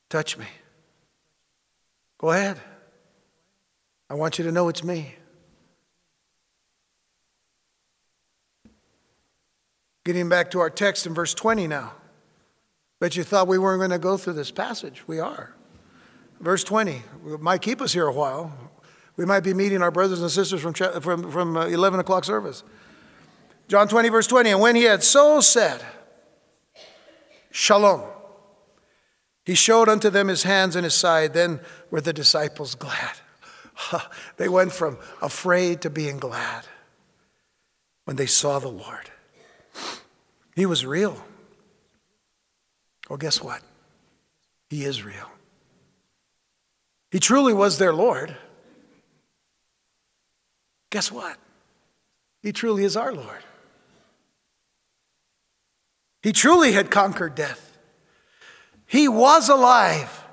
touch 0.08 0.38
me. 0.38 0.46
Go 2.18 2.30
ahead. 2.30 2.60
I 4.08 4.14
want 4.14 4.38
you 4.38 4.44
to 4.44 4.52
know 4.52 4.68
it's 4.68 4.84
me. 4.84 5.16
Getting 10.04 10.28
back 10.28 10.52
to 10.52 10.60
our 10.60 10.70
text 10.70 11.08
in 11.08 11.14
verse 11.14 11.34
20 11.34 11.66
now. 11.66 11.92
Bet 13.00 13.16
you 13.16 13.24
thought 13.24 13.48
we 13.48 13.58
weren't 13.58 13.80
going 13.80 13.90
to 13.90 13.98
go 13.98 14.16
through 14.16 14.34
this 14.34 14.52
passage. 14.52 15.02
We 15.08 15.18
are. 15.18 15.56
Verse 16.38 16.62
20. 16.62 17.02
Might 17.40 17.62
keep 17.62 17.82
us 17.82 17.92
here 17.92 18.06
a 18.06 18.12
while. 18.12 18.67
We 19.18 19.24
might 19.24 19.40
be 19.40 19.52
meeting 19.52 19.82
our 19.82 19.90
brothers 19.90 20.22
and 20.22 20.30
sisters 20.30 20.62
from, 20.62 20.72
from, 20.72 21.30
from 21.32 21.56
uh, 21.56 21.66
11 21.66 21.98
o'clock 21.98 22.24
service. 22.24 22.62
John 23.66 23.88
20, 23.88 24.08
verse 24.10 24.28
20. 24.28 24.50
And 24.50 24.60
when 24.60 24.76
he 24.76 24.84
had 24.84 25.02
so 25.02 25.40
said, 25.40 25.84
Shalom, 27.50 28.04
he 29.44 29.56
showed 29.56 29.88
unto 29.88 30.08
them 30.08 30.28
his 30.28 30.44
hands 30.44 30.76
and 30.76 30.84
his 30.84 30.94
side. 30.94 31.34
Then 31.34 31.58
were 31.90 32.00
the 32.00 32.12
disciples 32.12 32.76
glad. 32.76 33.16
they 34.36 34.48
went 34.48 34.70
from 34.72 34.98
afraid 35.20 35.80
to 35.80 35.90
being 35.90 36.18
glad 36.18 36.68
when 38.04 38.16
they 38.16 38.26
saw 38.26 38.60
the 38.60 38.68
Lord. 38.68 39.10
He 40.54 40.64
was 40.64 40.86
real. 40.86 41.24
Well, 43.10 43.16
guess 43.16 43.42
what? 43.42 43.62
He 44.70 44.84
is 44.84 45.02
real. 45.02 45.28
He 47.10 47.18
truly 47.18 47.52
was 47.52 47.78
their 47.78 47.92
Lord. 47.92 48.36
Guess 50.90 51.12
what? 51.12 51.36
He 52.42 52.52
truly 52.52 52.84
is 52.84 52.96
our 52.96 53.12
Lord. 53.12 53.42
He 56.22 56.32
truly 56.32 56.72
had 56.72 56.90
conquered 56.90 57.34
death. 57.34 57.76
He 58.86 59.08
was 59.08 59.48
alive. 59.48 60.24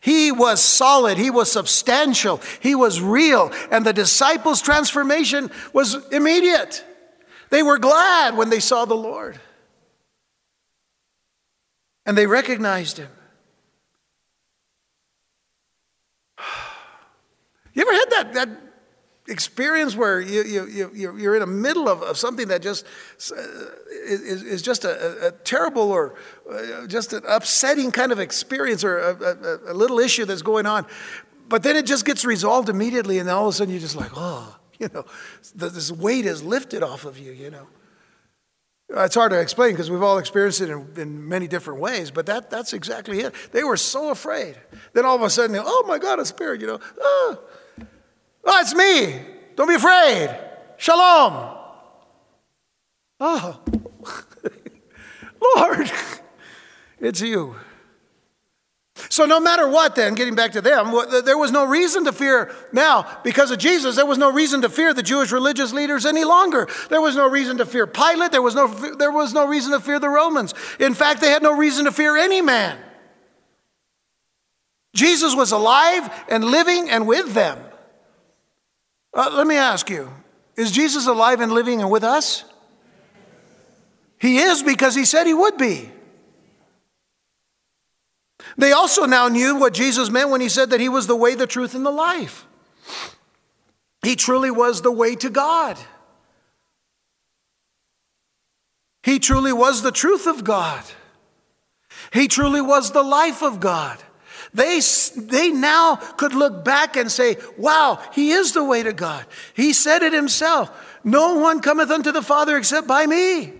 He 0.00 0.30
was 0.30 0.62
solid. 0.62 1.18
He 1.18 1.30
was 1.30 1.50
substantial. 1.50 2.40
He 2.60 2.74
was 2.74 3.00
real. 3.00 3.52
And 3.70 3.84
the 3.84 3.92
disciples' 3.92 4.62
transformation 4.62 5.50
was 5.72 5.94
immediate. 6.12 6.84
They 7.50 7.62
were 7.62 7.78
glad 7.78 8.36
when 8.36 8.50
they 8.50 8.60
saw 8.60 8.84
the 8.84 8.94
Lord 8.94 9.40
and 12.04 12.16
they 12.16 12.26
recognized 12.26 12.98
him. 12.98 13.10
You 17.74 17.82
ever 17.82 17.92
had 17.92 18.10
that, 18.10 18.32
that 18.32 18.65
experience 19.28 19.96
where 19.96 20.20
you, 20.20 20.44
you, 20.44 20.90
you, 20.94 21.16
you're 21.16 21.34
in 21.34 21.40
the 21.40 21.46
middle 21.46 21.88
of, 21.88 22.02
of 22.02 22.16
something 22.16 22.48
that 22.48 22.62
just 22.62 22.86
uh, 23.32 23.42
is, 24.06 24.42
is 24.42 24.62
just 24.62 24.84
a, 24.84 25.28
a, 25.28 25.32
terrible 25.32 25.90
or 25.90 26.14
uh, 26.50 26.86
just 26.86 27.12
an 27.12 27.22
upsetting 27.28 27.90
kind 27.90 28.12
of 28.12 28.20
experience 28.20 28.84
or 28.84 28.98
a, 28.98 29.14
a, 29.14 29.72
a 29.72 29.74
little 29.74 29.98
issue 29.98 30.24
that's 30.24 30.42
going 30.42 30.66
on, 30.66 30.86
but 31.48 31.62
then 31.62 31.76
it 31.76 31.86
just 31.86 32.04
gets 32.04 32.24
resolved 32.24 32.68
immediately, 32.68 33.18
and 33.18 33.28
then 33.28 33.34
all 33.34 33.48
of 33.48 33.54
a 33.54 33.56
sudden 33.56 33.72
you're 33.72 33.80
just 33.80 33.96
like, 33.96 34.10
oh, 34.14 34.56
you 34.78 34.88
know, 34.92 35.04
this 35.54 35.90
weight 35.90 36.26
is 36.26 36.42
lifted 36.42 36.82
off 36.82 37.04
of 37.04 37.18
you, 37.18 37.32
you 37.32 37.50
know. 37.50 37.66
It's 38.88 39.16
hard 39.16 39.32
to 39.32 39.40
explain 39.40 39.72
because 39.72 39.90
we've 39.90 40.02
all 40.02 40.18
experienced 40.18 40.60
it 40.60 40.70
in, 40.70 40.86
in, 40.96 41.28
many 41.28 41.48
different 41.48 41.80
ways, 41.80 42.12
but 42.12 42.26
that, 42.26 42.50
that's 42.50 42.72
exactly 42.72 43.20
it. 43.20 43.34
They 43.50 43.64
were 43.64 43.76
so 43.76 44.10
afraid. 44.10 44.56
Then 44.92 45.04
all 45.04 45.16
of 45.16 45.22
a 45.22 45.30
sudden, 45.30 45.56
oh 45.58 45.84
my 45.88 45.98
God, 45.98 46.20
a 46.20 46.24
spirit, 46.24 46.60
you 46.60 46.68
know, 46.68 46.78
oh, 47.00 47.40
oh 48.46 48.60
it's 48.60 48.74
me. 48.74 49.20
Don't 49.56 49.68
be 49.68 49.74
afraid. 49.74 50.38
Shalom. 50.76 51.56
Oh, 53.18 53.60
Lord, 55.56 55.90
it's 57.00 57.20
you. 57.20 57.56
So, 59.10 59.26
no 59.26 59.40
matter 59.40 59.68
what, 59.68 59.94
then, 59.94 60.14
getting 60.14 60.34
back 60.34 60.52
to 60.52 60.60
them, 60.60 60.92
there 61.24 61.38
was 61.38 61.52
no 61.52 61.66
reason 61.66 62.04
to 62.04 62.12
fear 62.12 62.54
now, 62.72 63.06
because 63.22 63.50
of 63.50 63.58
Jesus, 63.58 63.96
there 63.96 64.06
was 64.06 64.18
no 64.18 64.32
reason 64.32 64.62
to 64.62 64.68
fear 64.68 64.94
the 64.94 65.02
Jewish 65.02 65.32
religious 65.32 65.72
leaders 65.72 66.06
any 66.06 66.24
longer. 66.24 66.66
There 66.88 67.00
was 67.00 67.14
no 67.14 67.28
reason 67.28 67.58
to 67.58 67.66
fear 67.66 67.86
Pilate. 67.86 68.32
There 68.32 68.42
was 68.42 68.54
no, 68.54 68.66
there 68.96 69.12
was 69.12 69.34
no 69.34 69.46
reason 69.46 69.72
to 69.72 69.80
fear 69.80 69.98
the 69.98 70.08
Romans. 70.08 70.54
In 70.80 70.94
fact, 70.94 71.20
they 71.20 71.30
had 71.30 71.42
no 71.42 71.56
reason 71.56 71.84
to 71.84 71.92
fear 71.92 72.16
any 72.16 72.40
man. 72.40 72.78
Jesus 74.94 75.34
was 75.34 75.52
alive 75.52 76.10
and 76.28 76.42
living 76.44 76.88
and 76.88 77.06
with 77.06 77.34
them. 77.34 77.58
Uh, 79.16 79.30
let 79.32 79.46
me 79.46 79.56
ask 79.56 79.88
you 79.88 80.12
is 80.56 80.70
Jesus 80.70 81.06
alive 81.06 81.40
and 81.40 81.50
living 81.50 81.80
and 81.80 81.90
with 81.90 82.04
us? 82.04 82.44
He 84.18 84.38
is 84.38 84.62
because 84.62 84.94
he 84.94 85.04
said 85.04 85.26
he 85.26 85.34
would 85.34 85.56
be. 85.56 85.90
They 88.58 88.72
also 88.72 89.04
now 89.04 89.28
knew 89.28 89.56
what 89.56 89.74
Jesus 89.74 90.10
meant 90.10 90.30
when 90.30 90.40
he 90.40 90.48
said 90.48 90.70
that 90.70 90.80
he 90.80 90.88
was 90.88 91.06
the 91.06 91.16
way, 91.16 91.34
the 91.34 91.46
truth, 91.46 91.74
and 91.74 91.84
the 91.84 91.90
life. 91.90 92.46
He 94.02 94.16
truly 94.16 94.50
was 94.50 94.82
the 94.82 94.92
way 94.92 95.14
to 95.16 95.28
God. 95.28 95.78
He 99.02 99.18
truly 99.18 99.52
was 99.52 99.82
the 99.82 99.92
truth 99.92 100.26
of 100.26 100.44
God. 100.44 100.84
He 102.12 102.28
truly 102.28 102.60
was 102.60 102.92
the 102.92 103.02
life 103.02 103.42
of 103.42 103.60
God. 103.60 103.98
They, 104.56 104.80
they 105.16 105.50
now 105.50 105.96
could 105.96 106.32
look 106.32 106.64
back 106.64 106.96
and 106.96 107.12
say, 107.12 107.36
wow, 107.58 108.02
he 108.14 108.30
is 108.30 108.54
the 108.54 108.64
way 108.64 108.82
to 108.82 108.94
God. 108.94 109.26
He 109.52 109.74
said 109.74 110.02
it 110.02 110.14
himself. 110.14 110.70
No 111.04 111.34
one 111.34 111.60
cometh 111.60 111.90
unto 111.90 112.10
the 112.10 112.22
Father 112.22 112.56
except 112.56 112.86
by 112.86 113.04
me. 113.04 113.52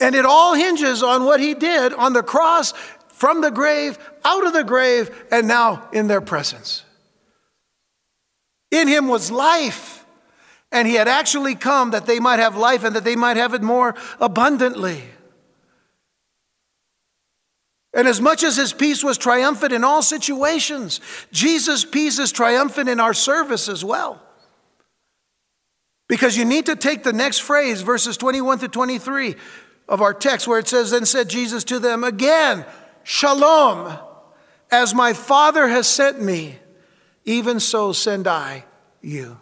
And 0.00 0.16
it 0.16 0.26
all 0.26 0.54
hinges 0.54 1.04
on 1.04 1.24
what 1.24 1.38
he 1.38 1.54
did 1.54 1.92
on 1.94 2.14
the 2.14 2.22
cross, 2.24 2.72
from 3.08 3.42
the 3.42 3.52
grave, 3.52 3.96
out 4.24 4.44
of 4.44 4.52
the 4.52 4.64
grave, 4.64 5.08
and 5.30 5.46
now 5.46 5.88
in 5.92 6.08
their 6.08 6.20
presence. 6.20 6.82
In 8.72 8.88
him 8.88 9.06
was 9.06 9.30
life, 9.30 10.04
and 10.72 10.88
he 10.88 10.94
had 10.94 11.06
actually 11.06 11.54
come 11.54 11.92
that 11.92 12.06
they 12.06 12.18
might 12.18 12.40
have 12.40 12.56
life 12.56 12.82
and 12.82 12.96
that 12.96 13.04
they 13.04 13.14
might 13.14 13.36
have 13.36 13.54
it 13.54 13.62
more 13.62 13.94
abundantly. 14.20 15.04
And 17.94 18.08
as 18.08 18.20
much 18.20 18.42
as 18.42 18.56
his 18.56 18.72
peace 18.72 19.04
was 19.04 19.16
triumphant 19.16 19.72
in 19.72 19.84
all 19.84 20.02
situations, 20.02 21.00
Jesus' 21.30 21.84
peace 21.84 22.18
is 22.18 22.32
triumphant 22.32 22.88
in 22.88 22.98
our 22.98 23.14
service 23.14 23.68
as 23.68 23.84
well. 23.84 24.20
Because 26.08 26.36
you 26.36 26.44
need 26.44 26.66
to 26.66 26.76
take 26.76 27.04
the 27.04 27.12
next 27.12 27.38
phrase, 27.38 27.82
verses 27.82 28.16
21 28.16 28.58
to 28.60 28.68
23 28.68 29.36
of 29.88 30.02
our 30.02 30.12
text 30.12 30.48
where 30.48 30.58
it 30.58 30.68
says, 30.68 30.90
Then 30.90 31.06
said 31.06 31.28
Jesus 31.28 31.62
to 31.64 31.78
them 31.78 32.02
again, 32.02 32.66
Shalom, 33.04 33.96
as 34.70 34.94
my 34.94 35.12
Father 35.12 35.68
has 35.68 35.86
sent 35.86 36.20
me, 36.20 36.58
even 37.24 37.60
so 37.60 37.92
send 37.92 38.26
I 38.26 38.64
you. 39.00 39.38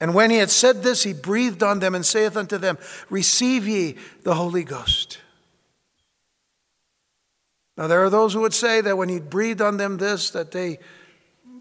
And 0.00 0.14
when 0.14 0.30
he 0.30 0.36
had 0.36 0.50
said 0.50 0.82
this, 0.82 1.02
he 1.02 1.12
breathed 1.12 1.62
on 1.62 1.80
them 1.80 1.94
and 1.94 2.04
saith 2.04 2.36
unto 2.36 2.58
them, 2.58 2.78
Receive 3.08 3.66
ye 3.66 3.96
the 4.22 4.34
Holy 4.34 4.62
Ghost. 4.62 5.18
Now, 7.78 7.86
there 7.86 8.04
are 8.04 8.10
those 8.10 8.34
who 8.34 8.40
would 8.40 8.52
say 8.52 8.82
that 8.82 8.98
when 8.98 9.08
he 9.08 9.20
breathed 9.20 9.62
on 9.62 9.78
them 9.78 9.96
this, 9.96 10.30
that 10.30 10.50
they 10.50 10.80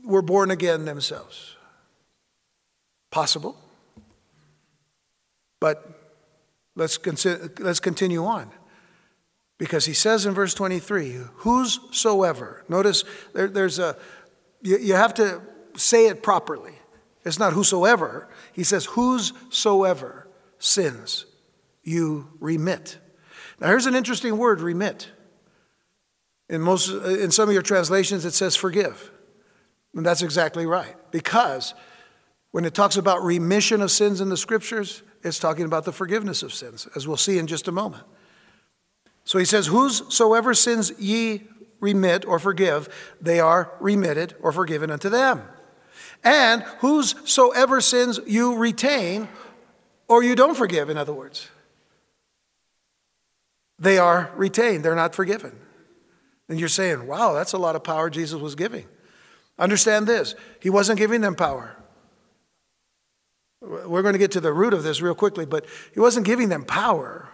were 0.03 0.22
born 0.22 0.51
again 0.51 0.84
themselves. 0.84 1.55
Possible. 3.11 3.55
But 5.61 5.97
Let's, 6.78 6.99
let's 7.59 7.80
continue 7.80 8.24
on. 8.24 8.51
Because 9.57 9.88
he 9.88 9.93
says 9.93 10.28
in 10.28 10.36
verse 10.36 10.53
23, 10.53 11.18
whosoever, 11.38 12.63
notice 12.70 13.03
there, 13.34 13.47
there's 13.47 13.80
a, 13.80 13.97
you, 14.61 14.78
you 14.78 14.93
have 14.93 15.15
to 15.15 15.41
say 15.76 16.05
it 16.05 16.22
properly. 16.22 16.74
It's 17.26 17.39
not 17.39 17.53
whosoever. 17.53 18.30
He 18.53 18.63
says, 18.63 18.86
whosoever 18.86 20.30
sins, 20.59 21.26
you 21.84 22.28
remit. 22.39 22.99
Now, 23.59 23.70
here's 23.70 23.88
an 23.88 23.95
interesting 23.95 24.38
word 24.38 24.61
remit. 24.61 25.09
In, 26.49 26.61
most, 26.61 26.89
in 26.89 27.31
some 27.31 27.49
of 27.49 27.53
your 27.53 27.61
translations, 27.61 28.25
it 28.25 28.31
says 28.31 28.55
forgive. 28.55 29.11
And 29.93 30.05
that's 30.05 30.21
exactly 30.21 30.65
right. 30.65 30.95
Because 31.11 31.73
when 32.51 32.65
it 32.65 32.73
talks 32.73 32.97
about 32.97 33.23
remission 33.23 33.81
of 33.81 33.91
sins 33.91 34.21
in 34.21 34.29
the 34.29 34.37
scriptures, 34.37 35.03
it's 35.23 35.39
talking 35.39 35.65
about 35.65 35.83
the 35.83 35.91
forgiveness 35.91 36.43
of 36.43 36.53
sins, 36.53 36.87
as 36.95 37.07
we'll 37.07 37.17
see 37.17 37.37
in 37.37 37.47
just 37.47 37.67
a 37.67 37.71
moment. 37.71 38.03
So 39.25 39.39
he 39.39 39.45
says, 39.45 39.67
Whosoever 39.67 40.53
sins 40.53 40.93
ye 40.97 41.43
remit 41.79 42.25
or 42.25 42.39
forgive, 42.39 42.87
they 43.21 43.39
are 43.39 43.73
remitted 43.79 44.35
or 44.41 44.51
forgiven 44.51 44.89
unto 44.89 45.09
them. 45.09 45.43
And 46.23 46.63
whosoever 46.79 47.81
sins 47.81 48.19
you 48.25 48.55
retain 48.55 49.27
or 50.07 50.23
you 50.23 50.35
don't 50.35 50.55
forgive, 50.55 50.89
in 50.89 50.97
other 50.97 51.13
words, 51.13 51.49
they 53.77 53.97
are 53.97 54.31
retained, 54.35 54.83
they're 54.83 54.95
not 54.95 55.13
forgiven. 55.13 55.59
And 56.49 56.59
you're 56.59 56.69
saying, 56.69 57.05
wow, 57.07 57.33
that's 57.33 57.53
a 57.53 57.57
lot 57.57 57.75
of 57.75 57.83
power 57.83 58.09
Jesus 58.09 58.39
was 58.39 58.55
giving. 58.55 58.85
Understand 59.59 60.07
this 60.07 60.35
He 60.61 60.69
wasn't 60.69 60.99
giving 60.99 61.21
them 61.21 61.35
power, 61.35 61.75
We're 63.61 64.01
going 64.01 64.13
to 64.13 64.19
get 64.19 64.31
to 64.31 64.41
the 64.41 64.53
root 64.53 64.73
of 64.73 64.83
this 64.83 65.01
real 65.01 65.15
quickly, 65.15 65.45
but 65.45 65.65
he 65.93 65.99
wasn't 65.99 66.25
giving 66.25 66.49
them 66.49 66.63
power. 66.63 67.29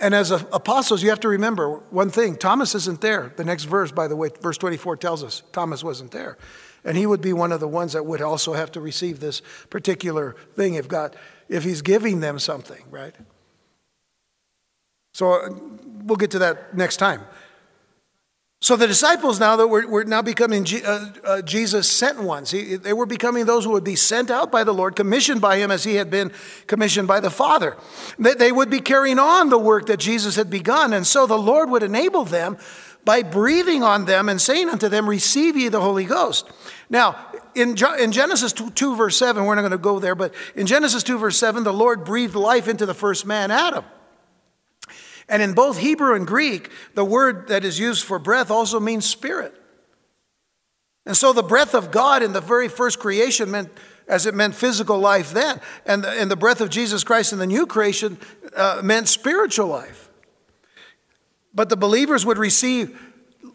And 0.00 0.16
as 0.16 0.32
apostles, 0.32 1.00
you 1.04 1.10
have 1.10 1.20
to 1.20 1.28
remember 1.28 1.76
one 1.90 2.10
thing 2.10 2.36
Thomas 2.36 2.74
isn't 2.74 3.00
there. 3.00 3.32
The 3.36 3.44
next 3.44 3.64
verse, 3.64 3.92
by 3.92 4.08
the 4.08 4.16
way, 4.16 4.30
verse 4.40 4.58
24 4.58 4.96
tells 4.96 5.22
us 5.22 5.44
Thomas 5.52 5.84
wasn't 5.84 6.10
there. 6.10 6.38
And 6.84 6.96
he 6.96 7.06
would 7.06 7.20
be 7.20 7.32
one 7.32 7.52
of 7.52 7.60
the 7.60 7.68
ones 7.68 7.92
that 7.92 8.04
would 8.04 8.20
also 8.20 8.54
have 8.54 8.72
to 8.72 8.80
receive 8.80 9.20
this 9.20 9.42
particular 9.70 10.34
thing 10.56 10.74
if 10.74 10.88
God, 10.88 11.14
if 11.48 11.62
he's 11.62 11.82
giving 11.82 12.18
them 12.18 12.40
something, 12.40 12.82
right? 12.90 13.14
So 15.12 15.32
uh, 15.32 15.48
we'll 16.04 16.16
get 16.16 16.30
to 16.32 16.38
that 16.40 16.76
next 16.76 16.96
time. 16.96 17.22
So 18.62 18.76
the 18.76 18.86
disciples 18.86 19.40
now 19.40 19.56
that 19.56 19.66
were, 19.66 19.84
were 19.88 20.04
now 20.04 20.22
becoming 20.22 20.62
G, 20.62 20.84
uh, 20.84 21.06
uh, 21.24 21.42
Jesus 21.42 21.90
sent 21.90 22.22
ones. 22.22 22.52
He, 22.52 22.76
they 22.76 22.92
were 22.92 23.06
becoming 23.06 23.44
those 23.44 23.64
who 23.64 23.72
would 23.72 23.82
be 23.82 23.96
sent 23.96 24.30
out 24.30 24.52
by 24.52 24.62
the 24.62 24.72
Lord, 24.72 24.94
commissioned 24.94 25.40
by 25.40 25.56
him 25.56 25.72
as 25.72 25.82
he 25.82 25.96
had 25.96 26.10
been 26.10 26.30
commissioned 26.68 27.08
by 27.08 27.18
the 27.18 27.28
Father. 27.28 27.76
They, 28.20 28.34
they 28.34 28.52
would 28.52 28.70
be 28.70 28.78
carrying 28.78 29.18
on 29.18 29.48
the 29.48 29.58
work 29.58 29.86
that 29.86 29.98
Jesus 29.98 30.36
had 30.36 30.48
begun. 30.48 30.92
And 30.92 31.04
so 31.04 31.26
the 31.26 31.36
Lord 31.36 31.70
would 31.70 31.82
enable 31.82 32.24
them 32.24 32.56
by 33.04 33.24
breathing 33.24 33.82
on 33.82 34.04
them 34.04 34.28
and 34.28 34.40
saying 34.40 34.68
unto 34.68 34.88
them, 34.88 35.08
Receive 35.08 35.56
ye 35.56 35.66
the 35.66 35.80
Holy 35.80 36.04
Ghost. 36.04 36.48
Now, 36.88 37.16
in, 37.56 37.76
in 37.98 38.12
Genesis 38.12 38.52
2, 38.52 38.70
2, 38.70 38.94
verse 38.94 39.16
7, 39.16 39.44
we're 39.44 39.56
not 39.56 39.62
going 39.62 39.72
to 39.72 39.78
go 39.78 39.98
there, 39.98 40.14
but 40.14 40.32
in 40.54 40.68
Genesis 40.68 41.02
2, 41.02 41.18
verse 41.18 41.36
7, 41.36 41.64
the 41.64 41.72
Lord 41.72 42.04
breathed 42.04 42.36
life 42.36 42.68
into 42.68 42.86
the 42.86 42.94
first 42.94 43.26
man, 43.26 43.50
Adam. 43.50 43.84
And 45.28 45.42
in 45.42 45.54
both 45.54 45.78
Hebrew 45.78 46.14
and 46.14 46.26
Greek, 46.26 46.70
the 46.94 47.04
word 47.04 47.48
that 47.48 47.64
is 47.64 47.78
used 47.78 48.04
for 48.04 48.18
breath 48.18 48.50
also 48.50 48.80
means 48.80 49.06
spirit. 49.06 49.54
And 51.04 51.16
so 51.16 51.32
the 51.32 51.42
breath 51.42 51.74
of 51.74 51.90
God 51.90 52.22
in 52.22 52.32
the 52.32 52.40
very 52.40 52.68
first 52.68 52.98
creation 52.98 53.50
meant, 53.50 53.70
as 54.06 54.26
it 54.26 54.34
meant 54.34 54.54
physical 54.54 54.98
life 54.98 55.32
then, 55.32 55.60
and 55.84 56.04
the, 56.04 56.10
and 56.10 56.30
the 56.30 56.36
breath 56.36 56.60
of 56.60 56.70
Jesus 56.70 57.02
Christ 57.02 57.32
in 57.32 57.38
the 57.38 57.46
new 57.46 57.66
creation 57.66 58.18
uh, 58.56 58.80
meant 58.84 59.08
spiritual 59.08 59.66
life. 59.66 60.10
But 61.54 61.68
the 61.68 61.76
believers 61.76 62.24
would 62.24 62.38
receive 62.38 62.98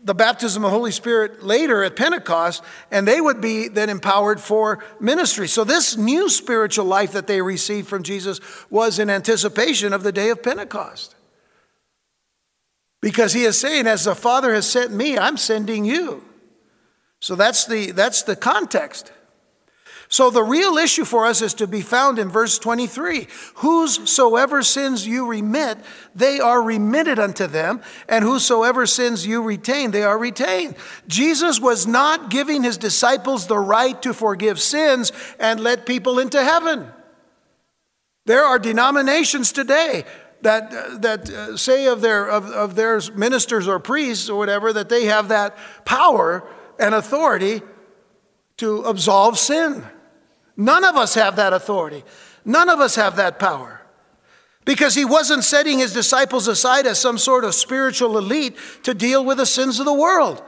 the 0.07 0.15
baptism 0.15 0.63
of 0.63 0.71
the 0.71 0.77
Holy 0.77 0.91
Spirit 0.91 1.43
later 1.43 1.83
at 1.83 1.95
Pentecost, 1.95 2.63
and 2.91 3.07
they 3.07 3.19
would 3.19 3.41
be 3.41 3.67
then 3.67 3.89
empowered 3.89 4.39
for 4.39 4.83
ministry. 4.99 5.47
So, 5.47 5.63
this 5.63 5.97
new 5.97 6.29
spiritual 6.29 6.85
life 6.85 7.11
that 7.11 7.27
they 7.27 7.41
received 7.41 7.87
from 7.87 8.03
Jesus 8.03 8.39
was 8.69 8.99
in 8.99 9.09
anticipation 9.09 9.93
of 9.93 10.03
the 10.03 10.13
day 10.13 10.29
of 10.29 10.41
Pentecost. 10.41 11.16
Because 13.01 13.33
he 13.33 13.43
is 13.43 13.59
saying, 13.59 13.87
as 13.87 14.05
the 14.05 14.15
Father 14.15 14.53
has 14.53 14.69
sent 14.69 14.91
me, 14.91 15.17
I'm 15.17 15.37
sending 15.37 15.85
you. 15.85 16.23
So 17.19 17.35
that's 17.35 17.65
the, 17.65 17.91
that's 17.91 18.23
the 18.23 18.35
context. 18.35 19.11
So 20.09 20.29
the 20.29 20.43
real 20.43 20.77
issue 20.77 21.03
for 21.03 21.25
us 21.25 21.41
is 21.41 21.53
to 21.55 21.67
be 21.67 21.81
found 21.81 22.17
in 22.17 22.29
verse 22.29 22.57
23. 22.59 23.27
Whosoever 23.55 24.63
sins 24.63 25.05
you 25.05 25.27
remit, 25.27 25.77
they 26.15 26.39
are 26.39 26.61
remitted 26.61 27.19
unto 27.19 27.45
them, 27.45 27.81
and 28.07 28.23
whosoever 28.23 28.85
sins 28.85 29.27
you 29.27 29.41
retain, 29.41 29.91
they 29.91 30.03
are 30.03 30.17
retained. 30.17 30.75
Jesus 31.07 31.59
was 31.59 31.85
not 31.85 32.29
giving 32.29 32.63
his 32.63 32.77
disciples 32.77 33.47
the 33.47 33.59
right 33.59 34.01
to 34.01 34.13
forgive 34.13 34.61
sins 34.61 35.11
and 35.39 35.59
let 35.59 35.85
people 35.85 36.19
into 36.19 36.41
heaven. 36.41 36.87
There 38.25 38.43
are 38.43 38.59
denominations 38.59 39.51
today 39.51 40.05
that, 40.47 41.01
that 41.01 41.29
uh, 41.29 41.57
say 41.57 41.87
of 41.87 41.99
their, 41.99 42.29
of, 42.29 42.45
of 42.45 42.75
their 42.75 43.01
ministers 43.13 43.67
or 43.67 43.79
priests 43.79 44.29
or 44.29 44.37
whatever 44.37 44.71
that 44.71 44.87
they 44.87 45.05
have 45.05 45.27
that 45.27 45.57
power 45.83 46.47
and 46.79 46.95
authority 46.95 47.61
to 48.55 48.83
absolve 48.83 49.37
sin. 49.37 49.83
None 50.55 50.85
of 50.85 50.95
us 50.95 51.15
have 51.15 51.35
that 51.35 51.51
authority. 51.51 52.05
None 52.45 52.69
of 52.69 52.79
us 52.79 52.95
have 52.95 53.17
that 53.17 53.39
power. 53.39 53.81
Because 54.63 54.95
he 54.95 55.03
wasn't 55.03 55.43
setting 55.43 55.79
his 55.79 55.93
disciples 55.93 56.47
aside 56.47 56.87
as 56.87 56.97
some 56.97 57.17
sort 57.17 57.43
of 57.43 57.53
spiritual 57.53 58.17
elite 58.17 58.55
to 58.83 58.93
deal 58.93 59.23
with 59.25 59.37
the 59.37 59.45
sins 59.45 59.79
of 59.79 59.85
the 59.85 59.93
world. 59.93 60.41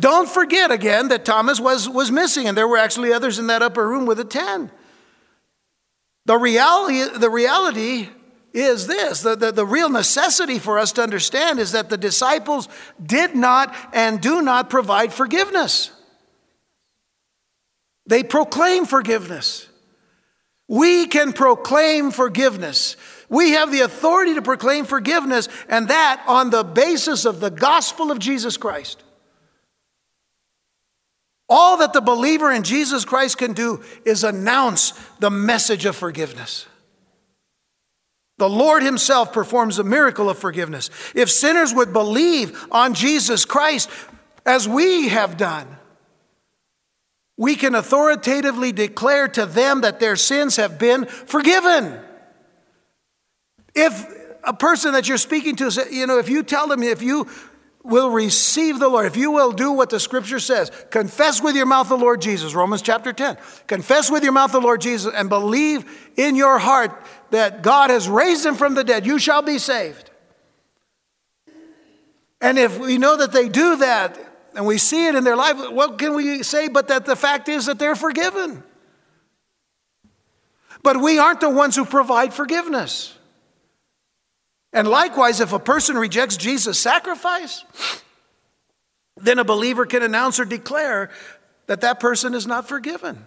Don't 0.00 0.28
forget 0.28 0.70
again 0.70 1.08
that 1.08 1.26
Thomas 1.26 1.60
was, 1.60 1.88
was 1.88 2.10
missing, 2.10 2.48
and 2.48 2.56
there 2.56 2.68
were 2.68 2.78
actually 2.78 3.12
others 3.12 3.38
in 3.38 3.48
that 3.48 3.60
upper 3.60 3.86
room 3.86 4.06
with 4.06 4.16
the 4.16 4.24
ten. 4.24 4.70
The 6.24 6.38
reality, 6.38 7.18
the 7.18 7.30
reality 7.30 8.08
is 8.52 8.86
this 8.86 9.22
the, 9.22 9.34
the, 9.34 9.52
the, 9.52 9.66
real 9.66 9.88
necessity 9.88 10.58
for 10.58 10.78
us 10.78 10.92
to 10.92 11.02
understand 11.02 11.58
is 11.58 11.72
that 11.72 11.88
the 11.88 11.96
disciples 11.96 12.68
did 13.04 13.34
not 13.34 13.74
and 13.92 14.20
do 14.20 14.42
not 14.42 14.68
provide 14.68 15.12
forgiveness. 15.12 15.90
They 18.06 18.22
proclaim 18.22 18.84
forgiveness. 18.84 19.68
We 20.68 21.06
can 21.06 21.32
proclaim 21.32 22.10
forgiveness. 22.10 22.96
We 23.28 23.52
have 23.52 23.72
the 23.72 23.80
authority 23.80 24.34
to 24.34 24.42
proclaim 24.42 24.84
forgiveness, 24.84 25.48
and 25.68 25.88
that 25.88 26.22
on 26.26 26.50
the 26.50 26.64
basis 26.64 27.24
of 27.24 27.40
the 27.40 27.50
gospel 27.50 28.10
of 28.10 28.18
Jesus 28.18 28.56
Christ. 28.56 29.02
All 31.48 31.78
that 31.78 31.92
the 31.92 32.00
believer 32.00 32.50
in 32.50 32.62
Jesus 32.62 33.04
Christ 33.04 33.38
can 33.38 33.52
do 33.52 33.82
is 34.04 34.24
announce 34.24 34.92
the 35.18 35.30
message 35.30 35.84
of 35.84 35.96
forgiveness. 35.96 36.66
The 38.42 38.50
Lord 38.50 38.82
Himself 38.82 39.32
performs 39.32 39.78
a 39.78 39.84
miracle 39.84 40.28
of 40.28 40.36
forgiveness. 40.36 40.90
If 41.14 41.30
sinners 41.30 41.72
would 41.72 41.92
believe 41.92 42.66
on 42.72 42.92
Jesus 42.92 43.44
Christ 43.44 43.88
as 44.44 44.68
we 44.68 45.10
have 45.10 45.36
done, 45.36 45.68
we 47.36 47.54
can 47.54 47.76
authoritatively 47.76 48.72
declare 48.72 49.28
to 49.28 49.46
them 49.46 49.82
that 49.82 50.00
their 50.00 50.16
sins 50.16 50.56
have 50.56 50.76
been 50.76 51.04
forgiven. 51.04 52.00
If 53.76 54.12
a 54.42 54.54
person 54.54 54.94
that 54.94 55.06
you're 55.06 55.18
speaking 55.18 55.54
to, 55.54 55.86
you 55.92 56.08
know, 56.08 56.18
if 56.18 56.28
you 56.28 56.42
tell 56.42 56.66
them, 56.66 56.82
if 56.82 57.00
you 57.00 57.28
will 57.84 58.10
receive 58.10 58.78
the 58.78 58.88
Lord, 58.88 59.06
if 59.06 59.16
you 59.16 59.30
will 59.30 59.52
do 59.52 59.72
what 59.72 59.90
the 59.90 59.98
scripture 59.98 60.38
says, 60.38 60.70
confess 60.90 61.42
with 61.42 61.56
your 61.56 61.66
mouth 61.66 61.88
the 61.88 61.96
Lord 61.96 62.22
Jesus, 62.22 62.54
Romans 62.54 62.82
chapter 62.82 63.12
10, 63.12 63.36
confess 63.66 64.10
with 64.10 64.22
your 64.22 64.32
mouth 64.32 64.52
the 64.52 64.60
Lord 64.60 64.80
Jesus, 64.80 65.12
and 65.12 65.28
believe 65.28 65.84
in 66.16 66.36
your 66.36 66.58
heart 66.58 67.06
that 67.30 67.62
God 67.62 67.90
has 67.90 68.08
raised 68.08 68.46
him 68.46 68.54
from 68.54 68.74
the 68.74 68.84
dead, 68.84 69.04
you 69.04 69.18
shall 69.18 69.42
be 69.42 69.58
saved. 69.58 70.10
And 72.40 72.58
if 72.58 72.78
we 72.78 72.98
know 72.98 73.16
that 73.16 73.32
they 73.32 73.48
do 73.48 73.76
that 73.76 74.18
and 74.54 74.66
we 74.66 74.78
see 74.78 75.06
it 75.06 75.14
in 75.14 75.24
their 75.24 75.36
life, 75.36 75.56
what 75.70 75.98
can 75.98 76.14
we 76.14 76.42
say 76.42 76.68
but 76.68 76.88
that 76.88 77.04
the 77.04 77.16
fact 77.16 77.48
is 77.48 77.66
that 77.66 77.78
they're 77.78 77.96
forgiven? 77.96 78.62
But 80.82 81.00
we 81.00 81.18
aren't 81.18 81.40
the 81.40 81.50
ones 81.50 81.76
who 81.76 81.84
provide 81.84 82.34
forgiveness. 82.34 83.16
And 84.72 84.88
likewise, 84.88 85.40
if 85.40 85.52
a 85.52 85.58
person 85.58 85.96
rejects 85.96 86.36
Jesus' 86.36 86.78
sacrifice, 86.78 87.64
then 89.16 89.38
a 89.38 89.44
believer 89.44 89.84
can 89.86 90.02
announce 90.02 90.40
or 90.40 90.44
declare 90.44 91.10
that 91.66 91.82
that 91.82 92.00
person 92.00 92.34
is 92.34 92.46
not 92.46 92.66
forgiven. 92.66 93.26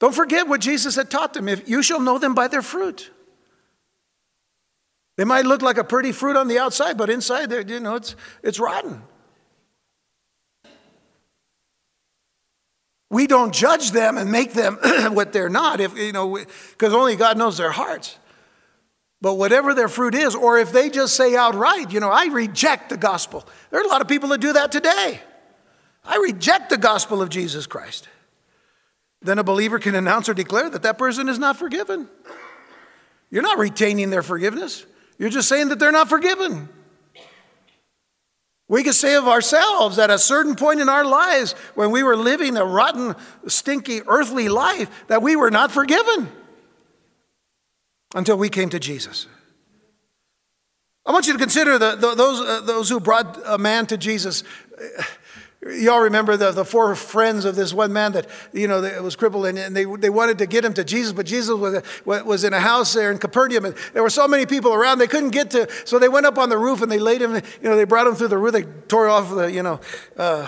Don't 0.00 0.14
forget 0.14 0.48
what 0.48 0.60
Jesus 0.60 0.96
had 0.96 1.10
taught 1.10 1.34
them. 1.34 1.48
If 1.48 1.68
you 1.68 1.82
shall 1.82 2.00
know 2.00 2.18
them 2.18 2.34
by 2.34 2.48
their 2.48 2.62
fruit. 2.62 3.10
They 5.16 5.24
might 5.24 5.46
look 5.46 5.62
like 5.62 5.78
a 5.78 5.84
pretty 5.84 6.12
fruit 6.12 6.36
on 6.36 6.48
the 6.48 6.58
outside, 6.58 6.96
but 6.96 7.08
inside 7.08 7.52
you 7.70 7.80
know, 7.80 7.94
it's, 7.96 8.16
it's 8.42 8.58
rotten. 8.58 9.02
We 13.10 13.28
don't 13.28 13.54
judge 13.54 13.92
them 13.92 14.18
and 14.18 14.32
make 14.32 14.54
them 14.54 14.76
what 15.14 15.32
they're 15.32 15.48
not, 15.48 15.80
if 15.80 15.96
you 15.96 16.10
know, 16.10 16.36
because 16.70 16.92
only 16.92 17.14
God 17.14 17.38
knows 17.38 17.56
their 17.56 17.70
hearts. 17.70 18.18
But 19.24 19.38
whatever 19.38 19.72
their 19.72 19.88
fruit 19.88 20.14
is, 20.14 20.34
or 20.34 20.58
if 20.58 20.70
they 20.70 20.90
just 20.90 21.16
say 21.16 21.34
outright, 21.34 21.90
you 21.90 21.98
know, 21.98 22.10
I 22.10 22.26
reject 22.26 22.90
the 22.90 22.98
gospel. 22.98 23.48
There 23.70 23.80
are 23.80 23.82
a 23.82 23.88
lot 23.88 24.02
of 24.02 24.06
people 24.06 24.28
that 24.28 24.42
do 24.42 24.52
that 24.52 24.70
today. 24.70 25.18
I 26.04 26.16
reject 26.18 26.68
the 26.68 26.76
gospel 26.76 27.22
of 27.22 27.30
Jesus 27.30 27.66
Christ 27.66 28.06
then 29.22 29.38
a 29.38 29.42
believer 29.42 29.78
can 29.78 29.94
announce 29.94 30.28
or 30.28 30.34
declare 30.34 30.68
that 30.68 30.82
that 30.82 30.98
person 30.98 31.30
is 31.30 31.38
not 31.38 31.56
forgiven. 31.56 32.06
You're 33.30 33.42
not 33.42 33.56
retaining 33.58 34.10
their 34.10 34.22
forgiveness, 34.22 34.84
you're 35.16 35.30
just 35.30 35.48
saying 35.48 35.70
that 35.70 35.78
they're 35.78 35.90
not 35.90 36.10
forgiven. 36.10 36.68
We 38.68 38.82
could 38.82 38.94
say 38.94 39.14
of 39.14 39.26
ourselves 39.26 39.98
at 39.98 40.10
a 40.10 40.18
certain 40.18 40.54
point 40.54 40.80
in 40.80 40.90
our 40.90 41.06
lives 41.06 41.52
when 41.74 41.90
we 41.90 42.02
were 42.02 42.16
living 42.16 42.58
a 42.58 42.64
rotten, 42.66 43.14
stinky, 43.46 44.02
earthly 44.06 44.50
life 44.50 44.90
that 45.08 45.22
we 45.22 45.34
were 45.34 45.50
not 45.50 45.72
forgiven 45.72 46.30
until 48.14 48.36
we 48.36 48.48
came 48.48 48.70
to 48.70 48.78
Jesus. 48.78 49.26
I 51.06 51.12
want 51.12 51.26
you 51.26 51.34
to 51.34 51.38
consider 51.38 51.78
the, 51.78 51.96
the, 51.96 52.14
those, 52.14 52.40
uh, 52.40 52.60
those 52.62 52.88
who 52.88 52.98
brought 52.98 53.38
a 53.44 53.58
man 53.58 53.86
to 53.86 53.98
Jesus. 53.98 54.42
Y'all 55.60 56.00
remember 56.00 56.36
the, 56.36 56.50
the 56.50 56.64
four 56.64 56.94
friends 56.94 57.44
of 57.44 57.56
this 57.56 57.74
one 57.74 57.92
man 57.92 58.12
that, 58.12 58.26
you 58.52 58.68
know, 58.68 58.80
that 58.80 59.02
was 59.02 59.16
crippled 59.16 59.46
and, 59.46 59.58
and 59.58 59.76
they, 59.76 59.84
they 59.84 60.10
wanted 60.10 60.38
to 60.38 60.46
get 60.46 60.64
him 60.64 60.72
to 60.74 60.84
Jesus, 60.84 61.12
but 61.12 61.26
Jesus 61.26 61.54
was, 61.54 61.82
was 62.04 62.44
in 62.44 62.52
a 62.52 62.60
house 62.60 62.92
there 62.94 63.10
in 63.10 63.18
Capernaum 63.18 63.66
and 63.66 63.74
there 63.92 64.02
were 64.02 64.10
so 64.10 64.28
many 64.28 64.46
people 64.46 64.72
around 64.72 64.98
they 64.98 65.06
couldn't 65.06 65.30
get 65.30 65.50
to, 65.50 65.68
so 65.86 65.98
they 65.98 66.08
went 66.08 66.26
up 66.26 66.38
on 66.38 66.48
the 66.48 66.58
roof 66.58 66.82
and 66.82 66.90
they 66.90 66.98
laid 66.98 67.20
him, 67.20 67.34
you 67.34 67.68
know, 67.68 67.76
they 67.76 67.84
brought 67.84 68.06
him 68.06 68.14
through 68.14 68.28
the 68.28 68.38
roof, 68.38 68.52
they 68.52 68.64
tore 68.88 69.08
off 69.08 69.30
the, 69.30 69.50
you 69.50 69.62
know, 69.62 69.80
uh, 70.16 70.46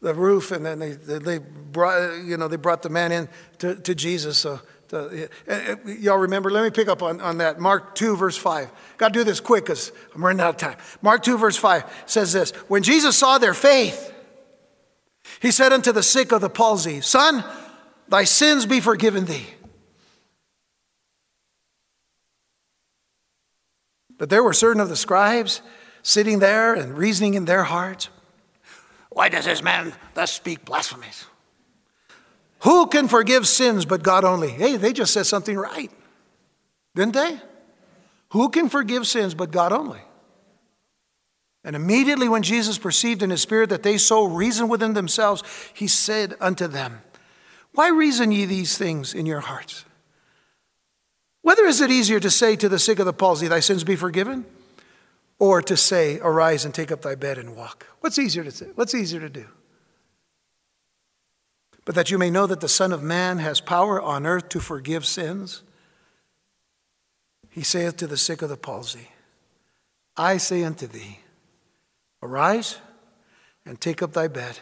the 0.00 0.14
roof, 0.14 0.52
and 0.52 0.64
then 0.64 0.78
they, 0.78 0.92
they 0.92 1.38
brought, 1.38 2.24
you 2.24 2.36
know, 2.36 2.46
they 2.46 2.56
brought 2.56 2.82
the 2.82 2.90
man 2.90 3.10
in 3.10 3.28
to, 3.58 3.74
to 3.74 3.94
Jesus. 3.94 4.38
So, 4.38 4.60
to, 4.94 5.22
eh, 5.22 5.26
eh, 5.46 5.76
eh, 5.86 5.92
y'all 5.98 6.18
remember? 6.18 6.50
Let 6.50 6.64
me 6.64 6.70
pick 6.70 6.88
up 6.88 7.02
on, 7.02 7.20
on 7.20 7.38
that. 7.38 7.60
Mark 7.60 7.94
2, 7.94 8.16
verse 8.16 8.36
5. 8.36 8.70
Got 8.96 9.12
to 9.12 9.18
do 9.20 9.24
this 9.24 9.40
quick 9.40 9.64
because 9.64 9.92
I'm 10.14 10.24
running 10.24 10.40
out 10.40 10.50
of 10.50 10.56
time. 10.56 10.76
Mark 11.02 11.22
2, 11.22 11.36
verse 11.36 11.56
5 11.56 11.84
says 12.06 12.32
this 12.32 12.50
When 12.68 12.82
Jesus 12.82 13.16
saw 13.16 13.38
their 13.38 13.54
faith, 13.54 14.12
he 15.40 15.50
said 15.50 15.72
unto 15.72 15.92
the 15.92 16.02
sick 16.02 16.32
of 16.32 16.40
the 16.40 16.50
palsy, 16.50 17.00
Son, 17.00 17.44
thy 18.08 18.24
sins 18.24 18.66
be 18.66 18.80
forgiven 18.80 19.26
thee. 19.26 19.46
But 24.18 24.30
there 24.30 24.42
were 24.42 24.52
certain 24.52 24.80
of 24.80 24.88
the 24.88 24.96
scribes 24.96 25.60
sitting 26.02 26.38
there 26.38 26.74
and 26.74 26.96
reasoning 26.96 27.34
in 27.34 27.46
their 27.46 27.64
hearts. 27.64 28.08
Why 29.10 29.28
does 29.28 29.44
this 29.44 29.62
man 29.62 29.92
thus 30.14 30.32
speak 30.32 30.64
blasphemies? 30.64 31.26
Who 32.64 32.86
can 32.86 33.08
forgive 33.08 33.46
sins 33.46 33.84
but 33.84 34.02
God 34.02 34.24
only? 34.24 34.48
Hey, 34.48 34.78
they 34.78 34.94
just 34.94 35.12
said 35.12 35.26
something 35.26 35.56
right, 35.56 35.90
didn't 36.94 37.12
they? 37.12 37.38
Who 38.30 38.48
can 38.48 38.70
forgive 38.70 39.06
sins 39.06 39.34
but 39.34 39.50
God 39.50 39.70
only? 39.72 40.00
And 41.62 41.76
immediately 41.76 42.28
when 42.28 42.42
Jesus 42.42 42.78
perceived 42.78 43.22
in 43.22 43.30
his 43.30 43.42
spirit 43.42 43.68
that 43.68 43.82
they 43.82 43.98
so 43.98 44.24
reasoned 44.24 44.70
within 44.70 44.94
themselves, 44.94 45.42
he 45.74 45.86
said 45.86 46.34
unto 46.40 46.66
them, 46.66 47.02
Why 47.74 47.88
reason 47.90 48.32
ye 48.32 48.46
these 48.46 48.78
things 48.78 49.12
in 49.12 49.26
your 49.26 49.40
hearts? 49.40 49.84
Whether 51.42 51.66
is 51.66 51.82
it 51.82 51.90
easier 51.90 52.20
to 52.20 52.30
say 52.30 52.56
to 52.56 52.68
the 52.68 52.78
sick 52.78 52.98
of 52.98 53.04
the 53.04 53.12
palsy, 53.12 53.46
Thy 53.46 53.60
sins 53.60 53.84
be 53.84 53.96
forgiven? 53.96 54.46
Or 55.38 55.60
to 55.60 55.76
say, 55.76 56.18
Arise 56.20 56.64
and 56.64 56.72
take 56.72 56.90
up 56.90 57.02
thy 57.02 57.14
bed 57.14 57.36
and 57.36 57.56
walk? 57.56 57.86
What's 58.00 58.18
easier 58.18 58.42
to 58.44 58.50
say? 58.50 58.68
What's 58.74 58.94
easier 58.94 59.20
to 59.20 59.28
do? 59.28 59.48
But 61.84 61.94
that 61.94 62.10
you 62.10 62.18
may 62.18 62.30
know 62.30 62.46
that 62.46 62.60
the 62.60 62.68
Son 62.68 62.92
of 62.92 63.02
Man 63.02 63.38
has 63.38 63.60
power 63.60 64.00
on 64.00 64.26
earth 64.26 64.48
to 64.50 64.60
forgive 64.60 65.04
sins, 65.04 65.62
he 67.50 67.62
saith 67.62 67.96
to 67.98 68.06
the 68.06 68.16
sick 68.16 68.42
of 68.42 68.48
the 68.48 68.56
palsy, 68.56 69.10
I 70.16 70.38
say 70.38 70.64
unto 70.64 70.86
thee, 70.86 71.20
Arise 72.22 72.78
and 73.66 73.80
take 73.80 74.02
up 74.02 74.12
thy 74.12 74.28
bed 74.28 74.58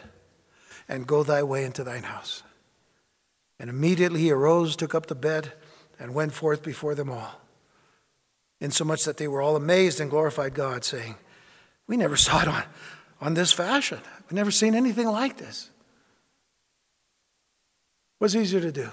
and 0.89 1.07
go 1.07 1.23
thy 1.23 1.43
way 1.43 1.65
into 1.65 1.85
thine 1.85 2.03
house. 2.03 2.43
And 3.59 3.71
immediately 3.71 4.21
he 4.21 4.31
arose, 4.33 4.77
took 4.77 4.95
up 4.95 5.07
the 5.07 5.15
bed, 5.15 5.53
and 5.99 6.15
went 6.15 6.33
forth 6.33 6.63
before 6.63 6.95
them 6.95 7.11
all, 7.11 7.41
insomuch 8.61 9.05
that 9.05 9.17
they 9.17 9.29
were 9.29 9.41
all 9.41 9.55
amazed 9.55 10.01
and 10.01 10.11
glorified 10.11 10.53
God, 10.53 10.85
saying, 10.85 11.15
We 11.87 11.97
never 11.97 12.17
saw 12.17 12.43
it 12.43 12.49
on, 12.49 12.65
on 13.21 13.35
this 13.35 13.53
fashion. 13.53 14.01
We've 14.25 14.33
never 14.33 14.51
seen 14.51 14.75
anything 14.75 15.07
like 15.07 15.37
this. 15.37 15.71
What's 18.23 18.37
easier 18.37 18.61
to 18.61 18.71
do 18.71 18.89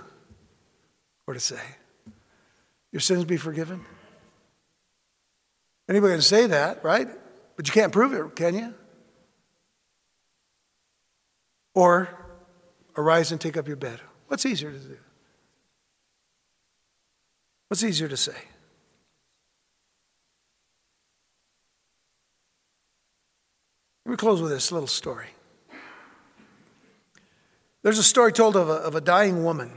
or 1.27 1.35
to 1.35 1.39
say? 1.39 1.61
Your 2.91 2.99
sins 2.99 3.25
be 3.25 3.37
forgiven? 3.37 3.85
Anybody 5.87 6.13
can 6.13 6.21
say 6.23 6.47
that, 6.47 6.83
right? 6.83 7.07
But 7.55 7.67
you 7.67 7.71
can't 7.71 7.93
prove 7.93 8.11
it, 8.11 8.35
can 8.35 8.55
you? 8.55 8.73
Or 11.75 12.09
arise 12.97 13.31
and 13.31 13.39
take 13.39 13.55
up 13.55 13.67
your 13.67 13.77
bed. 13.77 14.01
What's 14.29 14.47
easier 14.47 14.71
to 14.71 14.79
do? 14.79 14.97
What's 17.67 17.83
easier 17.83 18.07
to 18.07 18.17
say? 18.17 18.33
Let 24.07 24.09
me 24.09 24.17
close 24.17 24.41
with 24.41 24.49
this 24.49 24.71
little 24.71 24.87
story. 24.87 25.27
There's 27.81 27.99
a 27.99 28.03
story 28.03 28.33
told 28.33 28.55
of 28.55 28.69
a, 28.69 28.73
of 28.73 28.95
a 28.95 29.01
dying 29.01 29.43
woman 29.43 29.71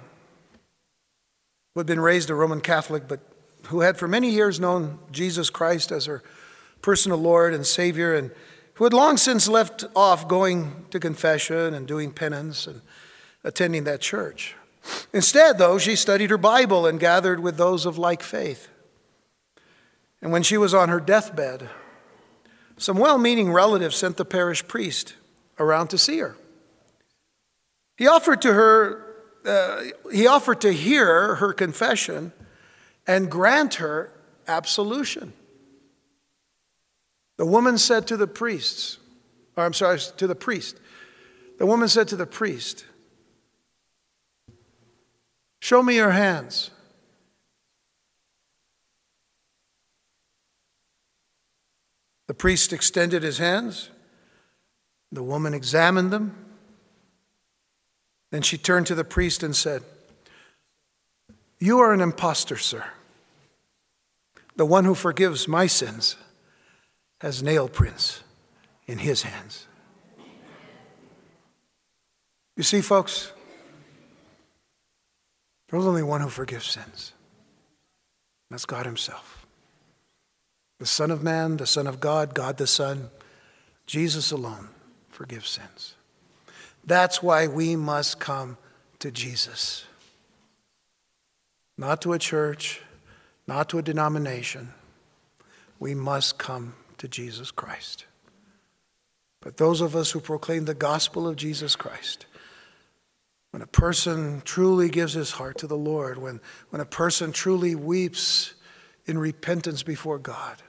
who 1.74 1.80
had 1.80 1.86
been 1.86 2.00
raised 2.00 2.30
a 2.30 2.34
Roman 2.34 2.60
Catholic, 2.60 3.06
but 3.06 3.20
who 3.66 3.80
had 3.80 3.96
for 3.96 4.08
many 4.08 4.30
years 4.30 4.58
known 4.58 4.98
Jesus 5.10 5.50
Christ 5.50 5.92
as 5.92 6.06
her 6.06 6.22
personal 6.82 7.18
Lord 7.18 7.54
and 7.54 7.64
Savior, 7.64 8.14
and 8.14 8.32
who 8.74 8.84
had 8.84 8.92
long 8.92 9.16
since 9.16 9.46
left 9.46 9.84
off 9.94 10.26
going 10.26 10.86
to 10.90 10.98
confession 10.98 11.74
and 11.74 11.86
doing 11.86 12.10
penance 12.10 12.66
and 12.66 12.80
attending 13.44 13.84
that 13.84 14.00
church. 14.00 14.56
Instead, 15.12 15.58
though, 15.58 15.78
she 15.78 15.94
studied 15.94 16.30
her 16.30 16.38
Bible 16.38 16.86
and 16.86 16.98
gathered 16.98 17.38
with 17.38 17.56
those 17.56 17.86
of 17.86 17.98
like 17.98 18.22
faith. 18.22 18.68
And 20.20 20.32
when 20.32 20.42
she 20.42 20.56
was 20.56 20.74
on 20.74 20.88
her 20.88 21.00
deathbed, 21.00 21.68
some 22.76 22.98
well 22.98 23.18
meaning 23.18 23.52
relatives 23.52 23.96
sent 23.96 24.16
the 24.16 24.24
parish 24.24 24.66
priest 24.66 25.14
around 25.58 25.88
to 25.88 25.98
see 25.98 26.18
her. 26.18 26.36
He 28.02 28.08
offered 28.08 28.42
to 28.42 28.52
her, 28.52 29.14
uh, 29.44 29.84
he 30.12 30.26
offered 30.26 30.60
to 30.62 30.72
hear 30.72 31.36
her 31.36 31.52
confession 31.52 32.32
and 33.06 33.30
grant 33.30 33.74
her 33.74 34.12
absolution. 34.48 35.32
The 37.36 37.46
woman 37.46 37.78
said 37.78 38.08
to 38.08 38.16
the 38.16 38.26
priests, 38.26 38.98
or 39.56 39.64
I'm 39.64 39.72
sorry, 39.72 40.00
to 40.16 40.26
the 40.26 40.34
priest, 40.34 40.80
the 41.60 41.64
woman 41.64 41.86
said 41.86 42.08
to 42.08 42.16
the 42.16 42.26
priest, 42.26 42.86
Show 45.60 45.80
me 45.80 45.94
your 45.94 46.10
hands. 46.10 46.72
The 52.26 52.34
priest 52.34 52.72
extended 52.72 53.22
his 53.22 53.38
hands. 53.38 53.90
The 55.12 55.22
woman 55.22 55.54
examined 55.54 56.10
them. 56.10 56.41
Then 58.32 58.42
she 58.42 58.56
turned 58.58 58.86
to 58.88 58.94
the 58.94 59.04
priest 59.04 59.42
and 59.42 59.54
said, 59.54 59.82
You 61.60 61.78
are 61.78 61.92
an 61.92 62.00
impostor, 62.00 62.56
sir. 62.56 62.84
The 64.56 64.66
one 64.66 64.84
who 64.84 64.94
forgives 64.94 65.46
my 65.46 65.66
sins 65.66 66.16
has 67.20 67.42
nail 67.42 67.68
prints 67.68 68.22
in 68.86 68.98
his 68.98 69.22
hands. 69.22 69.66
You 72.56 72.62
see, 72.62 72.80
folks, 72.80 73.32
there's 75.68 75.86
only 75.86 76.02
one 76.02 76.22
who 76.22 76.28
forgives 76.28 76.66
sins. 76.66 77.12
That's 78.50 78.66
God 78.66 78.84
Himself. 78.84 79.46
The 80.78 80.86
Son 80.86 81.10
of 81.10 81.22
Man, 81.22 81.58
the 81.58 81.66
Son 81.66 81.86
of 81.86 82.00
God, 82.00 82.34
God 82.34 82.58
the 82.58 82.66
Son, 82.66 83.08
Jesus 83.86 84.30
alone 84.30 84.68
forgives 85.08 85.48
sins. 85.48 85.94
That's 86.84 87.22
why 87.22 87.46
we 87.46 87.76
must 87.76 88.18
come 88.18 88.56
to 88.98 89.10
Jesus. 89.10 89.84
Not 91.78 92.02
to 92.02 92.12
a 92.12 92.18
church, 92.18 92.82
not 93.46 93.68
to 93.70 93.78
a 93.78 93.82
denomination. 93.82 94.72
We 95.78 95.94
must 95.94 96.38
come 96.38 96.74
to 96.98 97.08
Jesus 97.08 97.50
Christ. 97.50 98.06
But 99.40 99.56
those 99.56 99.80
of 99.80 99.96
us 99.96 100.12
who 100.12 100.20
proclaim 100.20 100.64
the 100.64 100.74
gospel 100.74 101.26
of 101.26 101.36
Jesus 101.36 101.74
Christ, 101.74 102.26
when 103.50 103.62
a 103.62 103.66
person 103.66 104.40
truly 104.44 104.88
gives 104.88 105.12
his 105.12 105.32
heart 105.32 105.58
to 105.58 105.66
the 105.66 105.76
Lord, 105.76 106.18
when, 106.18 106.40
when 106.70 106.80
a 106.80 106.86
person 106.86 107.32
truly 107.32 107.74
weeps 107.74 108.54
in 109.04 109.18
repentance 109.18 109.82
before 109.82 110.18
God, 110.18 110.62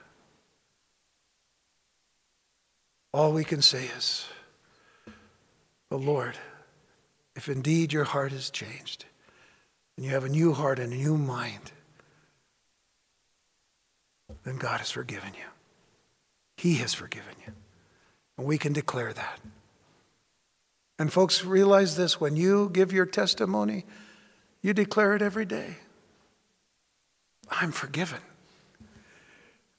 all 3.12 3.32
we 3.32 3.44
can 3.44 3.62
say 3.62 3.86
is, 3.96 4.26
"The 5.94 6.00
Lord, 6.00 6.36
if 7.36 7.48
indeed 7.48 7.92
your 7.92 8.02
heart 8.02 8.32
has 8.32 8.50
changed, 8.50 9.04
and 9.96 10.04
you 10.04 10.10
have 10.10 10.24
a 10.24 10.28
new 10.28 10.52
heart 10.52 10.80
and 10.80 10.92
a 10.92 10.96
new 10.96 11.16
mind, 11.16 11.70
then 14.42 14.56
God 14.56 14.80
has 14.80 14.90
forgiven 14.90 15.34
you. 15.34 15.46
He 16.56 16.78
has 16.78 16.94
forgiven 16.94 17.34
you. 17.46 17.52
And 18.36 18.44
we 18.44 18.58
can 18.58 18.72
declare 18.72 19.12
that. 19.12 19.38
And 20.98 21.12
folks, 21.12 21.44
realize 21.44 21.96
this 21.96 22.20
when 22.20 22.34
you 22.34 22.70
give 22.72 22.92
your 22.92 23.06
testimony, 23.06 23.86
you 24.62 24.74
declare 24.74 25.14
it 25.14 25.22
every 25.22 25.44
day. 25.44 25.76
I'm 27.48 27.70
forgiven. 27.70 28.20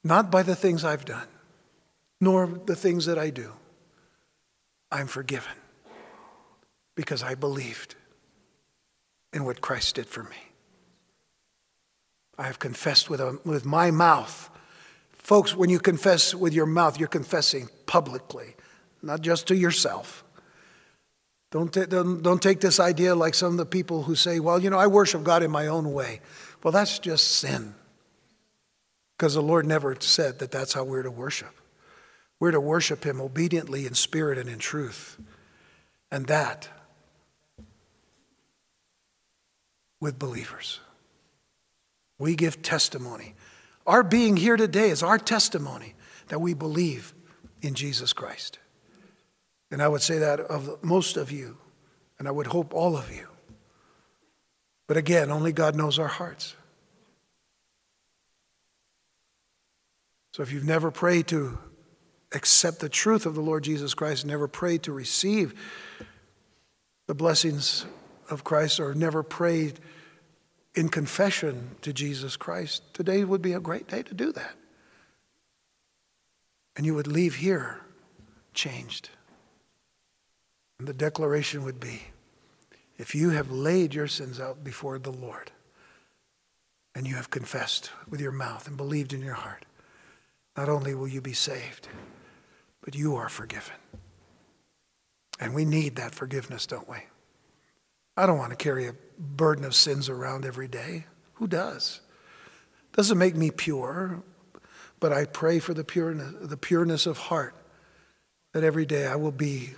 Not 0.02 0.30
by 0.30 0.42
the 0.42 0.56
things 0.56 0.82
I've 0.82 1.04
done, 1.04 1.28
nor 2.22 2.46
the 2.46 2.74
things 2.74 3.04
that 3.04 3.18
I 3.18 3.28
do. 3.28 3.52
I'm 4.90 5.08
forgiven 5.08 5.52
because 6.96 7.22
I 7.22 7.36
believed 7.36 7.94
in 9.32 9.44
what 9.44 9.60
Christ 9.60 9.94
did 9.94 10.06
for 10.06 10.24
me. 10.24 10.36
I 12.36 12.46
have 12.46 12.58
confessed 12.58 13.08
with, 13.08 13.20
a, 13.20 13.38
with 13.44 13.64
my 13.64 13.92
mouth. 13.92 14.50
Folks, 15.12 15.54
when 15.54 15.70
you 15.70 15.78
confess 15.78 16.34
with 16.34 16.52
your 16.52 16.66
mouth, 16.66 16.98
you're 16.98 17.08
confessing 17.08 17.68
publicly, 17.86 18.56
not 19.02 19.20
just 19.20 19.46
to 19.46 19.56
yourself 19.56 20.24
don't, 21.50 21.72
t- 21.72 21.86
don't, 21.86 22.22
don't 22.22 22.42
take 22.42 22.60
this 22.60 22.80
idea 22.80 23.14
like 23.14 23.34
some 23.34 23.52
of 23.52 23.56
the 23.56 23.66
people 23.66 24.02
who 24.02 24.14
say, 24.14 24.40
well, 24.40 24.58
you 24.58 24.68
know, 24.68 24.78
I 24.78 24.88
worship 24.88 25.22
God 25.22 25.42
in 25.42 25.50
my 25.50 25.68
own 25.68 25.92
way. 25.92 26.20
Well, 26.62 26.72
that's 26.72 26.98
just 26.98 27.28
sin. 27.38 27.74
Because 29.16 29.34
the 29.34 29.42
Lord 29.42 29.64
never 29.64 29.96
said 29.98 30.40
that 30.40 30.50
that's 30.50 30.74
how 30.74 30.84
we're 30.84 31.02
to 31.02 31.10
worship. 31.10 31.54
We're 32.40 32.50
to 32.50 32.60
worship 32.60 33.04
Him 33.04 33.20
obediently 33.20 33.86
in 33.86 33.94
spirit 33.94 34.36
and 34.36 34.50
in 34.50 34.58
truth. 34.58 35.18
And 36.10 36.26
that 36.26 36.68
with 40.00 40.18
believers. 40.18 40.80
We 42.18 42.34
give 42.34 42.62
testimony. 42.62 43.34
Our 43.86 44.02
being 44.02 44.36
here 44.36 44.56
today 44.56 44.90
is 44.90 45.02
our 45.02 45.18
testimony 45.18 45.94
that 46.28 46.40
we 46.40 46.54
believe 46.54 47.14
in 47.62 47.74
Jesus 47.74 48.12
Christ. 48.12 48.58
And 49.70 49.82
I 49.82 49.88
would 49.88 50.02
say 50.02 50.18
that 50.18 50.40
of 50.40 50.82
most 50.82 51.16
of 51.16 51.30
you, 51.30 51.58
and 52.18 52.26
I 52.26 52.30
would 52.30 52.48
hope 52.48 52.72
all 52.74 52.96
of 52.96 53.14
you. 53.14 53.28
But 54.86 54.96
again, 54.96 55.30
only 55.30 55.52
God 55.52 55.74
knows 55.74 55.98
our 55.98 56.06
hearts. 56.06 56.54
So 60.32 60.42
if 60.42 60.52
you've 60.52 60.64
never 60.64 60.90
prayed 60.90 61.28
to 61.28 61.58
accept 62.32 62.80
the 62.80 62.88
truth 62.88 63.26
of 63.26 63.34
the 63.34 63.40
Lord 63.40 63.64
Jesus 63.64 63.94
Christ, 63.94 64.26
never 64.26 64.46
prayed 64.46 64.82
to 64.84 64.92
receive 64.92 65.54
the 67.06 67.14
blessings 67.14 67.86
of 68.30 68.44
Christ, 68.44 68.80
or 68.80 68.94
never 68.94 69.22
prayed 69.22 69.80
in 70.74 70.88
confession 70.88 71.76
to 71.82 71.92
Jesus 71.92 72.36
Christ, 72.36 72.82
today 72.92 73.24
would 73.24 73.42
be 73.42 73.54
a 73.54 73.60
great 73.60 73.88
day 73.88 74.02
to 74.02 74.14
do 74.14 74.30
that. 74.32 74.54
And 76.76 76.84
you 76.84 76.94
would 76.94 77.06
leave 77.06 77.36
here 77.36 77.80
changed. 78.52 79.08
And 80.78 80.86
the 80.86 80.92
declaration 80.92 81.64
would 81.64 81.80
be 81.80 82.02
if 82.98 83.14
you 83.14 83.30
have 83.30 83.50
laid 83.50 83.94
your 83.94 84.08
sins 84.08 84.38
out 84.38 84.62
before 84.62 84.98
the 84.98 85.12
Lord 85.12 85.50
and 86.94 87.06
you 87.06 87.14
have 87.16 87.30
confessed 87.30 87.90
with 88.08 88.20
your 88.20 88.32
mouth 88.32 88.66
and 88.66 88.76
believed 88.76 89.12
in 89.12 89.22
your 89.22 89.34
heart, 89.34 89.64
not 90.56 90.68
only 90.68 90.94
will 90.94 91.08
you 91.08 91.20
be 91.20 91.34
saved, 91.34 91.88
but 92.82 92.94
you 92.94 93.16
are 93.16 93.28
forgiven. 93.28 93.74
And 95.38 95.54
we 95.54 95.64
need 95.64 95.96
that 95.96 96.14
forgiveness, 96.14 96.66
don't 96.66 96.88
we? 96.88 96.98
I 98.16 98.26
don't 98.26 98.38
want 98.38 98.50
to 98.50 98.56
carry 98.56 98.86
a 98.86 98.94
burden 99.18 99.64
of 99.64 99.74
sins 99.74 100.08
around 100.08 100.44
every 100.44 100.68
day. 100.68 101.06
Who 101.34 101.46
does? 101.46 102.00
Doesn't 102.92 103.18
make 103.18 103.36
me 103.36 103.50
pure, 103.50 104.22
but 105.00 105.12
I 105.12 105.26
pray 105.26 105.58
for 105.58 105.74
the 105.74 105.84
pureness, 105.84 106.32
the 106.40 106.56
pureness 106.56 107.06
of 107.06 107.18
heart 107.18 107.54
that 108.52 108.64
every 108.64 108.86
day 108.86 109.06
I 109.06 109.16
will 109.16 109.32
be 109.32 109.74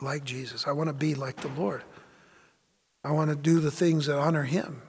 like 0.00 0.24
Jesus. 0.24 0.66
I 0.66 0.72
want 0.72 0.88
to 0.88 0.94
be 0.94 1.14
like 1.14 1.36
the 1.36 1.48
Lord. 1.48 1.84
I 3.02 3.12
want 3.12 3.30
to 3.30 3.36
do 3.36 3.60
the 3.60 3.70
things 3.70 4.06
that 4.06 4.18
honor 4.18 4.42
Him. 4.42 4.82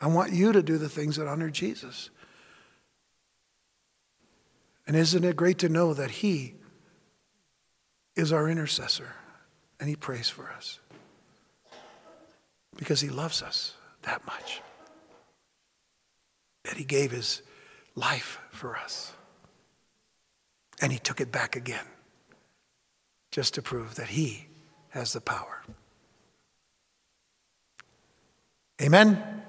I 0.00 0.08
want 0.08 0.32
you 0.32 0.52
to 0.52 0.62
do 0.62 0.78
the 0.78 0.88
things 0.88 1.16
that 1.16 1.28
honor 1.28 1.50
Jesus. 1.50 2.10
And 4.86 4.96
isn't 4.96 5.22
it 5.24 5.36
great 5.36 5.58
to 5.58 5.68
know 5.68 5.94
that 5.94 6.10
He 6.10 6.54
is 8.16 8.32
our 8.32 8.48
intercessor 8.48 9.14
and 9.78 9.88
He 9.88 9.94
prays 9.94 10.28
for 10.28 10.50
us? 10.50 10.80
Because 12.76 13.00
He 13.00 13.08
loves 13.08 13.42
us 13.42 13.74
that 14.02 14.26
much. 14.26 14.60
That 16.64 16.76
He 16.76 16.84
gave 16.84 17.10
His 17.10 17.42
life 17.94 18.38
for 18.50 18.76
us. 18.76 19.12
And 20.80 20.92
He 20.92 20.98
took 20.98 21.20
it 21.20 21.30
back 21.30 21.56
again 21.56 21.84
just 23.30 23.54
to 23.54 23.62
prove 23.62 23.94
that 23.96 24.08
He 24.08 24.46
has 24.90 25.12
the 25.12 25.20
power. 25.20 25.62
Amen. 28.80 29.42